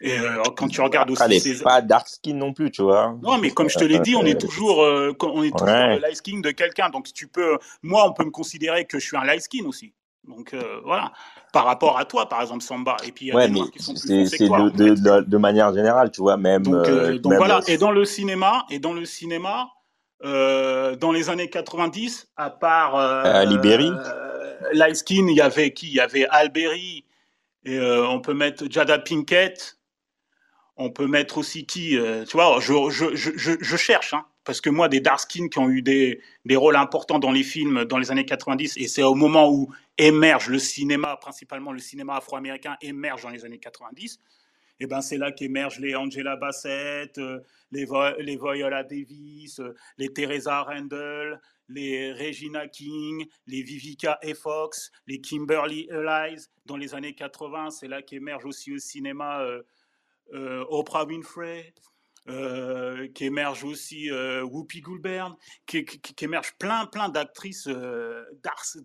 [0.00, 1.22] Et euh, quand tu regardes aussi.
[1.22, 3.16] Elle n'est pas dark skin non plus, tu vois.
[3.22, 6.16] Non, mais comme je te l'ai dit, on est toujours, on est toujours le light
[6.16, 6.90] skin de quelqu'un.
[6.90, 7.58] Donc, tu peux.
[7.82, 9.92] Moi, on peut me considérer que je suis un light skin aussi.
[10.26, 10.54] Donc
[10.84, 11.12] voilà,
[11.52, 12.96] par rapport à toi, par exemple, Samba.
[13.06, 15.74] Et puis il y a des mais qui sont plus C'est de, de, de, manière
[15.74, 16.62] générale, tu vois, même.
[16.62, 16.88] Donc,
[17.20, 19.70] donc voilà, et dans le cinéma, et dans le cinéma,
[20.24, 25.86] euh, dans les années 90, à part euh, Libéry, euh, Skin, il y avait qui?
[25.86, 27.06] Il y avait Alberi,
[27.64, 29.78] et euh, on peut mettre Jada Pinkett,
[30.80, 31.90] on peut mettre aussi qui
[32.26, 35.68] Tu vois, je, je, je, cherche, hein, parce que moi, des dark skins qui ont
[35.68, 36.20] eu des,
[36.56, 40.48] rôles importants dans les films dans les années 90, et c'est au moment où émerge
[40.48, 44.18] le cinéma, principalement le cinéma afro-américain, émerge dans les années 90
[44.80, 47.40] et eh ben c'est là qu'émergent les Angela Bassett, euh,
[47.70, 51.38] les, Viola Davis, euh, les Teresa Randall,
[51.68, 54.32] les Regina King, les Vivica E.
[54.32, 56.50] Fox, les Kimberly Elize.
[56.64, 59.60] Dans les années 80, c'est là qu'émerge aussi au cinéma euh,
[60.32, 61.74] Oprah Winfrey,
[62.28, 65.32] euh, qui émerge aussi euh, Whoopi Goldberg,
[65.64, 65.86] qui,
[66.20, 68.80] émerge plein plein d'actrices euh, euh,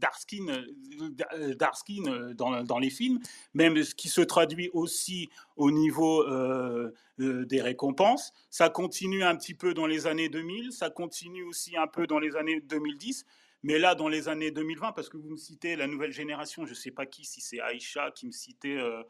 [2.34, 3.19] dans, dans, les films,
[3.53, 6.23] même ce qui se traduit aussi au niveau
[7.17, 8.31] des récompenses.
[8.49, 12.19] Ça continue un petit peu dans les années 2000, ça continue aussi un peu dans
[12.19, 13.26] les années 2010.
[13.65, 16.69] Mais là, dans les années 2020, parce que vous me citez la nouvelle génération, je
[16.69, 19.01] ne sais pas qui, si c'est Aïcha qui me citait euh,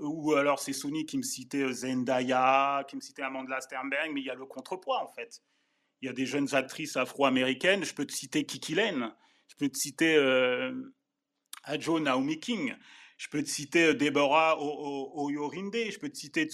[0.00, 4.20] ou alors c'est Sony qui me citait euh, Zendaya, qui me citait Amanda Sternberg, mais
[4.20, 5.42] il y a le contrepoids en fait.
[6.02, 9.12] Il y a des jeunes actrices afro-américaines, je peux te citer Kiki Lane,
[9.48, 10.72] je peux te citer euh,
[11.64, 12.74] Adjo Naomi King,
[13.16, 16.48] je peux te citer euh, Deborah Oyorinde, je peux te citer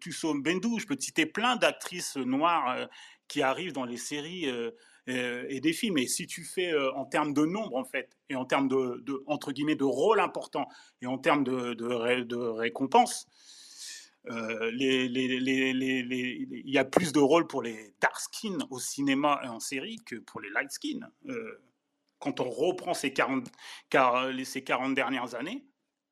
[0.00, 2.88] Tusso Bendou, je peux te citer plein d'actrices noires
[3.30, 4.72] qui arrivent dans les séries euh,
[5.06, 5.98] et des films.
[5.98, 9.22] Et si tu fais euh, en termes de nombre, en fait, et en termes de,
[9.26, 10.68] entre guillemets, de rôle important,
[11.02, 13.26] et en termes de, de, récompense,
[14.30, 19.60] euh, il y a plus de rôles pour les dark skins au cinéma et en
[19.60, 21.08] série que pour les light skins.
[22.18, 23.50] quand on reprend ces 40,
[24.44, 25.64] ces 40 dernières années,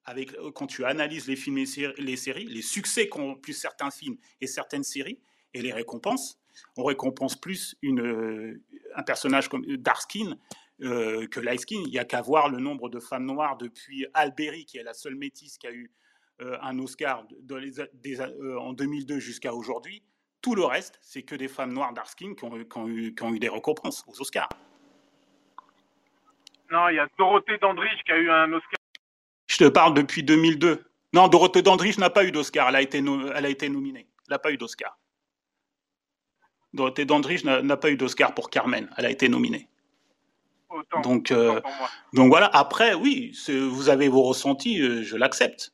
[0.04, 1.66] avec, quand tu analyses les films et
[1.98, 5.20] les séries, les succès qu'ont plus certains films et certaines séries,
[5.54, 6.38] et les récompenses,
[6.76, 8.62] on récompense plus une, euh,
[8.94, 10.36] un personnage comme Darskin
[10.82, 11.82] euh, que Lightskin.
[11.84, 14.94] Il n'y a qu'à voir le nombre de femmes noires depuis Alberi, qui est la
[14.94, 15.90] seule métisse qui a eu
[16.40, 17.26] euh, un Oscar
[18.60, 20.02] en 2002 jusqu'à aujourd'hui.
[20.40, 23.22] Tout le reste, c'est que des femmes noires Darskin qui ont, qui, ont eu, qui
[23.24, 24.48] ont eu des récompenses aux Oscars.
[26.70, 28.78] Non, il y a Dorothée Dandridge qui a eu un Oscar.
[29.48, 30.84] Je te parle depuis 2002.
[31.14, 32.68] Non, Dorothée Dandridge n'a pas eu d'Oscar.
[32.68, 34.06] Elle, a été elle a été nominée.
[34.28, 34.98] Elle n'a pas eu d'Oscar.
[36.74, 38.88] Dorothée Dandridge n'a pas eu d'Oscar pour Carmen.
[38.96, 39.68] Elle a été nominée.
[41.02, 41.60] donc, euh,
[42.12, 42.46] donc voilà.
[42.52, 45.72] Après, oui, vous avez vos ressentis, euh, je l'accepte.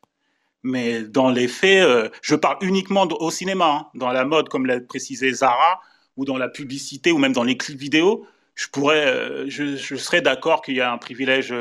[0.62, 3.86] Mais dans les faits, euh, je parle uniquement au cinéma, hein.
[3.94, 5.80] dans la mode, comme l'a précisé Zara,
[6.16, 8.26] ou dans la publicité, ou même dans les clips vidéo.
[8.54, 11.52] Je pourrais, je, je, serais d'accord qu'il y a un privilège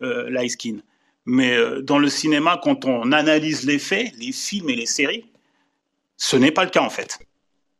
[0.00, 0.76] light skin.
[1.24, 5.28] Mais dans le cinéma, quand on analyse les faits, les films et les séries,
[6.16, 7.18] ce n'est pas le cas en fait.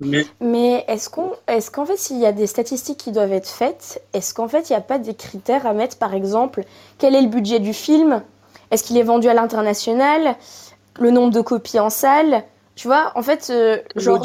[0.00, 4.02] Mais, est-ce qu'on, est-ce qu'en fait, s'il y a des statistiques qui doivent être faites,
[4.12, 6.64] est-ce qu'en fait, il n'y a pas des critères à mettre, par exemple,
[6.98, 8.22] quel est le budget du film?
[8.70, 10.36] Est-ce qu'il est vendu à l'international?
[10.98, 12.44] Le nombre de copies en salle?
[12.74, 14.20] Tu vois, en fait, euh, genre,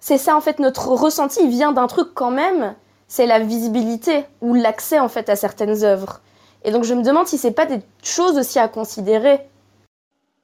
[0.00, 2.74] c'est ça, en fait, notre ressenti, il vient d'un truc quand même,
[3.08, 6.20] c'est la visibilité ou l'accès, en fait, à certaines œuvres.
[6.64, 9.40] Et donc, je me demande si c'est pas des choses aussi à considérer.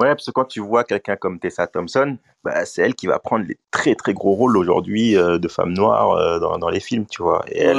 [0.00, 3.18] Ouais, parce que quand tu vois quelqu'un comme Tessa Thompson, bah, c'est elle qui va
[3.18, 6.80] prendre les très très gros rôles aujourd'hui euh, de femmes noires euh, dans, dans, les
[6.80, 7.44] films, tu vois.
[7.48, 7.78] Et elle,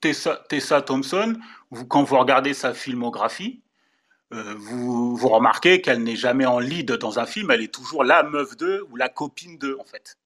[0.00, 1.34] Tessa, Tessa, Thompson,
[1.70, 3.60] vous, quand vous regardez sa filmographie,
[4.32, 8.02] euh, vous, vous remarquez qu'elle n'est jamais en lead dans un film, elle est toujours
[8.02, 10.16] la meuf d'eux ou la copine d'eux, en fait.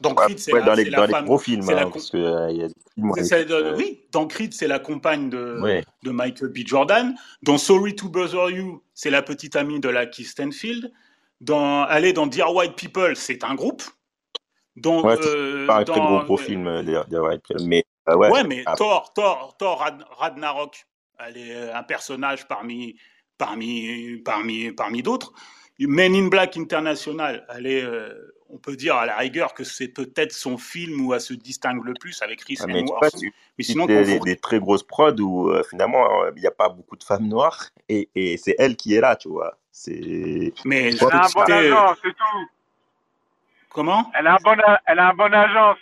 [0.00, 2.68] Dans Creed, c'est dans, les, dans les gros films, hein, parce que, euh, y a
[2.68, 3.12] des films
[3.76, 6.58] Oui, dans Creed, c'est la compagne de, de Michael B.
[6.66, 7.14] Jordan.
[7.42, 10.92] Dans Sorry to Bother You, c'est la petite amie de la Keith Stanfield.
[11.40, 13.82] Dans, aller dans Dear White People, c'est un groupe.
[14.76, 17.44] Donc, ouais, euh, pas un très gros, gros film, euh, Dear, White.
[17.64, 19.82] Mais, euh, ouais, ouais, mais Thor, Thor, Thor
[20.18, 20.86] Ragnarok,
[21.18, 22.96] elle est un personnage parmi,
[23.38, 25.32] parmi, parmi, parmi d'autres.
[25.78, 27.84] Men in Black International, elle est
[28.50, 31.84] on peut dire à la rigueur que c'est peut-être son film où elle se distingue
[31.84, 33.14] le plus avec Chris ah, mais Hemsworth.
[33.58, 36.68] mais sinon, des, des, très grosses prods où euh, finalement euh, il n'y a pas
[36.68, 39.58] beaucoup de femmes noires et, et c'est elle qui est là, tu vois.
[39.72, 40.52] C'est.
[40.64, 42.48] Mais ah, bon, non, c'est tout.
[43.68, 44.10] Comment?
[44.14, 44.56] Elle a, un bon,
[44.86, 45.76] elle a un bon agent.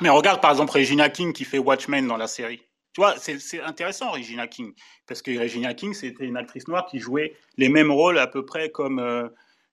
[0.00, 2.62] Mais regarde par exemple Regina King qui fait Watchmen dans la série.
[2.92, 4.72] Tu vois, c'est intéressant Regina King.
[5.06, 8.44] Parce que Regina King, c'était une actrice noire qui jouait les mêmes rôles à peu
[8.44, 9.28] près comme, euh,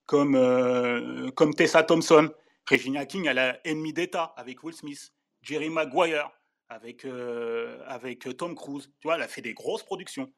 [0.05, 2.31] comme, euh, comme Tessa Thompson.
[2.69, 5.11] Regina King, elle a Ennemi d'État avec Will Smith.
[5.41, 6.31] Jerry Maguire
[6.69, 8.89] avec, euh, avec Tom Cruise.
[8.99, 10.31] Tu vois, elle a fait des grosses productions.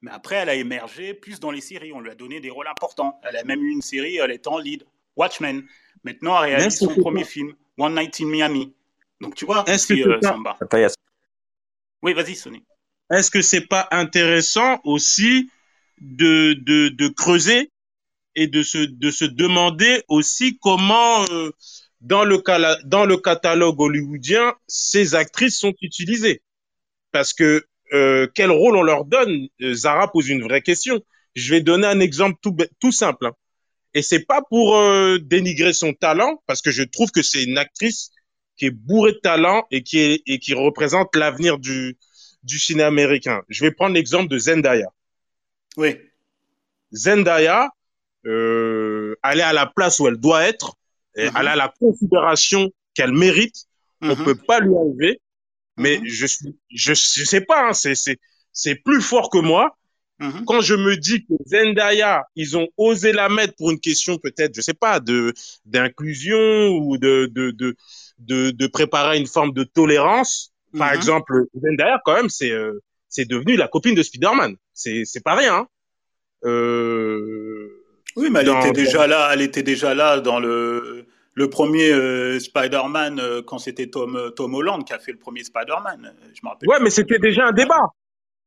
[0.00, 1.92] Mais après, elle a émergé plus dans les séries.
[1.92, 3.20] On lui a donné des rôles importants.
[3.22, 4.84] Elle a même eu une série, elle est en lead,
[5.16, 5.66] Watchmen.
[6.02, 8.74] Maintenant, elle réalise son premier film, One Night in Miami.
[9.20, 10.58] Donc, tu vois, est-ce que euh, Samba.
[12.02, 12.62] Oui, vas-y, Sonny.
[13.10, 15.50] Est-ce que c'est pas intéressant aussi
[16.00, 17.70] de, de, de, creuser
[18.36, 21.50] et de se, de se demander aussi comment, euh,
[22.00, 22.42] dans, le,
[22.86, 26.42] dans le catalogue hollywoodien, ces actrices sont utilisées
[27.12, 29.48] Parce que euh, quel rôle on leur donne?
[29.62, 31.00] Euh, Zara pose une vraie question.
[31.34, 33.26] Je vais donner un exemple tout, tout simple.
[33.26, 33.32] Hein.
[33.94, 37.58] Et c'est pas pour euh, dénigrer son talent, parce que je trouve que c'est une
[37.58, 38.10] actrice
[38.56, 41.96] qui est bourrée de talent et qui, est, et qui représente l'avenir du,
[42.42, 43.42] du cinéma américain.
[43.48, 44.88] Je vais prendre l'exemple de Zendaya.
[45.76, 45.96] Oui.
[46.92, 47.68] Zendaya,
[48.26, 50.76] euh, est à la place où elle doit être,
[51.16, 51.40] et mm-hmm.
[51.40, 53.66] elle a la considération qu'elle mérite.
[54.00, 54.24] On mm-hmm.
[54.24, 55.20] peut pas lui enlever.
[55.76, 56.08] Mais mm-hmm.
[56.08, 58.18] je suis, je, je sais pas, hein, c'est, c'est,
[58.52, 59.76] c'est plus fort que moi.
[60.20, 60.44] Mm-hmm.
[60.44, 64.54] Quand je me dis que Zendaya, ils ont osé la mettre pour une question peut-être,
[64.54, 65.34] je sais pas, de
[65.64, 67.74] d'inclusion ou de de, de
[68.18, 70.52] de de préparer une forme de tolérance.
[70.76, 74.56] Par exemple, Zendaya quand même, c'est euh, c'est devenu la copine de Spider-Man.
[74.72, 75.56] C'est c'est pas rien.
[75.56, 75.68] Hein.
[76.44, 77.83] Euh,
[78.16, 79.30] oui, mais elle était déjà là.
[79.32, 84.30] Elle était déjà là dans le le premier euh, Spider-Man euh, quand c'était Tom, euh,
[84.30, 86.14] Tom Holland qui a fait le premier Spider-Man.
[86.32, 86.68] Je me rappelle.
[86.68, 87.90] Ouais, mais c'était déjà un débat.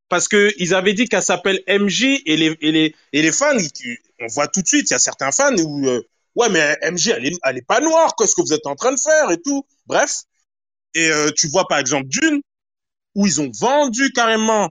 [0.08, 3.56] Parce que ils avaient dit qu'elle s'appelle MJ et les, et les, et les fans,
[4.20, 7.26] on voit tout de suite, il y a certains fans où, ouais, mais MJ, elle
[7.26, 9.66] est, elle est pas noire, qu'est-ce que vous êtes en train de faire et tout.
[9.86, 10.22] Bref.
[10.94, 12.40] Et tu vois, par exemple, Dune,
[13.14, 14.70] où ils ont vendu carrément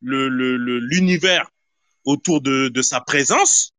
[0.00, 1.50] le, le, l'univers
[2.04, 3.72] autour de, de sa présence.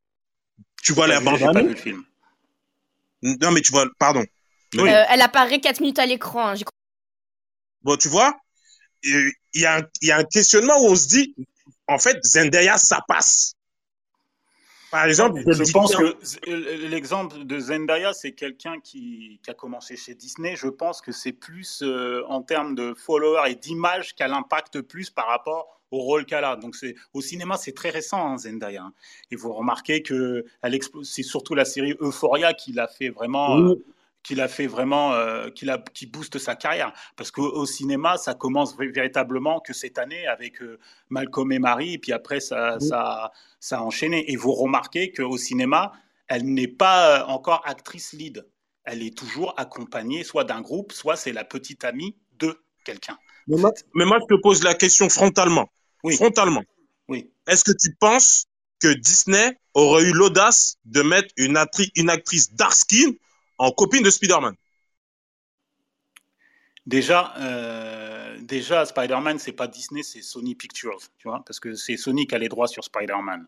[0.88, 2.06] Tu vois la bande le film.
[3.22, 4.24] Non, mais tu vois, pardon.
[4.76, 6.48] Euh, elle apparaît 4 minutes à l'écran.
[6.48, 6.56] Hein,
[7.82, 8.38] bon, tu vois,
[9.04, 11.36] il y, a un, y a un questionnement où on se dit,
[11.88, 13.56] en fait, Zendaya, ça passe.
[14.90, 16.16] Par exemple, je, pense que
[16.88, 20.56] l'exemple de Zendaya, c'est quelqu'un qui, qui, a commencé chez Disney.
[20.56, 25.10] Je pense que c'est plus euh, en termes de followers et d'image qu'elle impacte plus
[25.10, 26.56] par rapport au rôle qu'elle a.
[26.56, 28.84] Donc c'est au cinéma, c'est très récent hein, Zendaya.
[28.84, 28.94] Hein.
[29.32, 30.46] Et vous remarquez que
[31.04, 33.60] c'est surtout la série Euphoria qui l'a fait vraiment.
[33.60, 33.76] Euh,
[34.24, 36.92] qui l'a fait vraiment, euh, qui, la, qui booste sa carrière.
[37.16, 41.98] Parce qu'au cinéma, ça commence véritablement que cette année avec euh, Malcolm et Marie, et
[41.98, 43.32] puis après, ça, ça,
[43.62, 44.30] ça a enchaîné.
[44.30, 45.94] Et vous remarquez qu'au cinéma,
[46.28, 48.46] elle n'est pas encore actrice lead.
[48.84, 53.18] Elle est toujours accompagnée soit d'un groupe, soit c'est la petite amie de quelqu'un.
[53.48, 53.56] Mais
[54.04, 55.70] moi, je te pose la question frontalement
[56.16, 56.64] frontalement.
[57.08, 57.30] Oui.
[57.48, 58.46] Est-ce que tu penses
[58.80, 61.58] que Disney aurait eu l'audace de mettre une,
[61.96, 63.14] une actrice dark skin
[63.58, 64.56] en copine de Spider-Man?
[66.86, 71.98] Déjà, euh, déjà Spider-Man, c'est pas Disney, c'est Sony Pictures, tu vois, parce que c'est
[71.98, 73.46] Sony qui a les droits sur Spider-Man.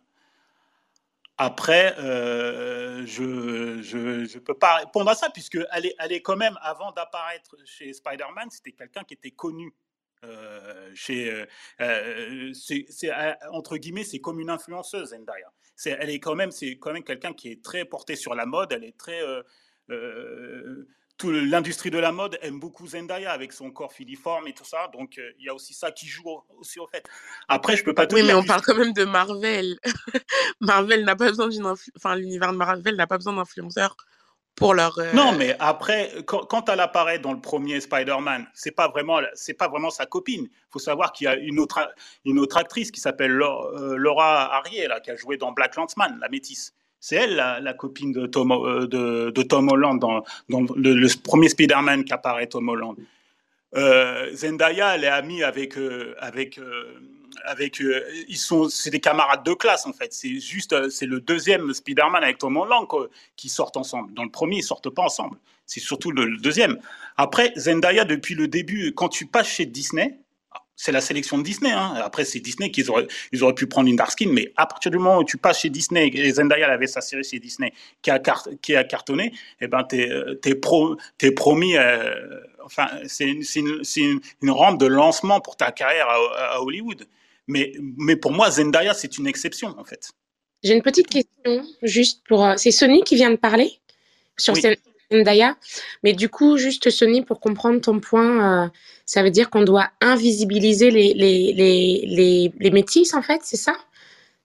[1.37, 3.81] Après, euh, je ne
[4.25, 7.93] je, peux pas répondre à ça, puisqu'elle est, elle est quand même, avant d'apparaître chez
[7.93, 9.73] Spider-Man, c'était quelqu'un qui était connu
[10.25, 11.45] euh, chez, euh,
[11.81, 12.85] euh, c'est,
[13.51, 15.51] entre guillemets, c'est comme une influenceuse Zendaya.
[15.75, 18.45] C'est, elle est quand même, c'est quand même quelqu'un qui est très porté sur la
[18.45, 18.73] mode.
[18.73, 19.21] Elle est très,
[21.17, 24.89] tout l'industrie de la mode aime beaucoup Zendaya avec son corps filiforme et tout ça.
[24.91, 26.25] Donc il y a aussi ça qui joue
[26.57, 27.07] aussi au fait.
[27.47, 28.07] Après, je peux pas.
[28.07, 29.79] Te oui, mais on parle quand même de Marvel.
[30.59, 31.65] Marvel n'a pas besoin d'une,
[31.95, 33.95] enfin l'univers de Marvel n'a pas besoin d'influenceurs
[34.61, 39.53] euh, non, mais après, quand, elle apparaît dans le premier Spider-Man, c'est pas vraiment, c'est
[39.53, 40.43] pas vraiment sa copine.
[40.43, 41.79] Il faut savoir qu'il y a une autre,
[42.25, 46.17] une autre actrice qui s'appelle euh, Laura Harrier, là, qui a joué dans Black Landsman,
[46.19, 46.73] la métisse.
[46.99, 52.13] C'est elle, la, copine de Tom, euh, de, Tom Holland, dans, le, premier Spider-Man qui
[52.13, 52.95] apparaît Tom Holland.
[54.33, 55.75] Zendaya, elle est amie avec,
[56.19, 56.59] avec
[57.45, 60.13] avec euh, ils sont c'est des camarades de classe en fait.
[60.13, 62.87] C'est juste euh, c'est le deuxième Spider-Man avec Tom Holland
[63.35, 64.13] qui sortent ensemble.
[64.13, 65.37] Dans le premier, ils sortent pas ensemble.
[65.65, 66.79] C'est surtout le, deuxième.
[67.17, 70.19] Après Zendaya depuis le début, quand tu passes chez Disney,
[70.75, 71.71] c'est la sélection de Disney.
[71.71, 71.93] Hein.
[71.97, 74.91] Après, c'est Disney qu'ils auraient, ils auraient pu prendre une dark skin, mais à partir
[74.91, 78.09] du moment où tu passes chez Disney et Zendaya avait sa série chez Disney qui
[78.09, 78.19] a,
[78.61, 81.75] qui a cartonné, eh ben, t'es, euh, t'es promis.
[82.63, 87.05] enfin, c'est une, une, une, rampe de lancement pour ta carrière à Hollywood.
[87.49, 90.11] Mais, mais pour moi, Zendaya, c'est une exception, en fait.
[90.63, 92.45] J'ai une petite question, juste pour.
[92.45, 93.79] Euh, c'est Sony qui vient de parler
[94.37, 94.53] sur
[95.11, 95.57] Zendaya.
[96.03, 98.69] Mais du coup, juste Sony, pour comprendre ton point, euh,
[99.07, 101.51] ça veut dire qu'on doit invisibiliser les, les,
[102.05, 103.75] les, les, métis, en fait, c'est ça?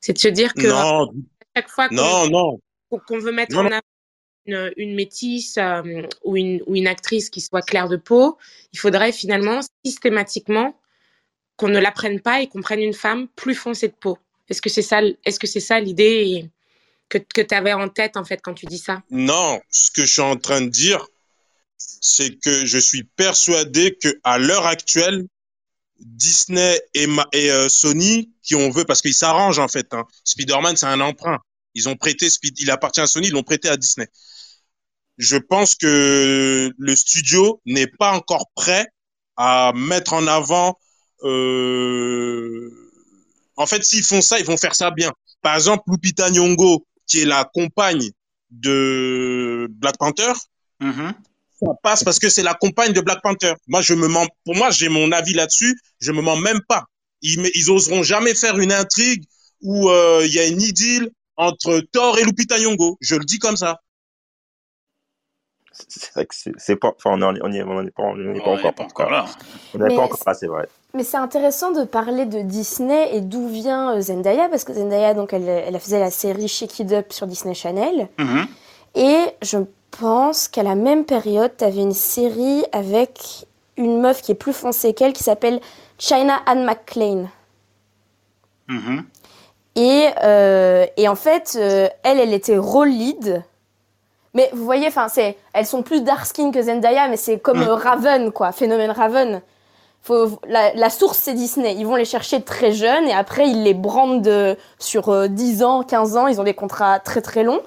[0.01, 1.13] C'est de se dire que non.
[1.55, 2.59] chaque fois qu'on
[3.07, 3.81] qu'on veut mettre en avant
[4.47, 5.83] une, une métisse euh,
[6.23, 8.39] ou, une, ou une actrice qui soit claire de peau,
[8.73, 10.75] il faudrait finalement systématiquement
[11.57, 14.19] qu'on ne la prenne pas et qu'on prenne une femme plus foncée de peau.
[14.49, 16.51] Est-ce que c'est ça, est-ce que c'est ça l'idée
[17.09, 19.03] que, tu avais en tête en fait quand tu dis ça?
[19.11, 21.07] Non, ce que je suis en train de dire,
[21.79, 25.27] c'est que je suis persuadé que à l'heure actuelle,
[26.01, 27.07] Disney et,
[27.51, 29.95] euh, Sony, qui on veut, parce qu'ils s'arrangent en fait.
[29.95, 30.05] Hein.
[30.25, 31.39] Spider-Man, c'est un emprunt.
[31.75, 32.29] Ils ont prêté,
[32.59, 34.09] il appartient à Sony, ils l'ont prêté à Disney.
[35.19, 38.87] Je pense que le studio n'est pas encore prêt
[39.37, 40.77] à mettre en avant
[43.57, 45.13] en fait, s'ils font ça, ils vont faire ça bien.
[45.43, 48.11] Par exemple, Lupita Nyong'o, qui est la compagne
[48.51, 50.33] de Black Panther,
[50.81, 51.13] mm-hmm.
[51.61, 53.55] ça passe parce que c'est la compagne de Black Panther.
[53.67, 54.27] Moi, je me mens.
[54.45, 55.79] Pour moi, j'ai mon avis là-dessus.
[56.01, 56.85] Je me mens même pas.
[57.23, 59.25] Ils, ils oseront jamais faire une intrigue
[59.63, 62.97] où euh, il y a une idylle entre Thor et Lupita Nyong'o.
[63.01, 63.81] Je le dis comme ça.
[65.73, 66.95] C'est vrai que c'est pas.
[66.97, 67.71] Enfin, on n'y est, pas,
[68.85, 69.27] encore, là.
[69.75, 70.69] On n'est pas encore là, c'est vrai.
[70.95, 75.15] Mais c'est intéressant de parler de Disney et d'où vient euh, Zendaya, parce que Zendaya,
[75.15, 78.09] donc, elle, elle faisait la série Shake It Up sur Disney Channel.
[78.19, 78.47] Mm-hmm.
[78.95, 79.59] Et je
[79.91, 83.47] pense qu'à la même période, tu avais une série avec
[83.77, 85.61] une meuf qui est plus foncée qu'elle, qui s'appelle
[85.99, 87.27] China Anne McClain.
[88.69, 89.03] Mm-hmm.
[89.77, 93.43] Et, euh, et, en fait, euh, elle, elle était role lead
[94.35, 97.61] mais vous voyez, enfin, c'est, elles sont plus dark skin que Zendaya, mais c'est comme
[97.61, 97.69] mm.
[97.69, 99.41] euh, Raven, quoi, phénomène Raven.
[100.05, 101.75] Faut, la, source, c'est Disney.
[101.77, 105.83] Ils vont les chercher très jeunes et après, ils les brandent sur 10 euh, ans,
[105.83, 106.27] 15 ans.
[106.27, 107.63] Ils ont des contrats très très longs.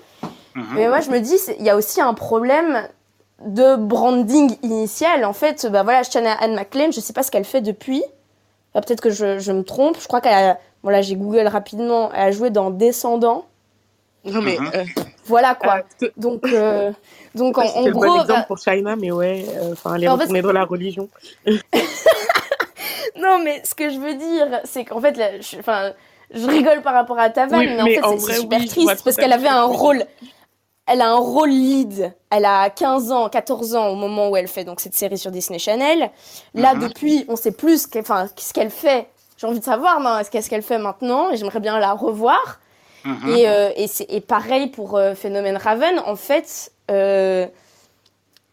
[0.55, 0.63] Mm-hmm.
[0.75, 2.87] Mais moi, je me dis, il y a aussi un problème
[3.43, 5.25] de branding initial.
[5.25, 6.03] En fait, bah voilà,
[6.39, 8.03] Anne McLean, je sais pas ce qu'elle fait depuis.
[8.73, 9.97] Peut-être que je, je, me trompe.
[9.99, 13.45] Je crois qu'elle a, voilà, j'ai Google rapidement, elle a joué dans Descendants.
[14.25, 14.75] Non mais mm-hmm.
[14.75, 15.83] euh, voilà quoi.
[16.03, 16.91] Euh, donc, euh,
[17.37, 18.05] donc en, en gros.
[18.05, 21.09] Bon exemple pour China, mais ouais, euh, enfin, elle est retournée dans la religion.
[21.45, 25.17] non, mais ce que je veux dire, c'est qu'en fait,
[25.59, 25.93] enfin,
[26.33, 29.33] je, rigole par rapport à ta vanne, mais, en fait, c'est super triste parce qu'elle
[29.33, 30.03] avait un rôle.
[30.89, 32.13] Elle a un rôle lead.
[32.29, 35.31] Elle a 15 ans, 14 ans au moment où elle fait donc cette série sur
[35.31, 36.11] Disney Channel.
[36.53, 36.87] Là, mhm.
[36.87, 39.09] depuis, on sait plus ce qu'elle fait.
[39.37, 39.99] J'ai envie de savoir,
[40.29, 42.59] qu'est-ce qu'elle fait maintenant, et j'aimerais bien la revoir.
[43.03, 43.29] Mhm.
[43.29, 43.71] Et, euh,
[44.09, 45.99] et, pareil pour euh, Phénomène Raven.
[46.05, 46.76] En fait, euh,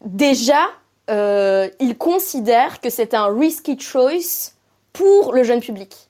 [0.05, 0.66] déjà,
[1.09, 4.52] il considère que c'est un risky choice
[4.93, 6.09] pour le jeune public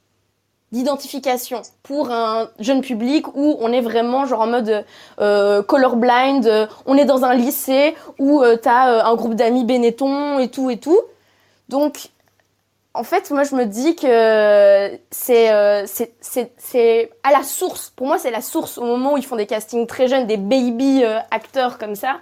[0.75, 4.85] d'identification pour un jeune public où on est vraiment genre en mode
[5.21, 10.49] euh, colorblind, on est dans un lycée où tu as un groupe d'amis Benetton et
[10.49, 11.01] tout et tout.
[11.69, 12.09] Donc
[12.95, 15.49] en fait, moi, je me dis que euh, c'est
[17.25, 17.91] à la source.
[17.91, 20.37] Pour moi, c'est la source au moment où ils font des castings très jeunes, des
[20.37, 22.21] baby euh, acteurs comme ça,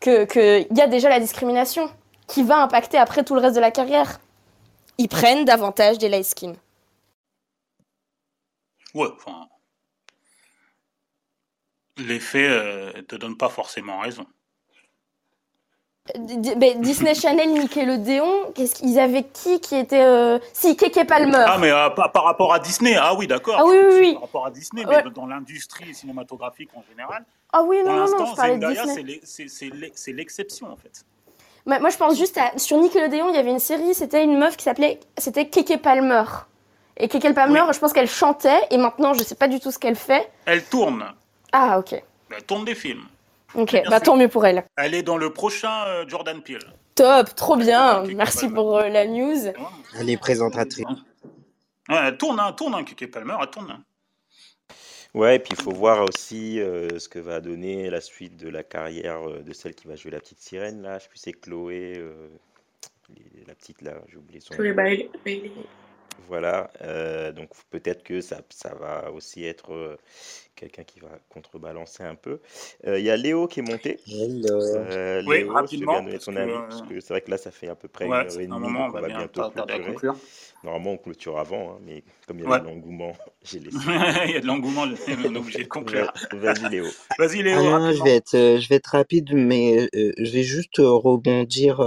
[0.00, 1.88] qu'il y a déjà la discrimination
[2.26, 4.18] qui va impacter après tout le reste de la carrière.
[4.98, 6.54] Ils prennent davantage des light skin.
[8.94, 9.48] Ouais, enfin.
[11.96, 14.26] Les ne te donnent pas forcément raison.
[16.18, 20.38] Disney Channel, Nickelodeon, qu'est-ce qu'ils avaient qui qui était euh...
[20.52, 21.44] si Keke Palmer.
[21.46, 23.56] Ah mais euh, par, rapport à Disney, ah oui d'accord.
[23.58, 24.12] Ah oui oui, oui.
[24.12, 27.24] Par rapport à Disney, mais dans l'industrie cinématographique en général.
[27.54, 29.20] Ah oui non non, non je parlais de Disney.
[29.94, 31.06] c'est l'exception en fait.
[31.64, 34.58] moi je pense juste à sur Nickelodeon, il y avait une série, c'était une meuf
[34.58, 36.24] qui s'appelait c'était Keke Palmer.
[36.98, 39.78] Et Keke Palmer, je pense qu'elle chantait et maintenant je sais pas du tout ce
[39.78, 40.30] qu'elle fait.
[40.44, 41.02] Elle tourne.
[41.50, 41.94] Ah OK.
[41.94, 43.06] Elle tourne des films.
[43.54, 44.64] Ok, bah, tant mieux pour elle.
[44.76, 46.64] Elle est dans le prochain euh, Jordan Peele.
[46.94, 48.04] Top, trop bien.
[48.14, 49.52] Merci pour euh, la news.
[49.98, 50.84] Elle est présentatrice.
[51.88, 53.70] Ouais, elle tourne, hein, tourne, hein, Kiki Palmer, elle tourne.
[53.70, 53.84] Hein.
[55.12, 58.48] Ouais, et puis il faut voir aussi euh, ce que va donner la suite de
[58.48, 60.98] la carrière de celle qui va jouer la petite sirène, là.
[60.98, 62.02] Je sais plus, c'est Chloé,
[63.46, 64.58] la petite, là, j'ai oublié son nom.
[64.58, 64.72] Chloé
[66.28, 66.70] Voilà,
[67.32, 69.98] donc peut-être que ça, ça va aussi être
[70.54, 72.40] quelqu'un qui va contrebalancer un peu.
[72.86, 73.98] Euh, il y a Léo qui est monté.
[74.10, 76.04] Euh, oui, rapidement.
[76.04, 78.76] Parce que, c'est vrai que là, ça fait à peu près une heure et demie,
[78.78, 80.08] on, va, bientôt clôturer.
[80.62, 83.12] Normalement, on clôture avant, hein, mais comme il y a de l'engouement,
[83.44, 83.76] j'ai laissé.
[84.26, 86.12] il y a de l'engouement, on est obligé de conclure.
[86.32, 86.86] Vas-y, Léo.
[87.18, 87.58] Vas-y, Léo.
[87.58, 91.80] Ah je, vais être, euh, je vais être rapide, mais je vais juste rebondir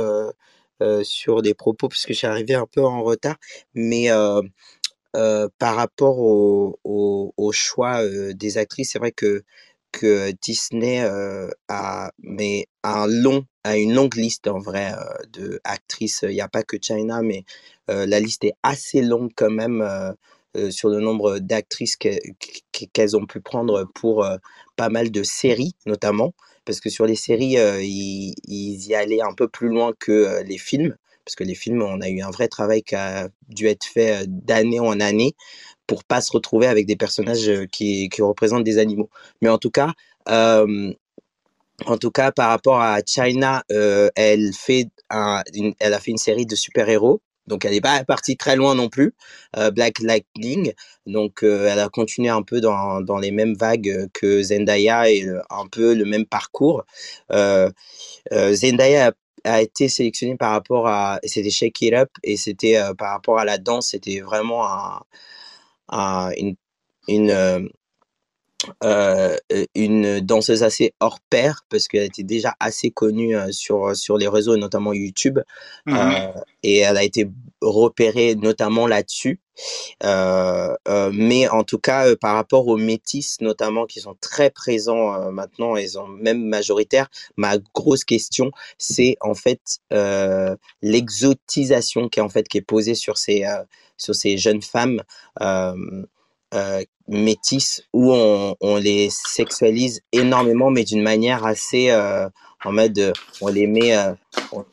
[1.04, 3.38] sur des propos, parce que j'ai arrivé un peu en retard.
[3.74, 4.10] Mais
[5.14, 6.80] par rapport au,
[7.38, 8.02] au, choix
[8.34, 9.44] des actrices, c'est vrai que,
[9.92, 11.00] que Disney
[11.70, 14.94] a, mais un long, a une longue liste en vrai
[15.34, 16.24] de actrices.
[16.24, 17.44] Il n'y a pas que China, mais
[17.88, 19.84] la liste est assez longue quand même
[20.70, 24.28] sur le nombre d'actrices qu'elles ont pu prendre pour
[24.76, 26.34] pas mal de séries notamment.
[26.68, 30.60] Parce que sur les séries, ils, ils, y allaient un peu plus loin que les
[30.60, 30.96] films
[31.28, 34.24] parce que les films, on a eu un vrai travail qui a dû être fait
[34.28, 35.34] d'année en année
[35.86, 39.10] pour pas se retrouver avec des personnages qui, qui représentent des animaux.
[39.42, 39.94] Mais en tout cas,
[41.86, 43.64] en tout cas, par rapport à China,
[44.16, 47.22] elle, fait elle a fait une série de super-héros.
[47.48, 49.14] Donc, elle n'est pas partie très loin non plus,
[49.74, 50.74] Black Lightning.
[51.06, 55.68] Donc, elle a continué un peu dans, dans, les mêmes vagues que Zendaya et un
[55.72, 56.84] peu le même parcours.
[58.32, 59.14] Zendaya
[59.48, 63.40] a été sélectionné par rapport à c'était Shake It Up et c'était euh, par rapport
[63.40, 64.66] à la danse c'était vraiment
[65.90, 66.56] un, une
[68.84, 74.18] euh, euh, une danseuse assez hors pair parce qu'elle était déjà assez connue sur, sur
[74.18, 75.40] les réseaux, notamment YouTube.
[75.86, 76.28] Mmh
[76.64, 77.30] et elle a été
[77.62, 79.40] repérée notamment là-dessus.
[80.04, 85.90] mais en tout cas, par rapport aux métis, notamment, qui sont très présents maintenant, ils
[85.90, 89.80] sont même majoritaires, ma grosse question, c'est en fait
[90.82, 93.46] l'exotisation qui est en fait qui est posée sur ces,
[93.98, 95.04] sur ces jeunes femmes
[95.42, 96.06] euh,
[97.08, 102.28] métisses où on, on, les sexualise énormément, mais d'une manière assez euh,
[102.64, 104.14] en mode on les met, euh,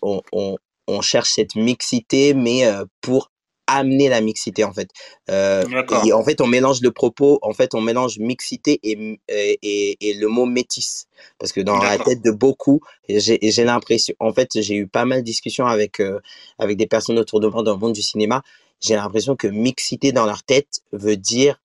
[0.03, 0.57] on, on,
[0.87, 3.31] on, cherche cette mixité, mais euh, pour
[3.67, 4.91] amener la mixité en fait.
[5.31, 5.65] Euh,
[6.05, 10.15] et en fait, on mélange le propos, en fait, on mélange mixité et, et, et
[10.15, 11.07] le mot métis.
[11.39, 15.21] Parce que dans la tête de beaucoup, j'ai l'impression, en fait, j'ai eu pas mal
[15.21, 16.03] de discussions avec,
[16.59, 18.43] avec des personnes autour de moi dans le monde du cinéma.
[18.81, 21.59] J'ai l'impression que mixité dans leur tête veut dire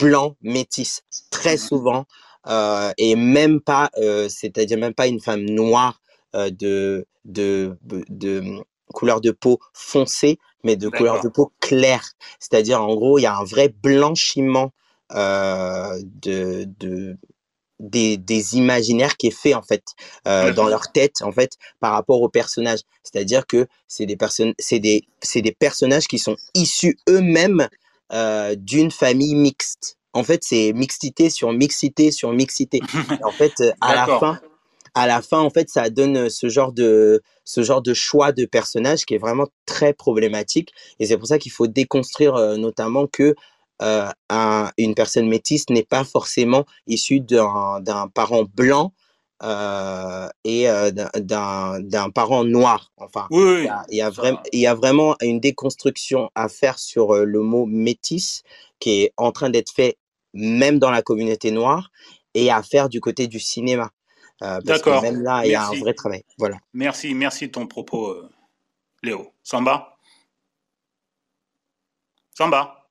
[0.00, 1.58] blanc métis très mmh.
[1.58, 2.06] souvent
[2.46, 6.00] euh, et même pas euh, c'est-à-dire même pas une femme noire
[6.34, 8.42] euh, de, de, de
[8.94, 12.04] couleur de peau foncée mais de couleur de peau claire.
[12.38, 14.72] C'est-à-dire en gros il y a un vrai blanchiment
[15.10, 17.16] de, de
[17.80, 19.82] des, des, imaginaires qui est fait en fait
[20.28, 22.80] euh, dans leur tête en fait par rapport aux personnages.
[23.02, 27.68] C'est-à-dire que c'est des personnes c'est des c'est des personnages qui sont issus eux-mêmes
[28.12, 29.98] euh, d'une famille mixte.
[30.12, 32.80] En fait, c'est mixité sur mixité sur mixité.
[33.22, 34.40] en fait, euh, à la fin,
[34.94, 38.44] à la fin, en fait, ça donne ce genre de ce genre de choix de
[38.44, 40.72] personnage qui est vraiment très problématique.
[40.98, 43.34] Et c'est pour ça qu'il faut déconstruire euh, notamment que
[43.82, 48.92] euh, un, une personne métisse n'est pas forcément issue d'un parent blanc
[49.42, 52.92] euh, et euh, d'un parent noir.
[52.96, 57.14] Enfin, il, y a, il, y a y a vraiment une déconstruction à faire sur
[57.14, 58.42] euh, le mot métis
[58.78, 59.96] qui est en train d'être fait
[60.32, 61.90] même dans la communauté noire
[62.34, 63.90] et à faire du côté du cinéma.
[64.42, 66.24] Euh, parce que même là, il y a un vrai travail.
[66.38, 66.56] Voilà.
[66.72, 68.16] Merci, merci de ton propos,
[69.02, 69.32] Léo.
[69.42, 69.96] Samba?
[72.36, 72.88] Samba?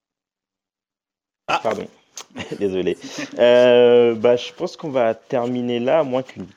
[1.47, 1.87] Ah, pardon.
[2.59, 2.97] Désolé.
[3.37, 6.47] Euh, bah, je pense qu'on va terminer là, à moins qu'une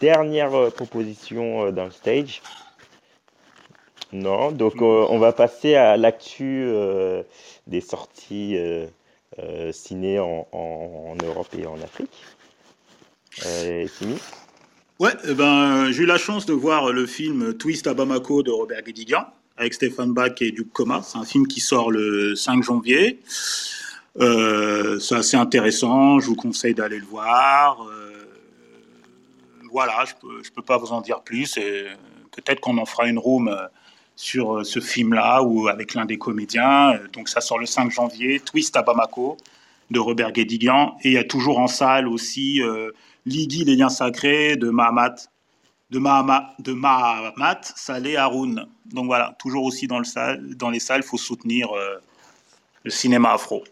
[0.00, 2.42] dernière euh, proposition euh, dans le stage.
[4.12, 6.70] Non, donc on va passer à l'actu
[7.66, 8.58] des sorties
[9.70, 12.12] ciné en, Europe et en Afrique.
[13.30, 14.18] Simi?
[14.98, 18.50] Ouais, eh ben, j'ai eu la chance de voir le film Twist à Bamako de
[18.50, 19.24] Robert Guédiguian
[19.56, 21.02] avec Stéphane Bach et Duc Coma.
[21.02, 23.18] C'est un film qui sort le 5 janvier.
[24.20, 27.82] Euh, c'est assez intéressant, je vous conseille d'aller le voir.
[27.82, 28.26] Euh,
[29.70, 30.12] voilà, je
[30.42, 31.58] je peux pas vous en dire plus.
[32.30, 33.66] Peut-être qu'on en fera une room euh,
[34.16, 36.98] sur ce film-là ou avec l'un des comédiens.
[37.12, 39.38] Donc ça sort le 5 janvier, Twist à Bamako
[39.90, 40.96] de Robert Guédiguian.
[41.02, 42.90] Et il y a toujours en salle aussi euh,
[43.24, 45.14] Lydie, les liens sacrés de Mahamat,
[45.90, 48.66] de Mahamat, de Mahamat Saleh Haroun.
[48.86, 51.68] Donc voilà, toujours aussi dans les salles, il faut soutenir
[52.84, 53.64] le cinéma afro.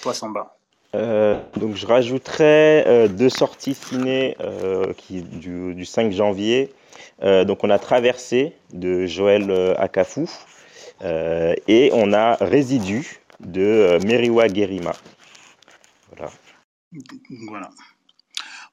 [0.00, 0.56] Toi, Samba.
[0.94, 6.72] Euh, donc je rajouterais euh, deux sorties ciné euh, qui, du, du, 5 janvier.
[7.22, 10.28] donc on a Traversé de Joël Akafou
[11.02, 14.92] et on a Résidu de Meriwa Gerima.
[16.14, 16.30] Voilà.
[17.48, 17.70] Voilà.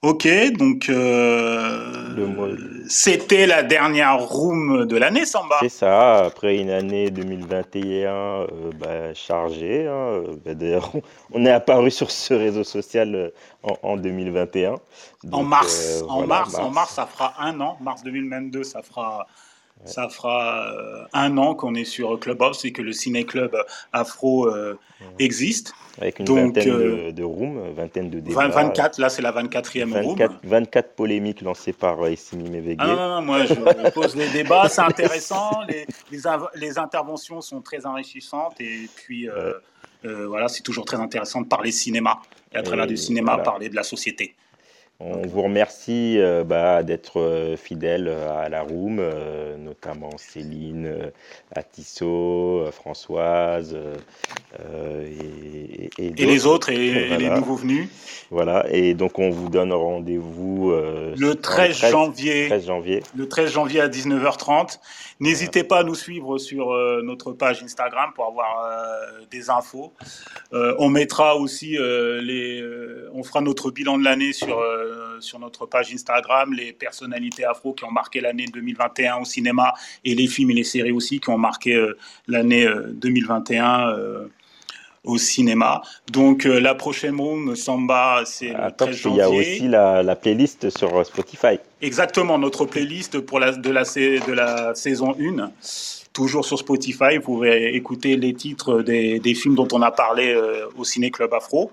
[0.02, 2.56] Ok, donc euh,
[2.88, 5.58] c'était la dernière room de l'année, Samba.
[5.60, 8.48] C'est ça, après une année 2021 euh,
[8.80, 9.88] bah, chargée.
[9.88, 10.94] Hein, bah, D'ailleurs,
[11.34, 13.30] on est apparu sur ce réseau social euh,
[13.84, 14.76] en, 2021.
[15.34, 17.78] en, mars, en mars, en mars, ça fera un an.
[17.82, 19.28] Mars 2022, ça fera
[19.86, 23.56] Ça fera euh, un an qu'on est sur Clubhouse et que le ciné-club
[23.94, 24.78] afro euh,
[25.20, 25.74] existe.
[26.02, 28.48] Avec une vingtaine de, de, rooms, vingtaine de débats.
[28.48, 30.40] 24, là c'est la 24e 24, room.
[30.44, 32.76] 24 polémiques lancées par Essimi Mevegui.
[32.80, 35.86] Ah non, non, moi je pose les débats, c'est intéressant, les,
[36.56, 39.28] les, interventions sont très enrichissantes et puis
[40.04, 42.20] voilà, c'est toujours très intéressant de parler cinéma
[42.54, 44.36] et à travers du cinéma parler de la société.
[45.02, 51.14] On vous remercie euh, bah, d'être euh, fidèle à la room, euh, notamment Céline,
[51.56, 53.78] Atisso, Françoise
[54.60, 57.88] et, et, les autres et, les nouveaux venus.
[58.30, 63.04] Voilà, et donc on vous donne rendez-vous le 13, janvier, 13 janvier.
[63.16, 64.80] Le 13 janvier à 19h30.
[65.22, 66.74] N'hésitez pas à nous suivre sur
[67.04, 68.68] notre page Instagram pour avoir
[69.32, 69.94] des infos.
[70.52, 72.64] on mettra aussi les,
[73.14, 77.74] on fera notre bilan de l'année sur euh, sur notre page Instagram les personnalités afro
[77.74, 81.30] qui ont marqué l'année 2021 au cinéma et les films et les séries aussi qui
[81.30, 81.98] ont marqué euh,
[82.28, 84.28] l'année 2021 euh,
[85.04, 85.82] au cinéma.
[86.12, 89.16] Donc la prochaine room, Samba, c'est le 13 janvier.
[89.16, 89.68] Il y a aussi
[90.04, 91.60] la, playlist sur Spotify.
[91.82, 95.52] Exactement, notre playlist pour la, de, la, de la saison 1
[96.12, 97.18] toujours sur Spotify.
[97.18, 100.38] Vous pouvez écouter les titres des, des films dont on a parlé
[100.78, 101.72] au Ciné Club Afro.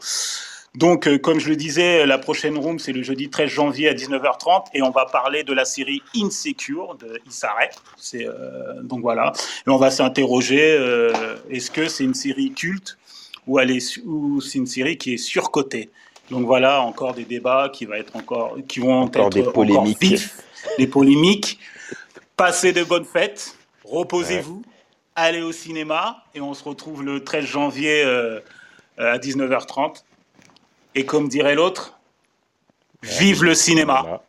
[0.76, 3.94] Donc, euh, comme je le disais, la prochaine room, c'est le jeudi 13 janvier à
[3.94, 7.70] 19h30 et on va parler de la série Insecure de Issare.
[7.96, 9.32] C'est, euh, donc voilà.
[9.66, 12.98] Et on va s'interroger, euh, est-ce que c'est une série culte
[13.46, 15.88] ou, elle est, ou c'est une série qui est surcotée?
[16.30, 19.96] Donc voilà, encore des débats qui, va être encore, qui vont être des polémiques.
[19.96, 20.42] encore vifs,
[20.76, 21.58] des polémiques.
[22.36, 24.60] Passez de bonnes fêtes, reposez-vous,
[25.14, 28.02] allez au cinéma et on se retrouve le 13 janvier
[28.98, 30.02] à 19h30
[30.96, 31.98] et comme dirait l'autre,
[33.02, 34.22] vive le cinéma.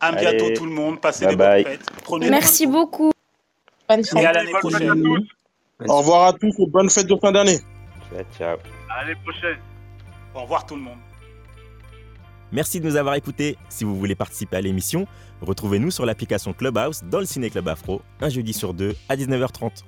[0.00, 1.00] À bientôt tout le monde.
[1.00, 1.86] Passez des bonnes fêtes.
[2.02, 3.12] Prenez Merci beaucoup.
[3.88, 4.22] Bonne fête.
[4.22, 5.04] Et à l'année prochaine.
[5.86, 7.58] Au revoir à tous et bonne fête de fin d'année.
[8.10, 8.58] Ciao, ciao.
[8.88, 9.58] À l'année prochaine.
[10.34, 10.98] Au revoir tout le monde.
[12.52, 13.56] Merci de nous avoir écoutés.
[13.68, 15.06] Si vous voulez participer à l'émission,
[15.42, 19.84] retrouvez-nous sur l'application Clubhouse dans le Ciné Club Afro, un jeudi sur deux à 19h30.